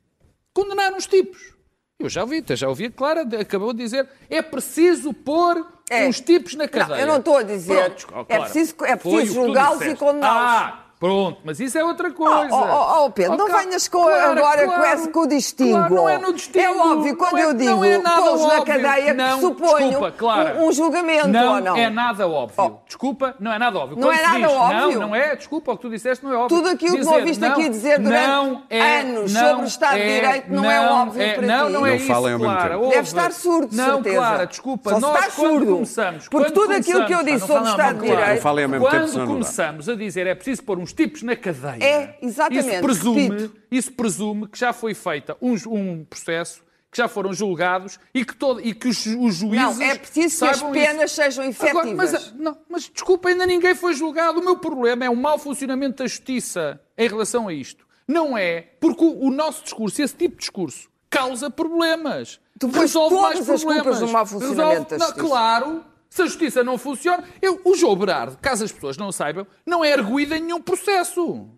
Condenar 0.53 0.93
uns 0.93 1.07
tipos. 1.07 1.56
Eu 1.99 2.09
já 2.09 2.21
ouvi, 2.21 2.43
já 2.51 2.69
ouvi 2.69 2.91
Clara, 2.91 3.21
acabou 3.41 3.73
de 3.73 3.79
dizer, 3.83 4.07
é 4.29 4.39
preciso 4.43 5.11
pôr 5.13 5.65
É. 5.89 6.07
uns 6.07 6.21
tipos 6.21 6.53
na 6.53 6.67
cadeia. 6.67 6.89
Não, 6.89 7.01
eu 7.01 7.07
não 7.07 7.17
estou 7.17 7.37
a 7.37 7.41
dizer. 7.41 7.91
Pronto, 8.05 8.31
é 8.31 8.39
preciso, 8.39 8.75
é 8.85 8.95
preciso 8.95 9.33
julgá-los 9.33 9.81
e 9.81 9.95
condená-los. 9.95 10.51
Ah, 10.51 10.85
Pronto, 10.99 11.39
mas 11.45 11.59
isso 11.59 11.77
é 11.77 11.83
outra 11.83 12.11
coisa. 12.11 12.49
Oh, 12.51 12.55
oh, 12.55 13.05
oh, 13.05 13.11
Pedro, 13.11 13.33
Oh, 13.33 13.37
não 13.37 13.45
claro, 13.47 13.65
venhas 13.67 13.87
com, 13.87 14.01
claro, 14.01 14.31
agora 14.31 14.65
claro. 14.65 14.81
com, 14.81 14.87
esse, 14.87 15.09
com 15.09 15.19
o 15.19 15.27
distingo. 15.27 15.77
Claro, 15.77 15.95
não 15.95 16.09
é 16.09 16.17
no 16.17 16.33
distingo. 16.33 16.65
É 16.65 16.71
óbvio, 16.71 17.17
quando 17.17 17.37
é- 17.37 17.43
eu 17.43 17.53
digo 17.53 17.69
não 17.71 17.85
é 17.85 17.99
pô-los 17.99 18.47
na 18.47 18.61
cadeia, 18.63 19.13
Não, 19.13 19.39
pressuponho 19.39 19.89
desculpa, 19.89 20.11
Clara. 20.11 20.55
um, 20.55 20.67
um 20.67 20.71
julgamento, 20.71 21.27
não 21.27 21.55
ou 21.55 21.61
não? 21.61 21.77
é 21.77 21.89
nada 21.91 22.27
óbvio. 22.27 22.55
Oh. 22.57 22.87
Desculpa, 22.87 23.35
não 23.39 23.53
é 23.53 23.59
nada 23.59 23.77
óbvio. 23.77 23.95
Não 23.97 24.07
Quando 24.07 24.19
é 24.19 24.23
nada 24.23 24.39
diz, 24.39 24.47
óbvio? 24.47 24.99
Não, 24.99 25.07
não 25.07 25.15
é. 25.15 25.35
Desculpa, 25.35 25.71
o 25.71 25.75
que 25.75 25.81
tu 25.83 25.89
disseste 25.89 26.25
não 26.25 26.33
é 26.33 26.37
óbvio. 26.37 26.57
Tudo 26.57 26.69
aquilo 26.69 26.93
que 26.93 26.99
Dizer, 26.99 27.11
me 27.11 27.17
ouviste 27.19 27.41
não, 27.41 27.51
aqui 27.51 27.69
dizer 27.69 27.99
durante 27.99 28.27
não 28.27 28.63
é, 28.67 28.99
anos 29.01 29.33
não 29.33 29.47
sobre 29.49 29.63
o 29.63 29.67
Estado 29.67 29.95
de 29.95 30.01
é, 30.01 30.19
Direito 30.19 30.51
não 30.51 30.71
é 30.71 30.89
óbvio 30.89 31.21
é, 31.21 31.33
para 31.33 31.47
não, 31.47 31.67
ti. 31.67 31.73
Não 31.73 31.85
é 31.85 31.89
Não 31.89 31.95
isso, 31.95 32.07
falem 32.07 32.33
ao 32.33 32.39
mesmo 32.39 32.53
Clara. 32.55 32.77
Deve 32.79 32.99
estar 33.01 33.31
surdo, 33.31 33.67
de 33.67 33.77
Não, 33.77 33.93
certeza. 33.95 34.15
Clara, 34.15 34.47
desculpa. 34.47 34.91
Nós 34.99 35.03
está 35.03 35.31
quando 35.35 35.49
surdo. 35.51 35.73
começamos... 35.73 36.27
Porque 36.27 36.51
tudo 36.51 36.73
aquilo 36.73 37.05
que 37.05 37.13
eu 37.13 37.23
disse 37.23 37.45
sobre 37.45 37.67
o 37.67 37.69
Estado 37.69 37.99
de. 37.99 38.07
Direito... 38.07 38.41
Quando 38.41 39.27
começamos 39.27 39.89
a 39.89 39.95
dizer 39.95 40.25
é 40.25 40.33
preciso 40.33 40.63
pôr 40.63 40.79
uns 40.87 40.93
tipos 40.93 41.21
na 41.23 41.35
cadeia, 41.35 41.83
É, 41.83 42.17
exatamente, 42.21 42.69
isso 42.69 42.81
presume, 42.81 43.21
repito. 43.29 43.57
isso 43.69 43.91
presume 43.91 44.47
que 44.47 44.57
já 44.57 44.71
foi 44.73 44.93
feita 44.93 45.35
um, 45.41 45.53
um 45.67 46.05
processo, 46.05 46.61
que 46.89 46.97
já 46.97 47.07
foram 47.09 47.33
julgados 47.33 47.99
e 48.13 48.23
que, 48.23 48.33
todo, 48.35 48.61
e 48.61 48.73
que 48.73 48.87
os, 48.87 49.05
os 49.05 49.35
juízes 49.35 49.77
Não, 49.77 49.81
é 49.81 49.95
preciso 49.95 50.39
que 50.45 50.49
as 50.49 50.63
penas 50.63 51.11
isso. 51.11 51.21
sejam 51.21 51.43
Agora, 51.43 51.89
efetivas. 51.89 52.11
mas, 52.13 52.33
não, 52.39 52.57
mas 52.69 52.89
desculpa, 52.89 53.27
ainda 53.29 53.45
ninguém 53.45 53.75
foi 53.75 53.93
julgado. 53.93 54.39
O 54.39 54.43
meu 54.43 54.57
problema 54.57 55.03
é 55.05 55.09
o 55.09 55.15
mau 55.15 55.37
funcionamento 55.37 55.97
da 56.01 56.07
justiça 56.07 56.79
em 56.97 57.07
relação 57.07 57.47
a 57.49 57.53
isto. 57.53 57.85
Não 58.07 58.37
é 58.37 58.61
porque 58.79 59.03
o, 59.03 59.25
o 59.25 59.29
nosso 59.29 59.63
discurso, 59.63 60.01
esse 60.01 60.15
tipo 60.15 60.35
de 60.35 60.39
discurso, 60.39 60.89
causa 61.09 61.49
problemas. 61.49 62.39
Pões 62.59 62.73
Resolve 62.75 63.15
mais 63.15 63.33
todas 63.33 63.49
as 63.49 63.61
problemas. 63.63 63.83
culpas 63.83 64.01
no 64.01 64.13
mau 64.13 64.25
funcionamento 64.25 64.89
da 64.91 64.97
Não, 64.97 65.05
justiça. 65.07 65.27
Claro, 65.27 65.85
se 66.09 66.21
a 66.21 66.25
justiça 66.25 66.63
não 66.63 66.77
funciona. 66.77 67.23
Eu, 67.41 67.61
o 67.63 67.75
João 67.75 67.95
Berardo, 67.95 68.37
caso 68.41 68.63
as 68.63 68.71
pessoas 68.71 68.97
não 68.97 69.11
saibam, 69.11 69.45
não 69.65 69.83
é 69.83 69.93
arguído 69.93 70.35
em 70.35 70.41
nenhum 70.41 70.61
processo. 70.61 71.49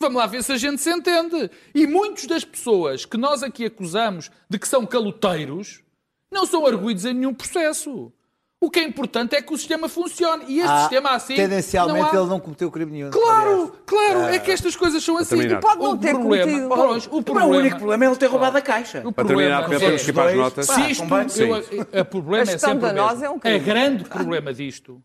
Vamos 0.00 0.18
lá 0.18 0.26
ver 0.26 0.44
se 0.44 0.52
a 0.52 0.56
gente 0.56 0.80
se 0.80 0.90
entende. 0.90 1.50
E 1.74 1.86
muitas 1.86 2.26
das 2.26 2.44
pessoas 2.44 3.04
que 3.04 3.16
nós 3.16 3.42
aqui 3.42 3.64
acusamos 3.64 4.30
de 4.48 4.58
que 4.58 4.68
são 4.68 4.86
caloteiros 4.86 5.82
não 6.30 6.46
são 6.46 6.66
arguídos 6.66 7.04
em 7.04 7.14
nenhum 7.14 7.34
processo. 7.34 8.12
O 8.60 8.68
que 8.70 8.80
é 8.80 8.82
importante 8.82 9.36
é 9.36 9.40
que 9.42 9.54
o 9.54 9.56
sistema 9.56 9.88
funcione. 9.88 10.44
E 10.48 10.58
este 10.58 10.68
Ah, 10.68 10.80
sistema 10.80 11.10
assim. 11.10 11.36
Tendencialmente 11.36 12.00
não 12.12 12.18
há... 12.18 12.22
ele 12.22 12.28
não 12.30 12.40
cometeu 12.40 12.70
crime 12.72 12.90
nenhum. 12.90 13.10
Claro, 13.10 13.50
aliás. 13.52 13.72
claro, 13.86 14.20
é 14.34 14.38
que 14.40 14.50
estas 14.50 14.74
coisas 14.74 15.02
são 15.04 15.16
assim. 15.16 15.36
terminar. 15.36 15.58
E 15.58 15.60
Pode 15.60 15.80
não 15.80 15.90
o 15.92 15.96
ter 15.96 16.10
problema, 16.12 16.44
cometido. 16.44 17.16
O 17.16 17.22
problema, 17.22 17.48
o 17.48 17.56
único 17.58 17.76
problema 17.76 18.04
é 18.04 18.08
ele 18.08 18.16
ter 18.16 18.26
roubado 18.26 18.58
a 18.58 18.60
caixa. 18.60 19.02
o 19.06 19.12
Para 19.12 19.28
terminar, 19.28 19.60
problema 19.60 19.80
Pedro, 19.80 19.94
é- 20.02 20.04
que 20.04 20.12
para 20.12 20.30
as 20.30 20.36
notas. 20.36 20.66
Se 20.66 20.90
isto, 20.90 21.04
eu, 21.40 21.54
a, 21.54 22.00
a 22.00 22.04
problema 22.04 22.50
A 22.50 22.54
é 22.54 22.58
sempre 22.58 22.92
nós 22.92 23.12
mesmo. 23.12 23.24
é 23.26 23.30
um 23.30 23.38
crime. 23.38 23.56
A 23.56 23.58
grande 23.60 24.04
problema 24.04 24.52
disto, 24.52 25.00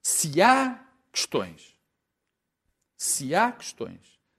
se 0.00 0.40
há 0.40 0.78
questões, 1.12 1.74
se 2.96 3.34
há 3.34 3.50
questões 3.50 3.98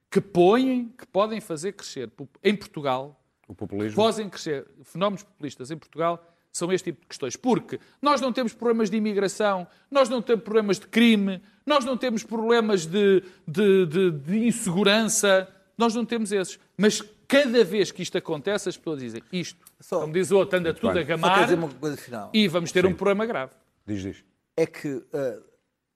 que 0.09 0.21
põem, 0.21 0.93
que 0.97 1.05
podem 1.05 1.41
fazer 1.41 1.73
crescer 1.73 2.09
em 2.43 2.55
Portugal, 2.55 3.19
O 3.45 3.53
populismo. 3.53 3.95
podem 3.95 4.29
crescer 4.29 4.65
fenómenos 4.83 5.23
populistas 5.23 5.69
em 5.69 5.77
Portugal, 5.77 6.23
são 6.53 6.71
este 6.71 6.85
tipo 6.91 7.01
de 7.01 7.07
questões. 7.07 7.35
Porque 7.35 7.79
nós 8.01 8.21
não 8.21 8.31
temos 8.31 8.53
problemas 8.53 8.89
de 8.89 8.95
imigração, 8.97 9.67
nós 9.89 10.07
não 10.07 10.21
temos 10.21 10.43
problemas 10.43 10.79
de 10.79 10.87
crime, 10.87 11.41
nós 11.65 11.83
não 11.83 11.97
temos 11.97 12.23
problemas 12.23 12.85
de, 12.85 13.23
de, 13.47 13.85
de- 13.87 14.11
de 14.11 14.45
insegurança, 14.47 15.49
nós 15.77 15.95
não 15.95 16.05
temos 16.05 16.31
esses. 16.31 16.59
Mas 16.77 17.01
cada 17.27 17.63
vez 17.63 17.91
que 17.91 18.03
isto 18.03 18.17
acontece, 18.17 18.69
as 18.69 18.77
pessoas 18.77 18.99
dizem 18.99 19.23
isto, 19.31 19.59
Só- 19.79 19.99
como 20.01 20.13
diz 20.13 20.29
o 20.29 20.37
outro, 20.37 20.59
anda 20.59 20.73
tudo 20.73 20.93
bem. 20.93 21.01
a 21.01 21.05
gamar 21.05 21.43
dizer 21.43 21.55
uma 21.55 21.69
coisa 21.69 21.97
final. 21.97 22.29
e 22.33 22.47
vamos 22.47 22.71
ter 22.71 22.85
um 22.85 22.93
problema 22.93 23.25
grave. 23.25 23.51
Diz, 23.85 24.01
diz. 24.01 24.23
É 24.55 24.67
que 24.67 25.03
eh, 25.11 25.39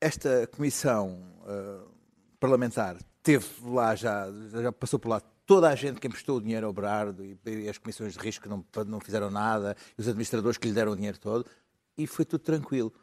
esta 0.01 0.47
comissão 0.47 1.19
eh, 1.47 1.77
parlamentar 2.39 2.97
teve 3.27 3.45
lá 3.65 3.93
já, 3.93 4.29
já 4.53 4.71
passou 4.71 4.97
por 4.97 5.09
lá 5.09 5.21
toda 5.45 5.67
a 5.67 5.75
gente 5.75 5.99
que 5.99 6.07
emprestou 6.07 6.37
o 6.37 6.41
dinheiro 6.41 6.65
ao 6.65 6.71
Berardo 6.71 7.25
e, 7.25 7.37
e 7.45 7.67
as 7.67 7.77
comissões 7.77 8.13
de 8.13 8.19
risco 8.19 8.43
que 8.43 8.49
não, 8.49 8.63
não 8.85 9.01
fizeram 9.01 9.29
nada, 9.29 9.75
e 9.97 10.01
os 10.01 10.07
administradores 10.07 10.57
que 10.57 10.65
lhe 10.65 10.73
deram 10.73 10.93
o 10.93 10.95
dinheiro 10.95 11.17
todo, 11.19 11.45
e 11.97 12.07
foi 12.07 12.23
tudo 12.23 12.39
tranquilo. 12.39 12.93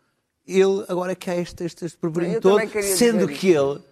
Ele, 0.46 0.82
agora 0.88 1.12
é 1.12 1.14
que 1.14 1.30
há 1.30 1.36
este, 1.36 1.64
este, 1.64 1.84
este 1.84 1.98
burburinho 2.00 2.40
todo, 2.40 2.58
sendo 2.82 3.28
que 3.28 3.48
ele, 3.48 3.82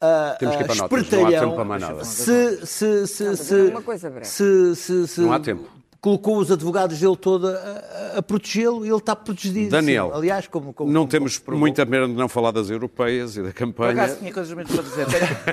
ah, 0.00 0.36
Temos 0.38 0.56
que 0.56 0.62
ir 0.62 0.64
ah, 0.64 0.68
para 0.68 0.76
notas, 0.76 0.78
não 0.78 0.84
há 0.84 1.02
espertalhão, 1.02 1.44
tempo 1.44 1.54
para 1.54 1.64
mais 1.64 1.82
nada. 1.82 2.04
se, 2.04 2.66
se, 2.66 3.06
se, 3.06 3.24
Não, 3.24 3.36
se, 3.36 3.54
mas 3.54 3.70
uma 3.70 3.82
coisa 3.82 4.10
breve. 4.10 4.26
se, 4.26 4.76
se, 4.76 5.08
se 5.08 5.20
Não 5.20 5.32
há 5.32 5.40
tempo. 5.40 5.68
Colocou 6.02 6.36
os 6.38 6.50
advogados 6.50 6.98
dele 6.98 7.16
todo 7.16 7.46
a, 7.48 8.18
a- 8.18 8.22
protegê-lo 8.22 8.84
e 8.84 8.88
ele 8.88 8.96
está 8.98 9.14
protegido. 9.14 9.70
Daniel, 9.70 10.12
aliás, 10.12 10.48
como, 10.48 10.72
como 10.74 10.90
Não 10.92 11.02
como- 11.02 11.10
temos 11.10 11.38
como 11.38 11.56
muita 11.56 11.86
pena 11.86 12.08
de 12.08 12.12
não 12.14 12.28
falar 12.28 12.50
das 12.50 12.68
europeias 12.68 13.36
e 13.36 13.40
da 13.42 13.48
Por 13.50 13.54
campanha. 13.54 13.92
acaso 14.02 14.18
tinha 14.18 14.32
coisas 14.32 14.52
mesmo 14.52 14.74
para 14.74 14.82
dizer. 14.82 15.06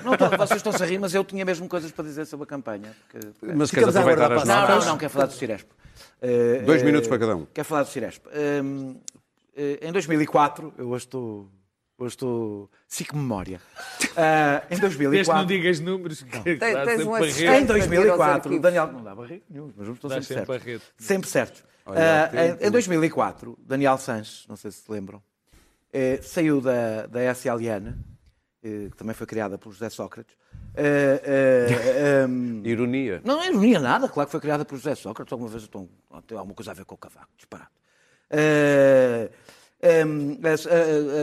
Não, 0.03 0.17
tô- 0.17 0.27
vocês 0.37 0.57
estão-se 0.57 0.81
a 0.83 0.85
rir, 0.87 0.97
mas 0.97 1.13
eu 1.13 1.23
tinha 1.23 1.45
mesmo 1.45 1.69
coisas 1.69 1.91
para 1.91 2.03
dizer 2.03 2.25
sobre 2.25 2.45
a 2.45 2.47
campanha. 2.47 2.91
porque- 3.11 3.53
Mas 3.55 3.69
queres 3.69 3.95
aproveitar 3.95 4.31
as 4.33 4.43
Não, 4.43 4.67
não, 4.67 4.85
não, 4.85 4.97
quero 4.97 5.11
falar 5.13 5.27
do 5.27 5.33
Ciresp. 5.33 5.67
Eh, 6.21 6.63
Dois 6.65 6.81
eh, 6.81 6.85
minutos 6.85 7.07
para 7.07 7.19
cada 7.19 7.35
um. 7.35 7.45
Quero 7.53 7.67
falar 7.67 7.83
do 7.83 7.89
Ciresp. 7.89 8.25
Hum, 8.63 8.95
eh, 9.55 9.79
em 9.83 9.91
2004, 9.91 10.73
eu 10.79 10.89
hoje 10.89 11.05
estou. 11.05 11.47
Hoje 11.99 12.13
estou. 12.15 12.69
Cico 12.87 13.15
memória. 13.15 13.59
Ah, 14.21 14.63
em 14.69 14.77
Desde 14.79 14.97
que 14.97 15.03
não 15.03 15.11
2004. 15.11 15.45
digas 15.45 15.79
números, 15.79 16.23
que 16.23 16.39
Tem- 16.41 16.57
dá 16.57 16.83
tens 16.83 17.05
um. 17.05 17.15
Em 17.15 17.19
Para 17.19 17.27
vir 17.27 17.47
aos 17.49 17.67
2004, 17.67 18.33
arquivos. 18.33 18.61
Daniel. 18.61 18.87
Não 18.91 19.03
dá 19.03 19.15
barriga 19.15 19.43
nenhum, 19.49 19.71
mas 19.77 19.87
estou 19.87 20.09
sempre 20.09 20.25
sempre 20.25 20.45
certo. 20.45 20.63
rede. 20.65 20.83
Sempre 20.97 21.29
certo. 21.29 21.63
Olha, 21.85 22.27
tempo. 22.29 22.63
em, 22.63 22.67
em 22.67 22.71
2004, 22.71 23.57
Daniel 23.65 23.97
Sanches, 23.97 24.45
não 24.49 24.57
sei 24.57 24.71
se 24.71 24.81
se 24.81 24.91
lembram, 24.91 25.21
eh, 25.93 26.19
saiu 26.21 26.59
da, 26.59 27.05
da 27.07 27.21
SLN, 27.33 27.95
eh, 28.61 28.87
que 28.91 28.97
também 28.97 29.13
foi 29.15 29.25
criada 29.27 29.57
por 29.57 29.71
José 29.71 29.89
Sócrates. 29.89 30.35
Eh, 30.75 31.21
eh, 31.23 32.23
ehm, 32.25 32.61
Ironia. 32.65 33.21
não 33.23 33.41
é 33.41 33.47
ironia 33.49 33.79
nada, 33.79 34.09
claro 34.09 34.27
que 34.27 34.31
foi 34.31 34.41
criada 34.41 34.65
por 34.65 34.75
José 34.75 34.95
Sócrates, 34.95 35.31
alguma 35.31 35.49
vez 35.49 35.63
então, 35.63 35.87
tem 36.27 36.37
alguma 36.37 36.55
coisa 36.55 36.71
a 36.71 36.73
ver 36.73 36.83
com 36.85 36.95
o 36.95 36.97
cavaco, 36.97 37.29
disparado. 37.37 37.71
Eh, 38.29 39.29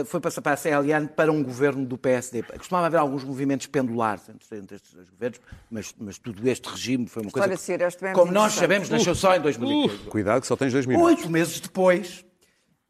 foi 0.07 0.19
passar 0.19 0.41
para 0.41 0.53
a 0.53 0.57
CLN 0.57 1.07
para 1.15 1.31
um 1.31 1.43
governo 1.43 1.85
do 1.85 1.97
PSD. 1.97 2.41
Costumava 2.43 2.87
haver 2.87 2.97
alguns 2.97 3.23
movimentos 3.23 3.67
pendulares 3.67 4.27
entre, 4.29 4.57
entre 4.57 4.75
estes 4.75 4.93
dois 4.93 5.09
governos, 5.09 5.39
mas, 5.69 5.93
mas 5.99 6.17
tudo 6.17 6.47
este 6.49 6.67
regime 6.67 7.07
foi 7.07 7.23
uma 7.23 7.31
coisa. 7.31 7.73
É 8.01 8.13
como 8.13 8.31
nós 8.31 8.53
sabemos, 8.53 8.89
nasceu 8.89 9.13
só 9.13 9.35
em 9.35 9.41
2015. 9.41 10.09
Cuidado 10.09 10.41
que 10.41 10.47
só 10.47 10.55
tens 10.55 10.73
dois 10.73 10.85
minutos. 10.85 11.07
Oito 11.07 11.29
meses 11.29 11.59
depois, 11.59 12.25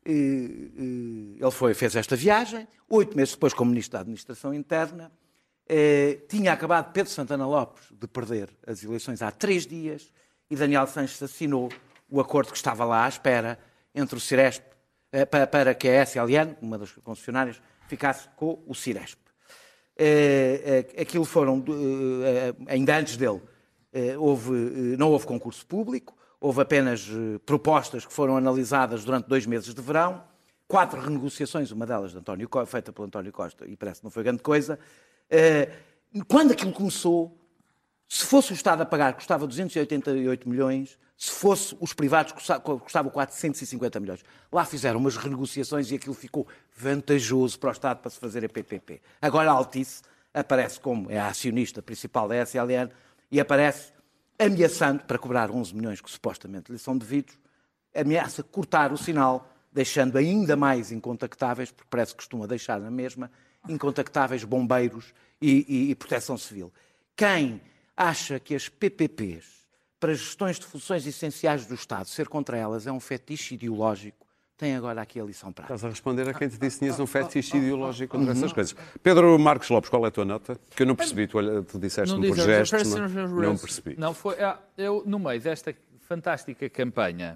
eh, 0.05 0.11
eh, 0.11 1.41
ele 1.41 1.51
foi, 1.51 1.73
fez 1.73 1.95
esta 1.95 2.15
viagem. 2.15 2.65
Oito 2.89 3.17
meses 3.17 3.33
depois, 3.33 3.53
como 3.53 3.69
Ministro 3.71 3.93
da 3.93 3.99
Administração 4.01 4.53
Interna, 4.53 5.11
eh, 5.67 6.19
tinha 6.29 6.53
acabado 6.53 6.93
Pedro 6.93 7.11
Santana 7.11 7.45
Lopes 7.45 7.83
de 7.91 8.07
perder 8.07 8.49
as 8.65 8.81
eleições 8.83 9.21
há 9.21 9.31
três 9.31 9.67
dias 9.67 10.13
e 10.49 10.55
Daniel 10.55 10.87
Sanches 10.87 11.21
assinou 11.21 11.69
o 12.09 12.21
acordo 12.21 12.51
que 12.51 12.57
estava 12.57 12.85
lá 12.85 13.03
à 13.03 13.09
espera 13.09 13.59
entre 13.93 14.15
o 14.15 14.19
Ciresp, 14.19 14.63
para, 15.25 15.47
para 15.47 15.73
que 15.75 15.87
a 15.87 16.05
SLN, 16.05 16.55
uma 16.61 16.77
das 16.77 16.91
concessionárias, 16.91 17.61
ficasse 17.87 18.27
com 18.35 18.61
o 18.67 18.75
Ciresp. 18.75 19.19
Eh, 19.97 20.85
eh, 20.95 21.01
aquilo 21.01 21.25
foram, 21.25 21.63
eh, 21.67 22.53
eh, 22.67 22.73
ainda 22.73 22.97
antes 22.97 23.17
dele, 23.17 23.41
eh, 23.91 24.17
houve, 24.17 24.51
eh, 24.93 24.97
não 24.97 25.09
houve 25.11 25.25
concurso 25.25 25.65
público, 25.65 26.15
houve 26.39 26.61
apenas 26.61 27.07
eh, 27.09 27.39
propostas 27.45 28.05
que 28.05 28.13
foram 28.13 28.37
analisadas 28.37 29.03
durante 29.03 29.27
dois 29.27 29.45
meses 29.45 29.73
de 29.73 29.81
verão, 29.81 30.23
quatro 30.67 30.99
renegociações, 30.99 31.71
uma 31.71 31.85
delas 31.85 32.11
de 32.11 32.17
António, 32.17 32.47
feita 32.67 32.91
por 32.91 33.05
António 33.05 33.31
Costa, 33.31 33.65
e 33.65 33.75
parece 33.75 34.01
que 34.01 34.03
não 34.03 34.11
foi 34.11 34.23
grande 34.23 34.43
coisa. 34.43 34.77
Eh, 35.29 35.69
Quando 36.27 36.51
aquilo 36.51 36.71
começou, 36.73 37.37
se 38.07 38.23
fosse 38.25 38.51
o 38.51 38.55
Estado 38.55 38.81
a 38.81 38.85
pagar, 38.85 39.13
custava 39.13 39.45
288 39.47 40.47
milhões. 40.47 40.97
Se 41.17 41.31
fosse 41.31 41.75
os 41.79 41.93
privados, 41.93 42.31
custa- 42.31 42.59
custava 42.59 43.09
450 43.09 43.99
milhões. 43.99 44.23
Lá 44.51 44.63
fizeram 44.63 44.99
umas 44.99 45.17
renegociações 45.17 45.89
e 45.91 45.95
aquilo 45.95 46.13
ficou 46.13 46.47
vantajoso 46.75 47.57
para 47.59 47.69
o 47.69 47.71
Estado 47.71 47.99
para 47.99 48.11
se 48.11 48.19
fazer 48.19 48.45
a 48.45 48.49
PPP. 48.49 49.01
Agora 49.21 49.49
a 49.49 49.53
Altice 49.53 50.03
aparece 50.33 50.79
como 50.79 51.09
é 51.11 51.17
a 51.17 51.27
acionista 51.27 51.81
principal 51.81 52.27
da 52.27 52.35
SLN 52.35 52.91
e 53.31 53.39
aparece 53.39 53.91
ameaçando, 54.37 55.03
para 55.05 55.17
cobrar 55.17 55.49
11 55.49 55.75
milhões 55.75 55.99
que 55.99 56.09
supostamente 56.11 56.71
lhe 56.71 56.77
são 56.77 56.95
devidos, 56.95 57.35
ameaça 57.95 58.43
cortar 58.43 58.93
o 58.93 58.97
sinal, 58.97 59.49
deixando 59.73 60.17
ainda 60.17 60.55
mais 60.55 60.91
incontactáveis, 60.91 61.71
porque 61.71 61.87
parece 61.89 62.11
que 62.11 62.17
costuma 62.17 62.45
deixar 62.45 62.79
na 62.79 62.91
mesma, 62.91 63.31
incontactáveis 63.67 64.43
bombeiros 64.43 65.13
e, 65.41 65.65
e- 65.67 65.91
e 65.91 65.95
proteção 65.95 66.37
civil. 66.37 66.71
Quem 67.15 67.59
acha 67.97 68.39
que 68.39 68.53
as 68.53 68.69
PPPs, 68.69 69.65
para 69.99 70.13
gestões 70.13 70.59
de 70.59 70.65
funções 70.67 71.07
essenciais 71.07 71.65
do 71.65 71.73
Estado, 71.73 72.07
ser 72.07 72.29
contra 72.29 72.55
elas 72.55 72.85
é 72.85 72.91
um 72.91 72.99
fetiche 72.99 73.55
ideológico, 73.55 74.27
tem 74.55 74.75
agora 74.75 75.01
aqui 75.01 75.19
a 75.19 75.23
lição 75.23 75.51
prática. 75.51 75.73
Estás 75.73 75.85
a 75.85 75.89
responder 75.89 76.29
a 76.29 76.33
quem 76.33 76.47
te 76.47 76.57
disse 76.57 76.77
que 76.77 76.85
tinhas 76.85 76.99
um 76.99 77.05
fetiche 77.07 77.57
ideológico 77.57 78.17
contra 78.17 78.33
essas 78.33 78.53
coisas. 78.53 78.75
Pedro 79.01 79.37
Marcos 79.39 79.69
Lopes, 79.69 79.89
qual 79.89 80.05
é 80.05 80.07
a 80.07 80.11
tua 80.11 80.25
nota? 80.25 80.59
Que 80.75 80.83
eu 80.83 80.87
não 80.87 80.95
percebi, 80.95 81.27
tu, 81.27 81.37
tu 81.63 81.79
disseste-me 81.79 82.27
por 82.27 82.37
gestos, 82.37 82.93
não, 82.93 83.27
não 83.27 83.57
percebi. 83.57 83.95
Não, 83.97 84.13
foi, 84.13 84.41
ah, 84.41 84.59
eu, 84.77 85.03
no 85.05 85.19
meio 85.19 85.41
desta 85.41 85.75
fantástica 86.01 86.69
campanha, 86.69 87.35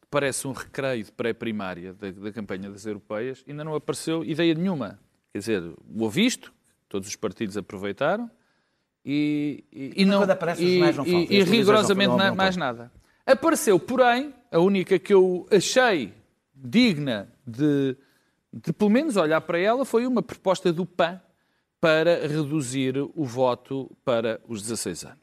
que 0.00 0.06
parece 0.10 0.46
um 0.46 0.52
recreio 0.52 1.04
de 1.04 1.12
pré-primária 1.12 1.92
da, 1.92 2.10
da 2.10 2.32
campanha 2.32 2.70
das 2.70 2.84
europeias, 2.84 3.44
ainda 3.48 3.64
não 3.64 3.74
apareceu 3.74 4.24
ideia 4.24 4.54
nenhuma. 4.54 4.98
Quer 5.32 5.38
dizer, 5.38 5.62
o 5.62 6.02
ouviste, 6.02 6.52
todos 6.88 7.08
os 7.08 7.16
partidos 7.16 7.56
aproveitaram 7.56 8.30
e, 9.12 9.64
e, 9.72 10.02
e 10.02 10.04
não 10.04 10.18
quando 10.20 10.30
aparecem 10.30 10.64
os 10.66 10.70
e, 10.70 10.74
jornais 10.76 10.96
não 10.96 11.04
falam. 11.04 11.20
e- 11.20 11.24
e 11.24 11.26
televisões 11.28 11.58
rigorosamente 11.58 12.08
não- 12.10 12.18
não- 12.18 12.26
não 12.28 12.34
mais 12.36 12.56
nada. 12.56 12.92
Apareceu, 13.26 13.78
porém, 13.78 14.32
a 14.50 14.58
única 14.60 14.98
que 14.98 15.12
eu 15.12 15.46
achei 15.50 16.12
digna 16.54 17.28
de, 17.46 17.96
de 18.52 18.72
pelo 18.72 18.90
menos 18.90 19.16
olhar 19.16 19.40
para 19.40 19.58
ela 19.58 19.84
foi 19.84 20.06
uma 20.06 20.22
proposta 20.22 20.72
do 20.72 20.86
PAN 20.86 21.20
para 21.80 22.26
reduzir 22.26 22.96
o 22.98 23.24
voto 23.24 23.90
para 24.04 24.40
os 24.46 24.62
16 24.62 25.04
anos. 25.04 25.18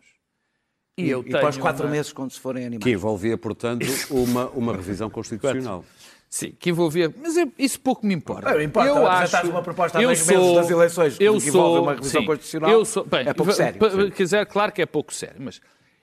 E, 0.97 1.07
eu 1.09 1.21
e 1.21 1.29
para 1.29 1.47
os 1.49 1.55
tenho 1.55 1.61
quatro 1.63 1.85
uma- 1.85 1.91
meses, 1.91 2.11
quando 2.11 2.31
se 2.31 2.39
forem 2.39 2.65
animais. 2.65 2.83
Que 2.83 2.89
envolvia, 2.91 3.37
portanto, 3.37 3.85
uma, 4.09 4.47
uma 4.49 4.75
revisão 4.75 5.09
constitucional. 5.11 5.85
Sim, 6.29 6.51
que 6.59 6.69
envolvia. 6.69 7.13
Mas 7.17 7.37
eu- 7.37 7.51
isso 7.57 7.79
pouco 7.79 8.05
me 8.05 8.13
importa. 8.13 8.51
Não, 8.53 8.61
importa, 8.61 8.89
eu 8.89 9.07
acho, 9.07 9.49
uma 9.49 9.61
proposta 9.61 9.97
há 9.97 10.01
eu 10.01 10.09
dois 10.09 10.27
meses 10.27 10.53
das 10.55 10.69
eleições 10.69 11.17
eu 11.19 11.33
que 11.39 11.47
envolve 11.47 11.51
sou, 11.75 11.83
uma 11.83 11.93
revisão 11.93 12.21
sim, 12.21 12.27
constitucional, 12.27 12.69
Eu 12.69 12.85
sou, 12.85 13.05
bem, 13.05 13.27
é 13.27 13.33
pouco 13.33 13.53
sério. 13.53 14.11
Quiser, 14.11 14.45
claro 14.45 14.71
que 14.71 14.81
é 14.81 14.85
pouco 14.85 15.13
sério, 15.13 15.37
mas 15.39 15.61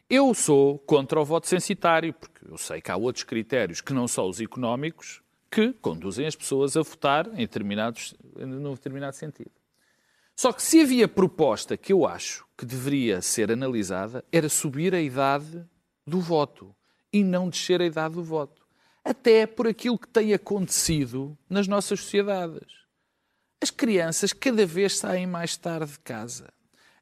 eu 0.09 0.33
sou 0.33 0.79
contra 0.79 1.21
o 1.21 1.25
voto 1.25 1.47
censitário, 1.47 2.13
porque 2.15 2.41
eu 2.51 2.57
sei 2.57 2.81
que 2.81 2.91
há 2.91 2.97
outros 2.97 3.25
critérios 3.25 3.81
que 3.81 3.93
não 3.93 4.09
são 4.09 4.29
os 4.29 4.41
económicos 4.41 5.23
que 5.51 5.73
conduzem 5.75 6.27
as 6.27 6.35
pessoas 6.35 6.77
a 6.77 6.83
votar 6.83 7.27
em 7.35 7.37
determinados, 7.39 8.15
num 8.37 8.73
determinado 8.73 9.15
sentido. 9.15 9.53
Só 10.35 10.53
que 10.53 10.63
se 10.63 10.81
havia 10.81 11.07
proposta 11.07 11.77
que 11.77 11.93
eu 11.93 12.05
acho 12.07 12.45
que 12.59 12.65
deveria 12.67 13.21
ser 13.23 13.53
analisada, 13.53 14.25
era 14.33 14.49
subir 14.49 14.95
a 14.95 15.01
idade 15.01 15.65
do 16.07 16.19
voto 16.21 16.75
e 17.13 17.23
não 17.23 17.49
descer 17.49 17.81
a 17.81 17.85
idade 17.87 18.15
do 18.15 18.25
voto. 18.25 18.64
Até 19.05 19.47
por 19.47 19.67
aquilo 19.69 19.99
que 19.99 20.09
tem 20.09 20.33
acontecido 20.33 21.37
nas 21.49 21.67
nossas 21.69 22.01
sociedades. 22.01 22.67
As 23.63 23.71
crianças 23.71 24.33
cada 24.33 24.65
vez 24.67 24.97
saem 24.99 25.27
mais 25.27 25.57
tarde 25.57 25.93
de 25.93 25.99
casa. 25.99 26.47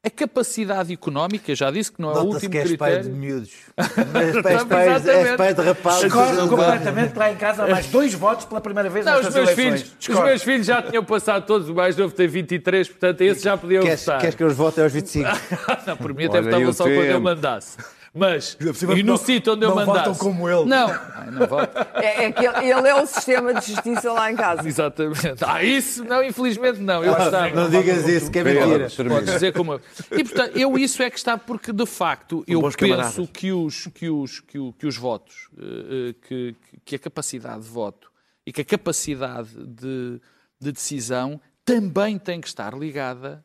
A 0.05 0.11
capacidade 0.11 0.93
económica, 0.93 1.55
já 1.55 1.71
disse 1.71 1.93
que 1.93 2.03
não 2.03 2.09
é 2.11 2.13
o 2.15 2.25
Nota-se 2.25 2.35
último 2.47 2.51
que 2.51 2.59
és 2.59 2.77
pai 2.77 2.91
de 2.91 2.97
critério. 3.03 3.17
miúdos. 3.21 3.53
És 3.79 4.43
pai- 4.43 4.55
és 4.55 4.65
pai- 4.65 4.95
Exatamente. 4.97 5.29
és 5.31 5.37
pai 5.37 5.55
de 5.55 5.61
rapazes. 5.63 6.03
Discordo 6.03 6.49
completamente 6.49 7.13
que 7.13 7.19
lá 7.21 7.31
em 7.33 7.37
casa 7.37 7.65
há 7.65 7.69
mais 7.69 7.87
dois 7.87 8.13
votos 8.15 8.45
pela 8.47 8.61
primeira 8.61 8.91
vez 8.91 9.07
Não, 9.07 9.15
os 9.21 9.23
meus, 9.23 9.37
eleições. 9.37 9.55
filhos, 9.83 9.97
os 10.19 10.25
meus 10.25 10.43
filhos 10.43 10.67
já 10.67 10.83
tinham 10.83 11.05
passado 11.05 11.47
todos, 11.47 11.69
o 11.69 11.75
mais 11.75 11.97
novo 11.97 12.13
tem 12.13 12.27
23, 12.27 12.89
portanto 12.89 13.21
esse 13.21 13.45
já 13.45 13.57
podiam 13.57 13.85
Queres, 13.85 14.01
votar. 14.05 14.21
queres 14.21 14.35
que 14.35 14.43
eu 14.43 14.49
os 14.49 14.57
vote 14.57 14.81
aos 14.81 14.93
25? 14.93 15.29
Não, 15.87 15.97
por 15.97 16.13
mim 16.13 16.25
até 16.25 16.39
Olha 16.39 16.47
aí 16.57 16.65
votava 16.65 16.71
o 16.71 16.73
só 16.75 16.83
quando 16.85 17.05
eu 17.05 17.21
mandasse. 17.21 17.77
Mas, 18.15 18.59
cima 18.75 18.93
e 18.93 19.03
no 19.03 19.13
não- 19.13 19.17
sítio 19.17 19.55
onde 19.55 19.65
eu 19.65 19.71
não 19.71 19.77
mandasse. 19.77 19.99
votam 20.11 20.15
como 20.17 20.47
ele. 20.49 20.67
Não, 20.67 20.87
Ai, 20.89 21.31
não 21.31 21.47
voto. 21.47 21.79
É, 21.95 22.25
é 22.27 22.33
que 22.33 22.45
ele, 22.45 22.71
ele 22.71 22.89
é 22.89 22.95
o 22.95 23.07
sistema 23.07 23.55
de 23.55 23.67
justiça 23.73 24.13
lá 24.13 24.31
em 24.31 24.37
casa. 24.37 24.69
Exatamente. 24.69 25.43
Ah, 25.47 25.65
isso 25.65 26.05
não, 26.05 26.23
infelizmente 26.23 26.79
não. 26.79 27.03
Eu 27.03 27.15
gostava. 27.15 27.49
Não 27.51 27.71
digas 27.71 28.07
isso, 28.07 28.31
que 28.31 28.39
é 28.41 28.45
mentira. 28.45 28.89
Podes 29.09 29.33
dizer 29.33 29.53
como. 29.55 29.81
E 30.11 30.25
portanto, 30.25 30.57
eu 30.59 30.77
isso 30.77 31.03
é 31.03 31.09
que 31.09 31.17
está, 31.17 31.39
porque 31.39 31.73
de 31.73 31.87
facto 31.87 32.45
eu 32.47 32.61
penso 32.61 32.77
camaradas. 32.77 33.29
que 33.33 33.51
os, 33.51 33.87
que, 33.87 34.11
os, 34.11 34.41
que, 34.41 34.59
o- 34.59 34.75
que 34.75 34.87
os 34.87 34.97
votos, 34.99 35.49
eh, 35.59 35.65
eh, 36.11 36.15
que, 36.29 36.57
que 36.85 36.97
a 36.97 36.99
capacidade 36.99 37.63
de 37.63 37.69
voto 37.69 38.13
e 38.47 38.53
que 38.53 38.61
a 38.61 38.65
capacidade 38.65 39.49
de, 39.55 40.21
de 40.61 40.71
decisão 40.73 41.41
também 41.65 42.19
tem 42.19 42.41
que 42.43 42.47
estar 42.49 42.75
ligada 42.77 43.43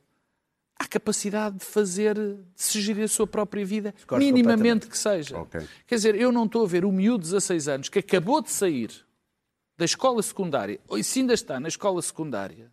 à 0.80 0.88
capacidade 0.88 1.58
de 1.58 1.66
fazer, 1.66 2.16
de 2.16 2.38
se 2.56 2.80
gerir 2.80 3.06
a 3.06 3.08
sua 3.08 3.26
própria 3.26 3.66
vida, 3.66 3.94
Discordo 3.96 4.24
minimamente 4.24 4.88
que 4.88 4.98
seja. 4.98 5.40
Ok. 5.40 5.62
Quer 5.86 5.96
dizer, 5.96 6.16
eu 6.16 6.32
não 6.32 6.46
estou 6.46 6.64
a 6.64 6.68
ver 6.68 6.86
o 6.86 6.92
miúdo 6.92 7.24
de 7.24 7.32
16 7.32 7.68
anos 7.68 7.90
que 7.90 8.00
acabou 8.00 8.42
de 8.42 8.52
sair 8.52 8.92
da 9.78 9.86
escola 9.86 10.22
secundária, 10.24 10.80
ou 10.88 11.02
se 11.04 11.20
ainda 11.20 11.34
está 11.34 11.60
na 11.60 11.68
escola 11.68 12.02
secundária, 12.02 12.72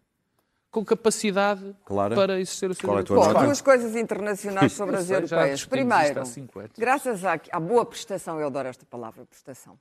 com 0.70 0.84
capacidade 0.84 1.74
Clara, 1.84 2.14
para 2.14 2.40
exercer 2.40 2.70
o 2.70 2.74
seu 2.74 2.88
é 2.88 2.92
a 2.92 2.94
direito. 2.96 3.06
tua 3.08 3.16
Bom, 3.16 3.32
nota? 3.32 3.44
duas 3.46 3.60
coisas 3.60 3.94
internacionais 3.94 4.72
sobre 4.72 4.96
as 4.96 5.08
europeias. 5.08 5.64
Primeiro, 5.64 6.22
graças 6.76 7.24
à, 7.24 7.38
à 7.52 7.60
boa 7.60 7.86
prestação, 7.86 8.40
eu 8.40 8.46
adoro 8.46 8.68
esta 8.68 8.84
palavra, 8.84 9.24
prestação. 9.24 9.78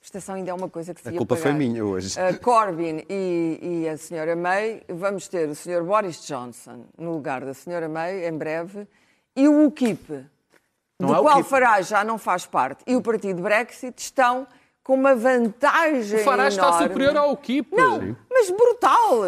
Prestação 0.00 0.34
ainda 0.36 0.50
é 0.50 0.54
uma 0.54 0.68
coisa 0.68 0.94
que 0.94 1.00
se 1.02 1.08
A 1.08 1.12
culpa 1.12 1.36
foi 1.36 1.44
pagar. 1.52 1.58
minha 1.58 1.84
hoje. 1.84 2.18
A 2.18 2.32
Corbyn 2.38 3.04
e, 3.08 3.58
e 3.84 3.88
a 3.88 3.98
senhora 3.98 4.34
May, 4.34 4.82
vamos 4.88 5.28
ter 5.28 5.46
o 5.48 5.54
senhor 5.54 5.84
Boris 5.84 6.24
Johnson 6.26 6.86
no 6.96 7.12
lugar 7.12 7.44
da 7.44 7.52
senhora 7.52 7.86
May, 7.88 8.26
em 8.26 8.32
breve, 8.36 8.88
e 9.36 9.46
o 9.46 9.66
UKIP, 9.66 10.24
Não 10.98 11.08
do 11.08 11.14
é 11.14 11.18
qual 11.20 11.34
UKIP. 11.36 11.48
Farage 11.50 11.90
já 11.90 12.02
não 12.02 12.16
faz 12.16 12.46
parte, 12.46 12.82
e 12.86 12.96
o 12.96 13.02
partido 13.02 13.42
Brexit 13.42 14.00
estão 14.00 14.46
com 14.82 14.94
uma 14.94 15.14
vantagem 15.14 16.20
O 16.20 16.24
Farage 16.24 16.56
está 16.56 16.68
enorme. 16.68 16.88
superior 16.88 17.16
ao 17.18 17.32
UKIP. 17.32 17.76
Não, 17.76 18.16
mas 18.30 18.50
brutal. 18.50 19.20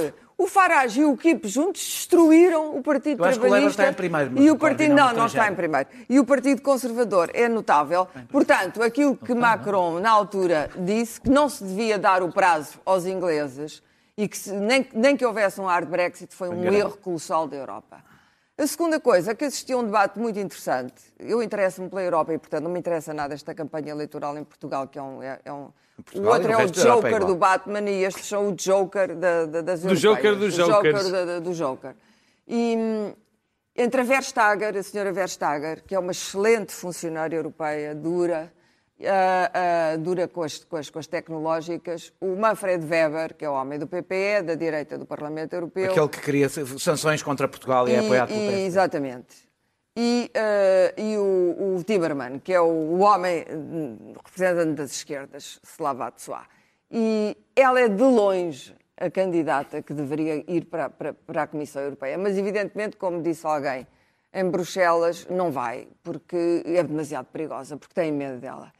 O 0.42 0.46
Farage 0.48 1.00
e 1.00 1.04
o 1.04 1.12
UKIP 1.12 1.46
juntos 1.46 1.80
destruíram 1.82 2.76
o 2.76 2.82
Partido 2.82 3.22
Eu 3.22 3.28
acho 3.28 3.38
que 3.38 3.46
o 3.46 3.48
Labour 3.48 3.72
Trabalhista. 3.72 3.82
está 3.82 3.92
em 3.92 3.94
primeiro, 3.94 4.42
e 4.42 4.50
o 4.50 4.56
Partido 4.58 4.90
é 4.90 4.94
não, 4.94 5.12
não 5.12 5.26
está 5.26 5.48
em 5.48 5.54
primeiro. 5.54 5.88
E 6.08 6.18
o 6.18 6.24
Partido 6.24 6.60
Conservador 6.62 7.30
é 7.32 7.48
notável. 7.48 8.08
Portanto, 8.28 8.82
aquilo 8.82 9.16
que 9.16 9.34
Macron 9.34 10.00
na 10.00 10.10
altura 10.10 10.68
disse 10.78 11.20
que 11.20 11.30
não 11.30 11.48
se 11.48 11.62
devia 11.62 11.96
dar 11.96 12.24
o 12.24 12.32
prazo 12.32 12.80
aos 12.84 13.06
ingleses 13.06 13.80
e 14.16 14.26
que 14.26 14.36
se- 14.36 14.52
nem, 14.52 14.84
nem 14.92 15.16
que 15.16 15.24
houvesse 15.24 15.60
um 15.60 15.64
hard 15.66 15.88
Brexit 15.88 16.34
foi 16.34 16.48
um 16.48 16.64
erro 16.72 16.96
colossal 17.00 17.46
da 17.46 17.56
Europa. 17.56 17.98
A 18.58 18.66
segunda 18.66 19.00
coisa, 19.00 19.34
que 19.34 19.44
assisti 19.46 19.72
a 19.72 19.78
um 19.78 19.84
debate 19.84 20.18
muito 20.18 20.38
interessante. 20.38 20.94
Eu 21.18 21.42
interesso-me 21.42 21.88
pela 21.88 22.02
Europa 22.02 22.34
e, 22.34 22.38
portanto, 22.38 22.64
não 22.64 22.70
me 22.70 22.78
interessa 22.78 23.14
nada 23.14 23.32
esta 23.34 23.54
campanha 23.54 23.90
eleitoral 23.90 24.36
em 24.36 24.44
Portugal, 24.44 24.86
que 24.86 24.98
é 24.98 25.02
um. 25.02 25.22
É, 25.22 25.40
é 25.44 25.52
um 25.52 25.70
o 25.98 26.02
Portugal 26.02 26.32
e 26.32 26.36
outro 26.36 26.52
é 26.52 26.56
o 26.56 26.60
é 26.60 26.66
Joker 26.66 27.10
igual. 27.12 27.26
do 27.26 27.34
Batman 27.36 27.90
e 27.90 28.04
estes 28.04 28.26
são 28.26 28.48
o 28.48 28.52
Joker 28.52 29.14
da, 29.16 29.46
da, 29.46 29.60
das 29.62 29.80
Do 29.80 29.88
europeias. 29.88 30.00
Joker 30.02 30.36
dos 30.36 30.54
O 30.54 30.56
Joker 30.56 30.92
Jokers. 30.92 31.10
da- 31.12 31.24
da- 31.24 31.38
do 31.38 31.52
Joker. 31.54 31.94
E 32.46 32.76
hum, 32.76 33.14
entre 33.76 34.00
a 34.00 34.04
Verstager, 34.04 34.76
a 34.76 34.82
senhora 34.82 35.12
Verstager, 35.12 35.82
que 35.84 35.94
é 35.94 35.98
uma 35.98 36.12
excelente 36.12 36.72
funcionária 36.72 37.36
europeia, 37.36 37.94
dura, 37.94 38.52
ah, 39.06 39.50
ah, 39.92 39.96
dura 39.96 40.28
com 40.28 40.42
as, 40.42 40.64
com, 40.64 40.76
as, 40.76 40.90
com 40.90 40.98
as 40.98 41.06
tecnológicas, 41.06 42.12
o 42.20 42.36
Manfred 42.36 42.84
Weber, 42.84 43.34
que 43.34 43.44
é 43.44 43.50
o 43.50 43.54
homem 43.54 43.78
do 43.78 43.86
PPE, 43.86 44.42
da 44.44 44.54
direita 44.54 44.98
do 44.98 45.06
Parlamento 45.06 45.54
Europeu. 45.54 45.90
Aquele 45.90 46.08
que 46.08 46.20
queria 46.20 46.48
sanções 46.48 47.22
contra 47.22 47.48
Portugal 47.48 47.88
e, 47.88 47.94
é 47.94 47.98
apoiado 48.00 48.28
pelo 48.28 48.40
E- 48.40 48.48
PSD. 48.48 48.66
Exatamente. 48.66 49.52
E, 49.96 50.30
eh, 50.32 50.94
e 50.96 51.18
o, 51.18 51.76
o 51.76 51.84
Timerman, 51.84 52.38
que 52.38 52.52
é 52.52 52.60
o, 52.60 52.64
o 52.64 53.00
homem 53.00 53.44
hum, 53.50 54.14
representante 54.24 54.72
das 54.72 54.92
esquerdas, 54.92 55.60
Slavat 55.62 56.22
Soa. 56.22 56.46
E 56.90 57.36
ela 57.54 57.78
é 57.80 57.88
de 57.88 58.02
longe 58.02 58.74
a 58.96 59.10
candidata 59.10 59.82
que 59.82 59.92
deveria 59.92 60.44
ir 60.50 60.64
para, 60.66 60.88
para, 60.88 61.12
para 61.12 61.42
a 61.42 61.46
Comissão 61.46 61.82
Europeia. 61.82 62.16
Mas, 62.16 62.38
evidentemente, 62.38 62.96
como 62.96 63.20
disse 63.22 63.46
alguém, 63.46 63.86
em 64.32 64.48
Bruxelas 64.48 65.26
não 65.28 65.50
vai, 65.50 65.88
porque 66.02 66.62
é 66.64 66.82
demasiado 66.82 67.26
perigosa, 67.26 67.76
porque 67.76 67.94
tem 67.94 68.10
medo 68.10 68.38
dela. 68.38 68.72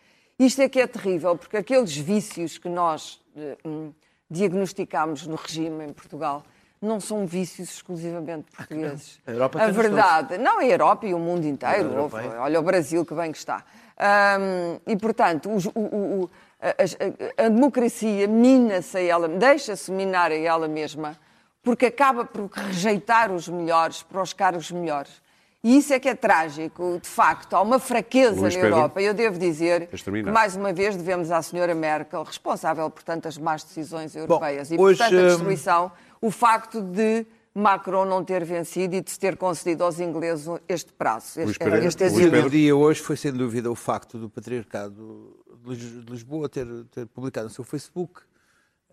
Isto 0.44 0.62
é 0.62 0.68
que 0.68 0.80
é 0.80 0.86
terrível, 0.86 1.36
porque 1.36 1.56
aqueles 1.56 1.96
vícios 1.96 2.58
que 2.58 2.68
nós 2.68 3.20
eh, 3.36 3.56
hum, 3.64 3.92
diagnosticámos 4.28 5.24
no 5.26 5.36
regime 5.36 5.84
em 5.84 5.92
Portugal 5.92 6.42
não 6.80 6.98
são 6.98 7.24
vícios 7.26 7.68
exclusivamente 7.70 8.50
portugueses. 8.56 9.20
A 9.24 9.30
Europa 9.30 9.58
a 9.62 9.66
verdade, 9.70 10.38
não 10.38 10.58
a 10.58 10.64
Europa 10.64 11.06
e 11.06 11.14
o 11.14 11.18
mundo 11.18 11.46
inteiro. 11.46 11.90
Houve- 12.02 12.16
Olha 12.38 12.58
o 12.58 12.62
Brasil 12.62 13.04
que 13.06 13.14
bem 13.14 13.30
que 13.30 13.38
está. 13.38 13.64
Ahm, 13.96 14.80
e, 14.86 14.96
portanto, 14.96 15.48
os- 15.54 15.66
o- 15.66 15.70
o- 15.76 16.30
a, 16.60 17.42
a- 17.42 17.46
a 17.46 17.48
democracia 17.48 18.26
mina-se 18.26 18.96
a 18.98 19.00
ela, 19.00 19.28
deixa-se 19.28 19.92
minar 19.92 20.32
a 20.32 20.36
ela 20.36 20.66
mesma, 20.66 21.16
porque 21.62 21.86
acaba 21.86 22.24
por 22.24 22.46
rejeitar 22.50 23.30
os 23.30 23.46
melhores 23.48 24.02
para 24.02 24.20
os 24.20 24.32
cargos 24.32 24.72
melhores. 24.72 25.22
E 25.64 25.76
isso 25.76 25.92
é 25.92 26.00
que 26.00 26.08
é 26.08 26.14
trágico, 26.14 26.98
de 27.00 27.08
facto. 27.08 27.54
Há 27.54 27.62
uma 27.62 27.78
fraqueza 27.78 28.40
Luís 28.40 28.54
na 28.56 28.62
Pedro. 28.62 28.76
Europa. 28.78 29.00
Eu 29.00 29.14
devo 29.14 29.38
dizer 29.38 29.88
que, 29.88 30.22
mais 30.24 30.56
uma 30.56 30.72
vez, 30.72 30.96
devemos 30.96 31.30
à 31.30 31.40
senhora 31.40 31.72
Merkel, 31.74 32.24
responsável 32.24 32.90
por 32.90 33.02
tantas 33.04 33.38
más 33.38 33.62
decisões 33.62 34.16
europeias 34.16 34.72
e 34.72 34.76
hoje, 34.76 34.98
por 34.98 35.04
tanta 35.08 35.22
hum, 35.22 35.26
destruição, 35.28 35.92
o 36.20 36.30
facto 36.32 36.80
de 36.82 37.24
Macron 37.54 38.04
não 38.06 38.24
ter 38.24 38.44
vencido 38.44 38.96
e 38.96 39.00
de 39.00 39.08
se 39.10 39.20
ter 39.20 39.36
concedido 39.36 39.84
aos 39.84 40.00
ingleses 40.00 40.48
este 40.68 40.92
prazo. 40.92 41.40
Este, 41.40 41.58
Pereira. 41.60 41.86
este 41.86 42.04
asilo. 42.04 42.30
Pedro. 42.32 42.46
O 42.46 42.50
dia 42.50 42.74
hoje 42.74 43.00
foi 43.00 43.16
sem 43.16 43.32
dúvida 43.32 43.70
o 43.70 43.76
facto 43.76 44.18
do 44.18 44.28
patriarcado 44.28 45.36
de 45.62 45.70
Lis- 45.70 46.04
de 46.04 46.10
Lisboa 46.10 46.48
ter, 46.48 46.66
ter 46.90 47.06
publicado 47.06 47.46
no 47.46 47.52
seu 47.54 47.62
Facebook 47.62 48.22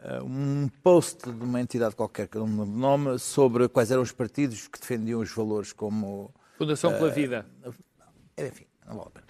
eh, 0.04 0.22
um 0.22 0.70
post 0.84 1.32
de 1.32 1.44
uma 1.44 1.60
entidade 1.60 1.96
qualquer, 1.96 2.28
que 2.28 2.38
eu 2.38 2.42
não 2.42 2.48
me 2.48 2.60
lembro 2.60 2.76
o 2.76 2.80
nome, 2.80 3.18
sobre 3.18 3.68
quais 3.68 3.90
eram 3.90 4.04
os 4.04 4.12
partidos 4.12 4.68
que 4.68 4.80
defendiam 4.80 5.20
os 5.20 5.32
valores 5.34 5.74
como 5.74 6.32
Fundação 6.60 6.92
pela 6.92 7.10
Vida. 7.10 7.46
enfim, 8.38 8.66
não 8.86 8.98
vale 8.98 9.08
a 9.08 9.12
pena. 9.12 9.28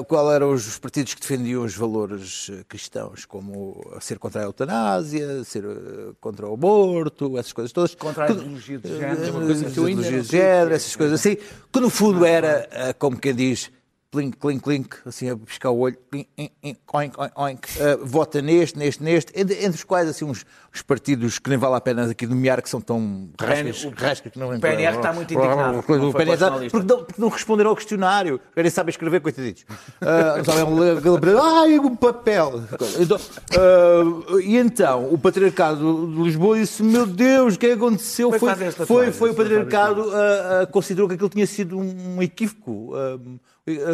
Uh, 0.00 0.04
qual 0.04 0.30
eram 0.30 0.52
os 0.52 0.78
partidos 0.78 1.14
que 1.14 1.22
defendiam 1.22 1.64
os 1.64 1.74
valores 1.74 2.50
eh, 2.52 2.62
cristãos, 2.68 3.24
como 3.24 3.82
ser 3.98 4.18
contra 4.18 4.42
a 4.42 4.44
eutanásia, 4.44 5.42
ser 5.42 5.64
contra 6.20 6.46
o 6.46 6.52
aborto, 6.52 7.38
essas 7.38 7.54
coisas 7.54 7.72
todas. 7.72 7.94
Contra 7.94 8.26
a 8.26 8.30
ideologia 8.30 8.78
de 8.78 8.88
género. 8.88 9.30
uma 9.30 9.46
coisa 9.46 9.70
que 9.70 9.78
eu 9.78 9.86
ainda 9.86 10.02
ideologia 10.02 10.22
de 10.22 10.28
género, 10.28 10.74
essas 10.74 10.94
coisas 10.94 11.18
assim, 11.18 11.38
que 11.72 11.80
no 11.80 11.88
fundo 11.88 12.26
era, 12.26 12.94
como 12.98 13.18
quem 13.18 13.34
diz, 13.34 13.70
Clink, 14.14 14.36
clink, 14.36 14.62
clink, 14.62 14.96
assim 15.04 15.28
a 15.28 15.36
piscar 15.36 15.70
o 15.70 15.78
olho, 15.80 15.98
oink, 16.12 16.52
oink, 16.92 17.16
oink. 17.34 17.68
Uh, 17.80 18.06
vota 18.06 18.40
neste, 18.40 18.78
neste, 18.78 19.02
neste, 19.02 19.32
entre, 19.34 19.56
entre 19.56 19.70
os 19.70 19.82
quais 19.82 20.08
assim 20.08 20.24
uns, 20.24 20.46
uns 20.72 20.82
partidos 20.82 21.40
que 21.40 21.50
nem 21.50 21.58
vale 21.58 21.74
a 21.74 21.80
pena 21.80 22.08
aqui 22.08 22.24
nomear, 22.24 22.62
que 22.62 22.70
são 22.70 22.80
tão 22.80 23.30
rascas, 23.36 23.84
o 23.84 23.90
rascas 23.90 24.30
que 24.30 24.38
não 24.38 24.54
o 24.54 24.60
PNR 24.60 24.98
está 24.98 25.12
muito 25.12 25.34
indignado, 25.34 25.78
O 25.78 25.82
foi 25.82 26.12
PNR 26.12 26.34
está- 26.34 26.50
porque, 26.52 26.86
não, 26.86 27.04
porque 27.04 27.20
não 27.20 27.28
responderam 27.28 27.70
ao 27.70 27.76
questionário, 27.76 28.40
nem 28.54 28.70
sabem 28.70 28.90
escrever, 28.90 29.20
coitaditos. 29.20 29.64
Uh, 30.00 30.38
não 30.38 30.44
sabem 30.44 30.78
ler, 30.78 30.96
ai, 31.36 31.78
um 31.80 31.96
papel. 31.96 32.62
Então, 33.00 33.16
uh, 33.16 34.40
e 34.40 34.56
então, 34.56 35.12
o 35.12 35.18
patriarcado 35.18 36.06
de 36.06 36.22
Lisboa 36.22 36.56
disse: 36.56 36.84
Meu 36.84 37.04
Deus, 37.04 37.56
o 37.56 37.58
que 37.58 37.66
é 37.66 37.72
aconteceu? 37.72 38.30
Foi, 38.30 38.38
foi, 38.38 38.70
frase? 38.70 39.12
foi 39.18 39.30
o 39.30 39.34
patriarcado 39.34 40.02
uh, 40.02 40.62
uh, 40.62 40.66
considerou 40.70 41.08
que 41.08 41.14
aquilo 41.14 41.30
tinha 41.30 41.48
sido 41.48 41.76
um 41.76 42.22
equívoco. 42.22 42.94
Uh, 42.94 43.40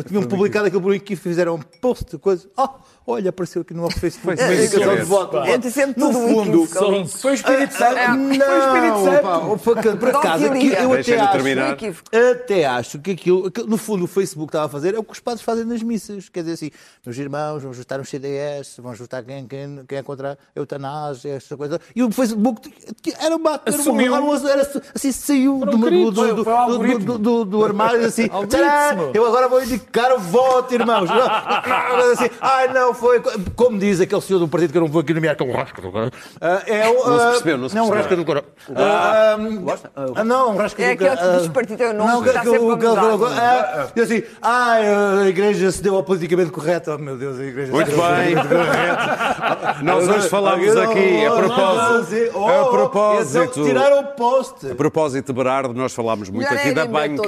tinham 0.09 0.25
publicado 0.25 0.67
aquilo 0.67 0.83
por 0.83 0.95
equívoco, 0.95 1.29
fizeram 1.29 1.55
um 1.55 1.61
post, 1.61 2.19
coisa. 2.19 2.51
Oh, 2.57 2.69
olha, 3.11 3.31
apareceu 3.31 3.63
aqui 3.63 3.75
no 3.75 3.91
Facebook. 3.91 4.37
Foi 4.37 4.47
uma 4.47 4.55
indicação 4.55 4.97
de 4.97 5.03
voto. 5.03 5.37
Entre 5.39 5.71
sempre 5.71 6.01
No 6.01 6.07
tudo 6.13 6.19
fundo. 6.67 6.67
Foi 7.09 7.31
o 7.33 7.35
Espírito 7.35 7.75
Santo. 7.75 7.97
ah, 7.99 8.07
Foi 8.15 8.27
o 8.27 8.33
Espírito 8.33 8.89
Não, 8.89 9.05
Santo. 9.05 9.23
pá, 9.23 9.97
por 9.97 10.09
acaso- 10.17 10.45
eu 10.45 10.93
até 10.93 11.19
acho, 11.21 12.03
até 12.31 12.65
acho 12.67 12.99
que 12.99 13.11
aquilo, 13.13 13.47
aquilo, 13.49 13.67
no 13.67 13.77
fundo, 13.77 14.05
o 14.05 14.07
Facebook 14.07 14.49
estava 14.49 14.67
a 14.67 14.69
fazer 14.69 14.95
é 14.95 14.99
o 14.99 15.05
que 15.05 15.13
os 15.13 15.21
padres 15.21 15.43
fazem 15.43 15.65
nas 15.65 15.83
missas. 15.83 16.29
Quer 16.29 16.41
dizer 16.41 16.53
assim, 16.55 16.71
meus 17.05 17.17
irmãos, 17.19 17.63
vão 17.63 17.73
juntar 17.73 18.01
os 18.01 18.09
CDS, 18.09 18.77
vão 18.79 18.95
juntar 18.95 19.23
quem, 19.23 19.47
quem, 19.47 19.85
quem 19.89 19.99
é 19.99 20.03
contra 20.03 20.33
a 20.33 20.37
eutanásia, 20.59 21.35
esta 21.35 21.57
coisa. 21.57 21.81
E 21.95 22.03
o 22.03 22.11
Facebook 22.11 22.73
era 23.19 23.37
uma. 23.37 23.51
Era, 23.65 23.77
uma, 23.77 23.81
Assumiu. 23.81 24.15
era, 24.15 24.23
uma- 24.25 24.51
era 24.51 24.71
assim, 24.95 25.13
saiu 25.13 25.59
do, 25.61 25.67
do, 25.73 25.79
gritos. 25.79 26.15
do, 26.15 26.35
do, 26.37 26.45
Foi 26.45 26.53
o 26.53 26.57
algoritmo. 26.57 27.05
do, 27.05 27.19
do, 27.19 27.45
do 27.45 27.65
armário 27.65 28.05
assim. 28.07 28.29
Algoritmo. 28.31 28.49
"Tcharam, 28.61 29.11
eu 29.15 29.27
agora 29.27 29.49
vou 29.49 29.63
indicar 29.63 30.13
o 30.15 30.19
voto, 30.21 30.75
irmãos. 30.75 31.09
assim, 32.13 32.31
ai, 32.41 32.73
não 32.73 32.95
foi. 33.01 33.21
Como 33.57 33.79
diz 33.79 34.01
aquele 34.01 34.21
senhor 34.21 34.39
do 34.39 34.47
partido 34.49 34.71
que 34.73 34.79
eu 34.79 34.83
não 34.83 34.89
vou 34.89 35.01
aqui 35.01 35.13
nomear, 35.15 35.35
que 35.37 35.43
é 35.43 35.47
o 35.47 35.53
Rasca 35.53 35.81
do 35.83 35.91
Caralho. 35.91 36.13
Ah, 36.41 36.63
é 36.67 36.89
o, 36.89 36.95
Não 36.95 37.19
se 37.19 37.25
ah, 37.25 37.29
percebeu, 37.31 37.59
não 37.59 37.69
se 37.69 37.75
Não, 37.75 37.89
o 37.89 37.91
percebeu. 37.91 37.97
Rasca 37.97 38.17
do 38.17 38.25
Caralho. 38.25 38.47
Ah, 38.77 39.37
Gosta? 39.63 39.91
Ah, 39.97 40.07
ah, 40.17 40.25
não, 40.25 40.57
Rasca 40.57 40.83
É 40.83 40.87
do 40.87 40.93
aquele 41.05 41.17
que 41.17 41.23
ah, 41.25 41.37
diz 41.39 41.49
partido, 41.49 41.83
é 41.83 41.91
o 41.91 41.95
nome 41.95 42.13
não, 42.13 42.23
que 42.23 42.29
está 42.29 42.41
aquele- 42.41 42.59
sempre 42.59 42.71
a 42.71 42.75
aquele- 42.75 43.41
ah, 43.41 43.89
diz 43.95 44.05
assim, 44.05 44.23
ai, 44.43 44.83
a 45.23 45.29
igreja 45.29 45.71
se 45.73 45.83
deu 45.83 45.97
ao 45.97 46.03
politicamente 46.05 46.51
correto. 46.51 46.91
Oh, 46.93 46.99
meu 46.99 47.17
Deus, 47.17 47.39
a 47.39 47.45
igreja 47.45 47.73
Muito 47.73 47.91
se 47.91 47.97
deu 47.97 48.05
ao 48.05 48.13
bem. 48.13 48.35
politicamente 48.35 48.71
correto. 48.71 49.85
Nós 49.85 50.09
hoje 50.09 50.29
falámos 50.29 50.77
aqui, 50.77 51.25
a 51.25 51.31
propósito, 51.33 52.31
Oh, 52.35 52.47
a 52.47 52.53
Então 52.61 52.71
propósito, 52.71 53.65
tiraram 53.65 54.01
o 54.01 54.05
post. 54.15 54.71
a 54.71 54.75
propósito, 54.75 55.33
Berardo, 55.33 55.75
nós 55.75 55.93
falámos 55.95 56.29
muito 56.29 56.47
aqui 56.53 56.69
é 56.69 56.73
da 56.73 56.87
banca. 56.87 57.23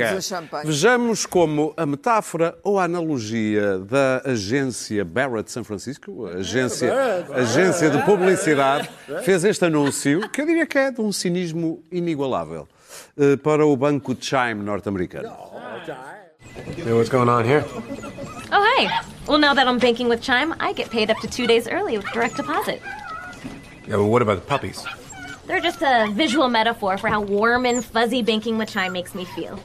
o. 0.63 0.67
Vejamos 0.67 1.27
como 1.27 1.73
a 1.77 1.87
metáfora 1.87 2.57
ou 2.63 2.79
a 2.79 2.85
analogia 2.85 3.79
da 3.79 4.23
agência 4.25 5.05
Barrett 5.05 5.51
São 5.53 5.65
Francisco, 5.65 6.27
a 6.27 6.39
agência, 6.39 6.93
agência 7.35 7.91
de 7.91 8.03
publicidade, 8.03 8.89
fez 9.25 9.45
este 9.45 9.65
anúncio, 9.65 10.29
que 10.31 10.41
eu 10.41 10.47
diria 10.47 10.67
que 10.67 10.79
é 10.79 10.91
de 10.91 11.01
um 11.01 11.13
cinismo 11.13 11.83
inigualável, 11.91 12.67
eh, 13.19 13.37
para 13.37 13.65
o 13.67 13.77
banco 13.77 14.17
Chime 14.19 14.63
norte-americano. 14.63 15.31
You 16.77 16.85
know 16.85 16.97
what's 16.97 17.09
going 17.09 17.29
on 17.29 17.45
here? 17.45 17.65
Oh, 18.51 18.77
hey. 18.77 18.89
Well, 19.27 19.39
now 19.39 19.55
that 19.55 19.67
I'm 19.67 19.79
banking 19.79 20.09
with 20.09 20.21
Chime, 20.21 20.55
I 20.61 20.73
get 20.75 20.91
paid 20.91 21.11
up 21.11 21.19
to 21.21 21.29
two 21.29 21.47
days 21.47 21.67
early 21.67 21.97
with 21.97 22.07
direct 22.13 22.37
deposit. 22.37 22.83
Yeah, 23.87 23.97
well, 23.97 24.09
what 24.09 24.23
about 24.23 24.37
the 24.41 24.47
puppies? 24.47 24.85
They're 25.47 25.61
just 25.61 25.83
a 25.83 26.09
visual 26.13 26.49
metaphor 26.49 26.99
for 26.99 27.09
how 27.09 27.21
warm 27.21 27.67
and 27.67 27.85
fuzzy 27.85 28.23
banking 28.23 28.59
with 28.59 28.69
Chime 28.71 28.93
makes 28.93 29.15
me 29.15 29.25
feel. 29.25 29.59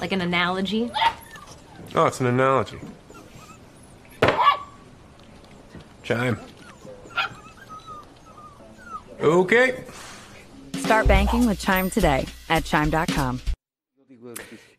Like 0.00 0.12
an 0.12 0.20
analogy. 0.20 0.90
Oh, 1.96 2.06
it's 2.06 2.20
an 2.20 2.26
analogy. 2.26 2.78
Chime. 6.02 6.38
Okay. 9.20 9.84
Start 10.76 11.06
banking 11.06 11.46
with 11.46 11.60
Chime 11.60 11.88
today 11.90 12.26
at 12.48 12.64
chime.com. 12.64 13.40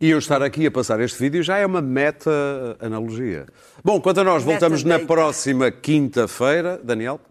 E 0.02 0.10
eu 0.10 0.20
estar 0.20 0.44
aqui 0.44 0.66
a 0.66 0.72
passar 0.72 1.00
este 1.00 1.18
vídeo 1.20 1.42
já 1.42 1.58
é 1.58 1.66
uma 1.66 1.82
meta-analogia. 1.82 3.48
Bom, 3.84 4.02
quanto 4.02 4.20
a 4.20 4.24
nós, 4.24 4.44
voltamos 4.44 4.84
na 4.84 5.00
próxima 5.00 5.72
quinta-feira. 5.72 6.78
Daniel? 6.84 7.22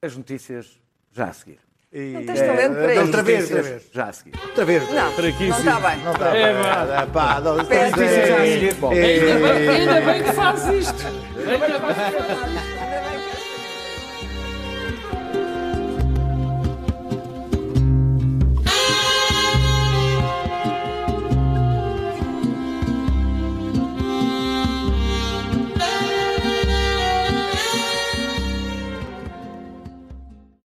As 0.00 0.16
notícias 0.16 0.80
já 1.12 1.26
a 1.26 1.32
seguir. 1.32 1.63
Não 1.94 2.24
tens 2.26 2.40
talento 2.40 2.74
para 2.74 3.00
Outra 3.02 3.02
isso. 3.20 3.22
vez, 3.22 3.42
outra 3.50 3.62
vez. 3.62 3.82
Já 3.92 4.04
a 4.06 4.12
seguir. 4.12 4.32
Outra 4.42 4.64
vez. 4.64 4.82
Não, 4.90 4.94
não 4.94 5.08
está 5.10 5.80
bem. 5.80 5.96
Não 6.04 6.12
está 6.12 6.36
É, 6.36 6.52
bem. 6.52 6.62
vá. 6.62 6.98
Ah, 6.98 7.06
pá, 7.06 7.40
não- 7.40 7.64
Perde. 7.64 8.00
Já 8.26 8.34
a 8.36 8.38
seguir. 8.46 8.74
Bom. 8.74 8.90
Ainda 8.90 9.48
bem, 9.48 9.68
ainda 9.68 10.00
bem 10.00 10.22
que 10.24 10.32
faz 10.32 10.66
isto. 10.66 11.06
Ainda 11.06 11.58
bem 11.58 11.72
que 11.72 11.80
faz 11.80 11.96
isto. 12.14 12.73